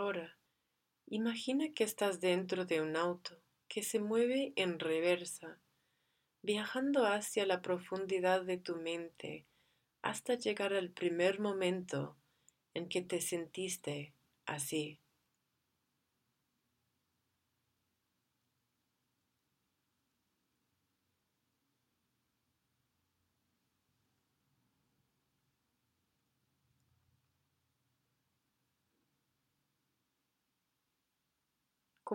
Ahora, 0.08 0.38
imagina 1.08 1.74
que 1.74 1.84
estás 1.84 2.22
dentro 2.22 2.64
de 2.64 2.80
un 2.80 2.96
auto 2.96 3.44
que 3.68 3.84
se 3.84 4.00
mueve 4.00 4.54
en 4.56 4.80
reversa, 4.80 5.60
viajando 6.42 7.06
hacia 7.06 7.46
la 7.46 7.62
profundidad 7.62 8.46
de 8.46 8.58
tu 8.58 8.78
mente 8.78 9.46
hasta 10.02 10.36
llegar 10.36 10.74
al 10.74 10.92
primer 10.92 11.42
momento 11.42 12.16
en 12.74 12.88
que 12.88 13.02
te 13.02 13.20
sentiste 13.20 14.14
así. 14.46 15.02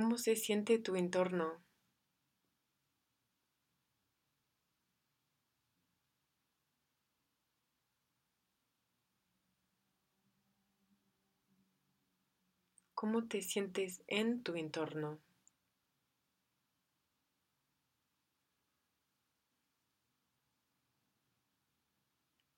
¿Cómo 0.02 0.18
se 0.18 0.34
siente 0.34 0.80
tu 0.80 0.96
entorno? 0.96 1.62
¿Cómo 12.94 13.28
te 13.28 13.42
sientes 13.42 14.02
en 14.08 14.42
tu 14.42 14.56
entorno? 14.56 15.20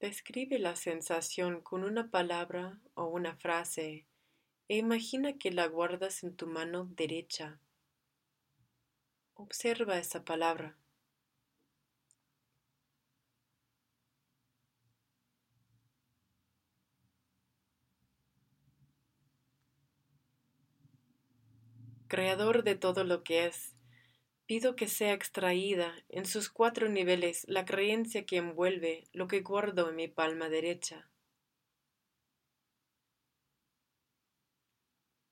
Describe 0.01 0.59
la 0.59 0.77
sensación 0.77 1.61
con 1.61 1.85
una 1.85 2.11
palabra 2.11 2.81
o 2.95 3.05
una 3.05 3.37
frase 3.37 4.07
e 4.75 4.77
imagina 4.77 5.39
que 5.39 5.53
la 5.53 5.69
guardas 5.69 6.25
en 6.25 6.35
tu 6.35 6.49
mano 6.49 6.87
derecha. 6.97 7.61
Observa 9.35 9.99
esa 9.99 10.25
palabra. 10.25 10.77
Creador 22.09 22.65
de 22.65 22.75
todo 22.75 23.05
lo 23.05 23.23
que 23.23 23.47
es, 23.47 23.77
pido 24.47 24.75
que 24.75 24.89
sea 24.89 25.13
extraída 25.13 25.95
en 26.09 26.27
sus 26.27 26.51
cuatro 26.51 26.89
niveles 26.89 27.45
la 27.47 27.65
creencia 27.65 28.27
que 28.27 28.39
envuelve 28.39 29.05
lo 29.13 29.29
que 29.29 29.43
guardo 29.43 29.91
en 29.91 29.95
mi 29.95 30.09
palma 30.09 30.49
derecha. 30.49 31.09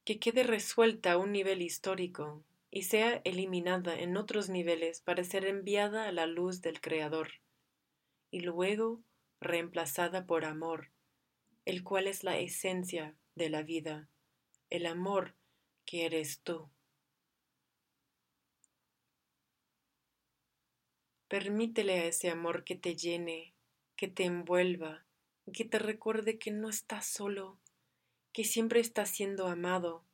Que 0.04 0.18
quede 0.18 0.42
resuelta 0.42 1.12
a 1.12 1.18
un 1.18 1.32
nivel 1.32 1.62
histórico 1.62 2.44
y 2.70 2.82
sea 2.82 3.20
eliminada 3.24 3.98
en 3.98 4.16
otros 4.16 4.48
niveles 4.48 5.00
para 5.00 5.22
ser 5.22 5.44
enviada 5.44 6.08
a 6.08 6.12
la 6.12 6.26
luz 6.26 6.62
del 6.62 6.80
Creador, 6.80 7.28
y 8.30 8.40
luego 8.40 9.02
reemplazada 9.40 10.26
por 10.26 10.44
amor, 10.44 10.90
el 11.66 11.84
cual 11.84 12.08
es 12.08 12.24
la 12.24 12.38
esencia 12.38 13.14
de 13.34 13.50
la 13.50 13.62
vida, 13.62 14.08
el 14.70 14.86
amor 14.86 15.34
que 15.84 16.06
eres 16.06 16.40
tú. 16.40 16.70
Permítele 21.28 22.00
a 22.00 22.04
ese 22.06 22.30
amor 22.30 22.64
que 22.64 22.74
te 22.74 22.96
llene, 22.96 23.54
que 23.96 24.08
te 24.08 24.24
envuelva, 24.24 25.04
que 25.52 25.64
te 25.64 25.78
recuerde 25.78 26.38
que 26.38 26.50
no 26.50 26.68
estás 26.68 27.06
solo, 27.06 27.58
que 28.32 28.44
siempre 28.44 28.80
estás 28.80 29.10
siendo 29.10 29.46
amado, 29.46 30.04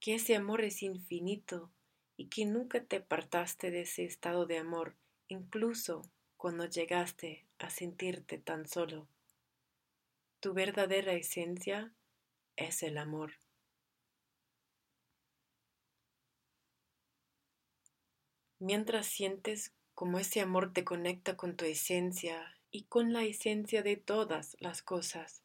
que 0.00 0.14
ese 0.14 0.36
amor 0.36 0.62
es 0.62 0.82
infinito 0.82 1.70
y 2.16 2.28
que 2.28 2.44
nunca 2.44 2.84
te 2.84 2.96
apartaste 2.96 3.70
de 3.70 3.82
ese 3.82 4.04
estado 4.04 4.46
de 4.46 4.58
amor, 4.58 4.96
incluso 5.28 6.02
cuando 6.36 6.66
llegaste 6.66 7.46
a 7.58 7.70
sentirte 7.70 8.38
tan 8.38 8.68
solo. 8.68 9.08
Tu 10.40 10.52
verdadera 10.54 11.12
esencia 11.12 11.92
es 12.56 12.82
el 12.82 12.98
amor. 12.98 13.34
Mientras 18.58 19.06
sientes 19.06 19.72
como 19.94 20.18
ese 20.18 20.40
amor 20.40 20.72
te 20.72 20.84
conecta 20.84 21.36
con 21.36 21.56
tu 21.56 21.64
esencia 21.64 22.56
y 22.70 22.84
con 22.84 23.12
la 23.12 23.24
esencia 23.24 23.82
de 23.82 23.96
todas 23.96 24.56
las 24.60 24.82
cosas, 24.82 25.42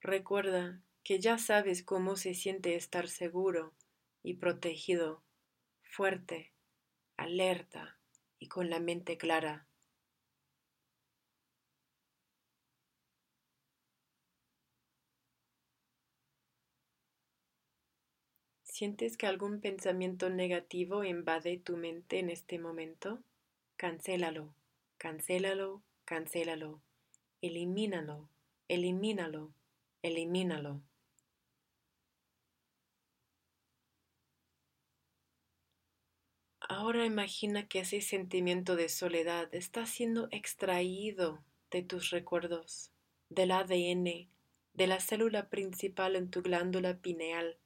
recuerda 0.00 0.80
que 1.06 1.20
ya 1.20 1.38
sabes 1.38 1.84
cómo 1.84 2.16
se 2.16 2.34
siente 2.34 2.74
estar 2.74 3.06
seguro 3.06 3.72
y 4.24 4.34
protegido, 4.34 5.22
fuerte, 5.84 6.52
alerta 7.16 7.96
y 8.40 8.48
con 8.48 8.70
la 8.70 8.80
mente 8.80 9.16
clara. 9.16 9.68
¿Sientes 18.64 19.16
que 19.16 19.28
algún 19.28 19.60
pensamiento 19.60 20.28
negativo 20.28 21.04
invade 21.04 21.56
tu 21.56 21.76
mente 21.76 22.18
en 22.18 22.30
este 22.30 22.58
momento? 22.58 23.22
Cancélalo, 23.76 24.52
cancélalo, 24.98 25.82
cancélalo. 26.04 26.80
Elimínalo, 27.42 28.28
elimínalo, 28.66 29.52
elimínalo. 30.02 30.82
Ahora 36.68 37.04
imagina 37.04 37.68
que 37.68 37.80
ese 37.80 38.00
sentimiento 38.00 38.76
de 38.76 38.88
soledad 38.88 39.54
está 39.54 39.86
siendo 39.86 40.28
extraído 40.30 41.44
de 41.70 41.82
tus 41.82 42.10
recuerdos, 42.10 42.92
del 43.28 43.52
ADN, 43.52 44.28
de 44.74 44.86
la 44.86 45.00
célula 45.00 45.48
principal 45.48 46.16
en 46.16 46.30
tu 46.30 46.42
glándula 46.42 46.98
pineal 46.98 47.58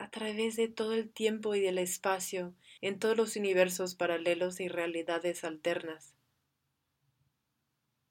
a 0.00 0.08
través 0.10 0.56
de 0.56 0.66
todo 0.66 0.94
el 0.94 1.10
tiempo 1.10 1.54
y 1.54 1.60
del 1.60 1.76
espacio, 1.76 2.54
en 2.80 2.98
todos 2.98 3.18
los 3.18 3.36
universos 3.36 3.94
paralelos 3.94 4.58
y 4.58 4.66
realidades 4.66 5.44
alternas. 5.44 6.14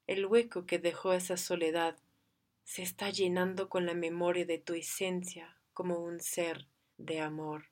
El 0.05 0.27
hueco 0.27 0.67
que 0.67 0.77
dejó 0.77 1.13
esa 1.13 1.35
soledad 1.35 1.97
se 2.63 2.83
está 2.83 3.09
llenando 3.09 3.69
con 3.69 3.87
la 3.87 3.95
memoria 3.95 4.45
de 4.45 4.59
tu 4.59 4.75
esencia 4.75 5.57
como 5.73 5.97
un 5.97 6.19
ser 6.19 6.67
de 6.97 7.21
amor. 7.21 7.65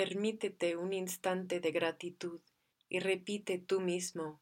Permítete 0.00 0.78
un 0.78 0.94
instante 0.94 1.60
de 1.60 1.72
gratitud 1.72 2.40
y 2.88 3.00
repite 3.00 3.58
tú 3.58 3.82
mismo 3.82 4.40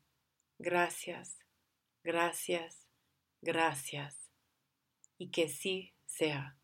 Gracias, 0.56 1.36
gracias, 2.04 2.86
gracias. 3.42 4.30
Y 5.18 5.32
que 5.32 5.48
sí 5.48 5.96
sea. 6.06 6.56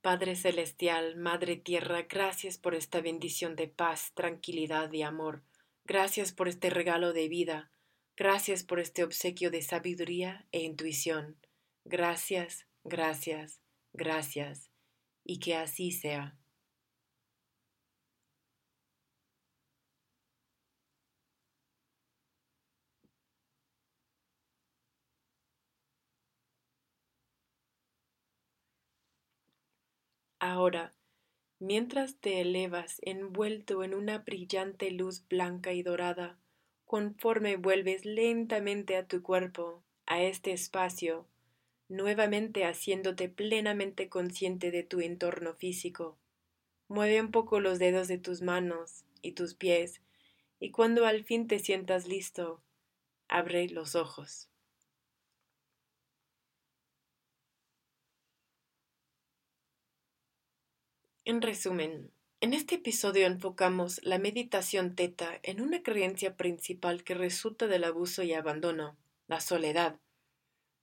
Padre 0.00 0.34
Celestial, 0.34 1.18
Madre 1.18 1.56
Tierra, 1.56 2.06
gracias 2.08 2.56
por 2.56 2.74
esta 2.74 3.02
bendición 3.02 3.54
de 3.54 3.68
paz, 3.68 4.14
tranquilidad 4.14 4.90
y 4.94 5.02
amor. 5.02 5.42
Gracias 5.84 6.32
por 6.32 6.48
este 6.48 6.70
regalo 6.70 7.12
de 7.12 7.28
vida. 7.28 7.70
Gracias 8.16 8.64
por 8.64 8.80
este 8.80 9.04
obsequio 9.04 9.50
de 9.50 9.60
sabiduría 9.60 10.46
e 10.52 10.60
intuición. 10.60 11.36
Gracias, 11.84 12.66
gracias, 12.82 13.60
gracias. 13.92 14.70
Y 15.24 15.40
que 15.40 15.56
así 15.56 15.92
sea. 15.92 16.36
Ahora, 30.40 30.94
mientras 31.60 32.16
te 32.16 32.40
elevas 32.40 32.98
envuelto 33.04 33.84
en 33.84 33.94
una 33.94 34.18
brillante 34.18 34.90
luz 34.90 35.26
blanca 35.28 35.72
y 35.72 35.82
dorada, 35.82 36.38
conforme 36.86 37.56
vuelves 37.56 38.04
lentamente 38.04 38.96
a 38.96 39.06
tu 39.06 39.22
cuerpo, 39.22 39.82
a 40.06 40.22
este 40.22 40.52
espacio, 40.52 41.26
nuevamente 41.88 42.64
haciéndote 42.64 43.28
plenamente 43.28 44.08
consciente 44.08 44.70
de 44.70 44.82
tu 44.82 45.00
entorno 45.00 45.54
físico. 45.54 46.18
Mueve 46.88 47.20
un 47.20 47.30
poco 47.30 47.60
los 47.60 47.78
dedos 47.78 48.08
de 48.08 48.18
tus 48.18 48.42
manos 48.42 49.04
y 49.22 49.32
tus 49.32 49.54
pies, 49.54 50.00
y 50.60 50.70
cuando 50.70 51.06
al 51.06 51.24
fin 51.24 51.46
te 51.46 51.58
sientas 51.58 52.06
listo, 52.06 52.62
abre 53.28 53.68
los 53.68 53.94
ojos. 53.94 54.48
En 61.24 61.42
resumen, 61.42 62.10
en 62.40 62.54
este 62.54 62.76
episodio 62.76 63.26
enfocamos 63.26 64.00
la 64.02 64.18
meditación 64.18 64.94
teta 64.94 65.38
en 65.42 65.60
una 65.60 65.82
creencia 65.82 66.36
principal 66.36 67.04
que 67.04 67.14
resulta 67.14 67.66
del 67.66 67.84
abuso 67.84 68.22
y 68.22 68.32
abandono, 68.32 68.96
la 69.26 69.40
soledad. 69.40 69.98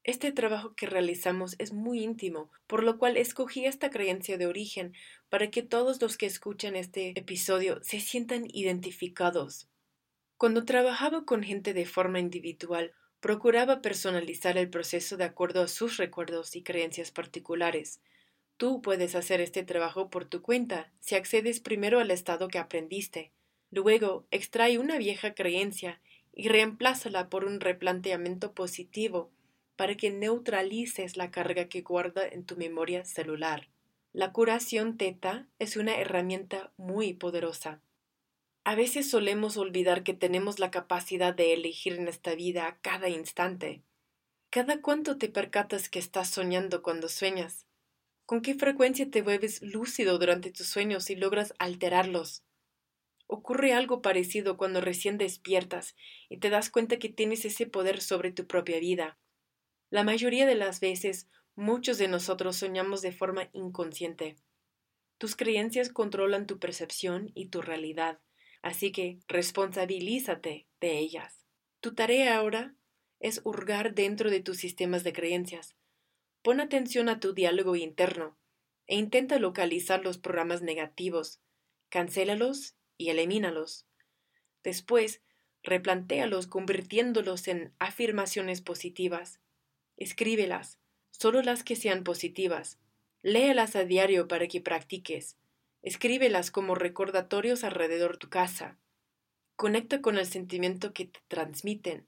Este 0.05 0.31
trabajo 0.31 0.75
que 0.75 0.85
realizamos 0.85 1.55
es 1.57 1.73
muy 1.73 2.03
íntimo, 2.03 2.51
por 2.67 2.83
lo 2.83 2.99
cual 2.99 3.17
escogí 3.17 3.65
esta 3.65 3.89
creencia 3.89 4.37
de 4.37 4.45
origen 4.45 4.93
para 5.29 5.49
que 5.49 5.63
todos 5.63 5.99
los 5.99 6.15
que 6.15 6.27
escuchan 6.27 6.75
este 6.75 7.19
episodio 7.19 7.79
se 7.81 7.99
sientan 7.99 8.45
identificados. 8.53 9.67
Cuando 10.37 10.63
trabajaba 10.63 11.25
con 11.25 11.41
gente 11.41 11.73
de 11.73 11.87
forma 11.87 12.19
individual, 12.19 12.93
procuraba 13.19 13.81
personalizar 13.81 14.59
el 14.59 14.69
proceso 14.69 15.17
de 15.17 15.23
acuerdo 15.23 15.63
a 15.63 15.67
sus 15.67 15.97
recuerdos 15.97 16.55
y 16.55 16.61
creencias 16.61 17.09
particulares. 17.09 17.99
Tú 18.57 18.83
puedes 18.83 19.15
hacer 19.15 19.41
este 19.41 19.63
trabajo 19.63 20.11
por 20.11 20.25
tu 20.25 20.43
cuenta 20.43 20.93
si 20.99 21.15
accedes 21.15 21.59
primero 21.61 21.99
al 21.99 22.11
estado 22.11 22.47
que 22.47 22.59
aprendiste. 22.59 23.31
Luego, 23.71 24.27
extrae 24.29 24.77
una 24.77 24.99
vieja 24.99 25.33
creencia 25.33 25.99
y 26.31 26.47
reemplázala 26.49 27.27
por 27.27 27.43
un 27.43 27.59
replanteamiento 27.59 28.53
positivo 28.53 29.31
para 29.75 29.95
que 29.95 30.11
neutralices 30.11 31.17
la 31.17 31.31
carga 31.31 31.69
que 31.69 31.81
guarda 31.81 32.27
en 32.27 32.45
tu 32.45 32.55
memoria 32.57 33.05
celular. 33.05 33.69
La 34.13 34.31
curación 34.31 34.97
teta 34.97 35.47
es 35.59 35.75
una 35.75 35.97
herramienta 35.97 36.71
muy 36.77 37.13
poderosa. 37.13 37.81
A 38.63 38.75
veces 38.75 39.09
solemos 39.09 39.57
olvidar 39.57 40.03
que 40.03 40.13
tenemos 40.13 40.57
la 40.57 40.71
capacidad 40.71 41.35
de 41.35 41.53
elegir 41.53 41.93
en 41.93 42.07
esta 42.07 42.33
vida 42.33 42.67
a 42.67 42.77
cada 42.79 43.09
instante. 43.09 43.83
¿Cada 44.49 44.81
cuánto 44.81 45.17
te 45.17 45.27
percatas 45.27 45.89
que 45.89 45.99
estás 45.99 46.29
soñando 46.29 46.81
cuando 46.81 47.09
sueñas? 47.09 47.65
¿Con 48.25 48.41
qué 48.41 48.55
frecuencia 48.55 49.11
te 49.11 49.21
vuelves 49.21 49.61
lúcido 49.61 50.17
durante 50.17 50.49
tus 50.51 50.67
sueños 50.67 51.09
y 51.09 51.15
logras 51.15 51.53
alterarlos? 51.59 52.43
Ocurre 53.27 53.73
algo 53.73 54.01
parecido 54.01 54.55
cuando 54.55 54.81
recién 54.81 55.17
despiertas 55.17 55.95
y 56.29 56.37
te 56.37 56.49
das 56.49 56.69
cuenta 56.69 56.97
que 56.97 57.09
tienes 57.09 57.43
ese 57.43 57.67
poder 57.67 58.01
sobre 58.01 58.31
tu 58.31 58.47
propia 58.47 58.79
vida. 58.79 59.17
La 59.89 60.03
mayoría 60.03 60.45
de 60.45 60.55
las 60.55 60.79
veces, 60.79 61.27
muchos 61.55 61.97
de 61.97 62.07
nosotros 62.07 62.57
soñamos 62.57 63.01
de 63.01 63.11
forma 63.11 63.49
inconsciente. 63.53 64.35
Tus 65.17 65.35
creencias 65.35 65.89
controlan 65.89 66.47
tu 66.47 66.59
percepción 66.59 67.31
y 67.33 67.47
tu 67.47 67.61
realidad, 67.61 68.19
así 68.61 68.91
que 68.91 69.19
responsabilízate 69.27 70.67
de 70.81 70.97
ellas. 70.97 71.45
Tu 71.79 71.93
tarea 71.93 72.37
ahora 72.37 72.75
es 73.19 73.41
hurgar 73.43 73.95
dentro 73.95 74.29
de 74.29 74.41
tus 74.41 74.57
sistemas 74.57 75.03
de 75.03 75.13
creencias, 75.13 75.75
Pon 76.45 76.59
atención 76.59 77.09
a 77.09 77.19
tu 77.19 77.33
diálogo 77.33 77.75
interno 77.75 78.37
e 78.85 78.97
intenta 78.97 79.39
localizar 79.39 80.03
los 80.03 80.19
programas 80.19 80.61
negativos, 80.61 81.41
cancélalos 81.89 82.75
y 82.97 83.09
elimínalos. 83.09 83.87
Después, 84.63 85.23
replantéalos 85.63 86.45
convirtiéndolos 86.45 87.47
en 87.47 87.73
afirmaciones 87.79 88.61
positivas. 88.61 89.41
Escríbelas, 89.97 90.79
solo 91.11 91.41
las 91.41 91.63
que 91.63 91.75
sean 91.75 92.03
positivas. 92.03 92.79
Léelas 93.21 93.75
a 93.75 93.85
diario 93.85 94.27
para 94.27 94.47
que 94.47 94.61
practiques. 94.61 95.37
Escríbelas 95.81 96.51
como 96.51 96.75
recordatorios 96.75 97.63
alrededor 97.63 98.13
de 98.13 98.17
tu 98.19 98.29
casa. 98.29 98.77
Conecta 99.55 100.01
con 100.01 100.17
el 100.17 100.25
sentimiento 100.25 100.93
que 100.93 101.05
te 101.05 101.19
transmiten 101.27 102.07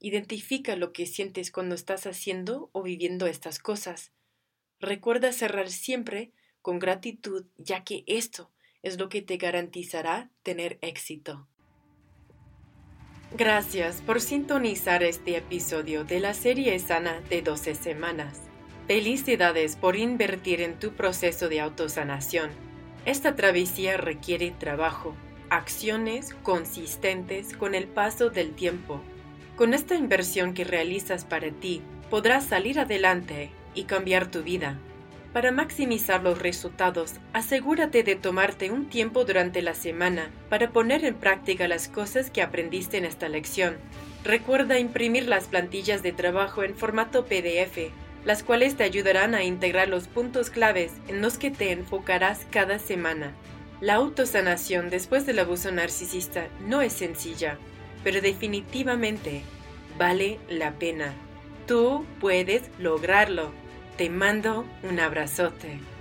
Identifica 0.00 0.76
lo 0.76 0.92
que 0.92 1.06
sientes 1.06 1.50
cuando 1.50 1.74
estás 1.74 2.06
haciendo 2.06 2.70
o 2.72 2.82
viviendo 2.82 3.26
estas 3.26 3.58
cosas. 3.58 4.12
Recuerda 4.78 5.32
cerrar 5.32 5.70
siempre 5.70 6.32
con 6.62 6.78
gratitud, 6.78 7.46
ya 7.56 7.82
que 7.82 8.04
esto 8.06 8.52
es 8.82 8.98
lo 8.98 9.08
que 9.08 9.22
te 9.22 9.38
garantizará 9.38 10.30
tener 10.44 10.78
éxito. 10.82 11.48
Gracias 13.36 14.00
por 14.00 14.20
sintonizar 14.20 15.02
este 15.02 15.36
episodio 15.36 16.04
de 16.04 16.20
la 16.20 16.34
serie 16.34 16.78
sana 16.78 17.20
de 17.28 17.42
12 17.42 17.74
semanas. 17.74 18.40
Felicidades 18.86 19.76
por 19.76 19.96
invertir 19.96 20.60
en 20.60 20.78
tu 20.78 20.92
proceso 20.92 21.48
de 21.48 21.60
autosanación. 21.60 22.50
Esta 23.04 23.36
travesía 23.36 23.96
requiere 23.96 24.50
trabajo, 24.50 25.14
acciones 25.50 26.34
consistentes 26.42 27.54
con 27.54 27.74
el 27.74 27.86
paso 27.86 28.30
del 28.30 28.52
tiempo 28.54 29.02
con 29.58 29.74
esta 29.74 29.96
inversión 29.96 30.54
que 30.54 30.62
realizas 30.62 31.24
para 31.24 31.50
ti, 31.50 31.82
podrás 32.10 32.46
salir 32.46 32.78
adelante 32.78 33.50
y 33.74 33.84
cambiar 33.84 34.30
tu 34.30 34.44
vida. 34.44 34.78
Para 35.32 35.52
maximizar 35.52 36.22
los 36.22 36.38
resultados, 36.38 37.14
asegúrate 37.32 38.02
de 38.02 38.16
tomarte 38.16 38.70
un 38.70 38.88
tiempo 38.88 39.24
durante 39.24 39.60
la 39.60 39.74
semana 39.74 40.30
para 40.48 40.70
poner 40.70 41.04
en 41.04 41.14
práctica 41.14 41.68
las 41.68 41.88
cosas 41.88 42.30
que 42.30 42.40
aprendiste 42.40 42.96
en 42.96 43.04
esta 43.04 43.28
lección. 43.28 43.76
Recuerda 44.24 44.78
imprimir 44.78 45.28
las 45.28 45.46
plantillas 45.46 46.02
de 46.02 46.12
trabajo 46.12 46.62
en 46.62 46.74
formato 46.74 47.26
PDF, 47.26 47.92
las 48.24 48.42
cuales 48.42 48.76
te 48.76 48.84
ayudarán 48.84 49.34
a 49.34 49.44
integrar 49.44 49.88
los 49.88 50.08
puntos 50.08 50.50
claves 50.50 50.92
en 51.08 51.20
los 51.20 51.38
que 51.38 51.50
te 51.50 51.72
enfocarás 51.72 52.46
cada 52.50 52.78
semana. 52.78 53.32
La 53.80 53.94
autosanación 53.94 54.90
después 54.90 55.24
del 55.24 55.38
abuso 55.38 55.70
narcisista 55.70 56.48
no 56.66 56.80
es 56.82 56.94
sencilla, 56.94 57.58
pero 58.02 58.20
definitivamente 58.20 59.42
vale 59.98 60.40
la 60.48 60.72
pena. 60.72 61.12
Tú 61.66 62.04
puedes 62.18 62.62
lograrlo. 62.78 63.52
Te 63.98 64.08
mando 64.08 64.64
un 64.84 65.00
abrazote. 65.00 65.97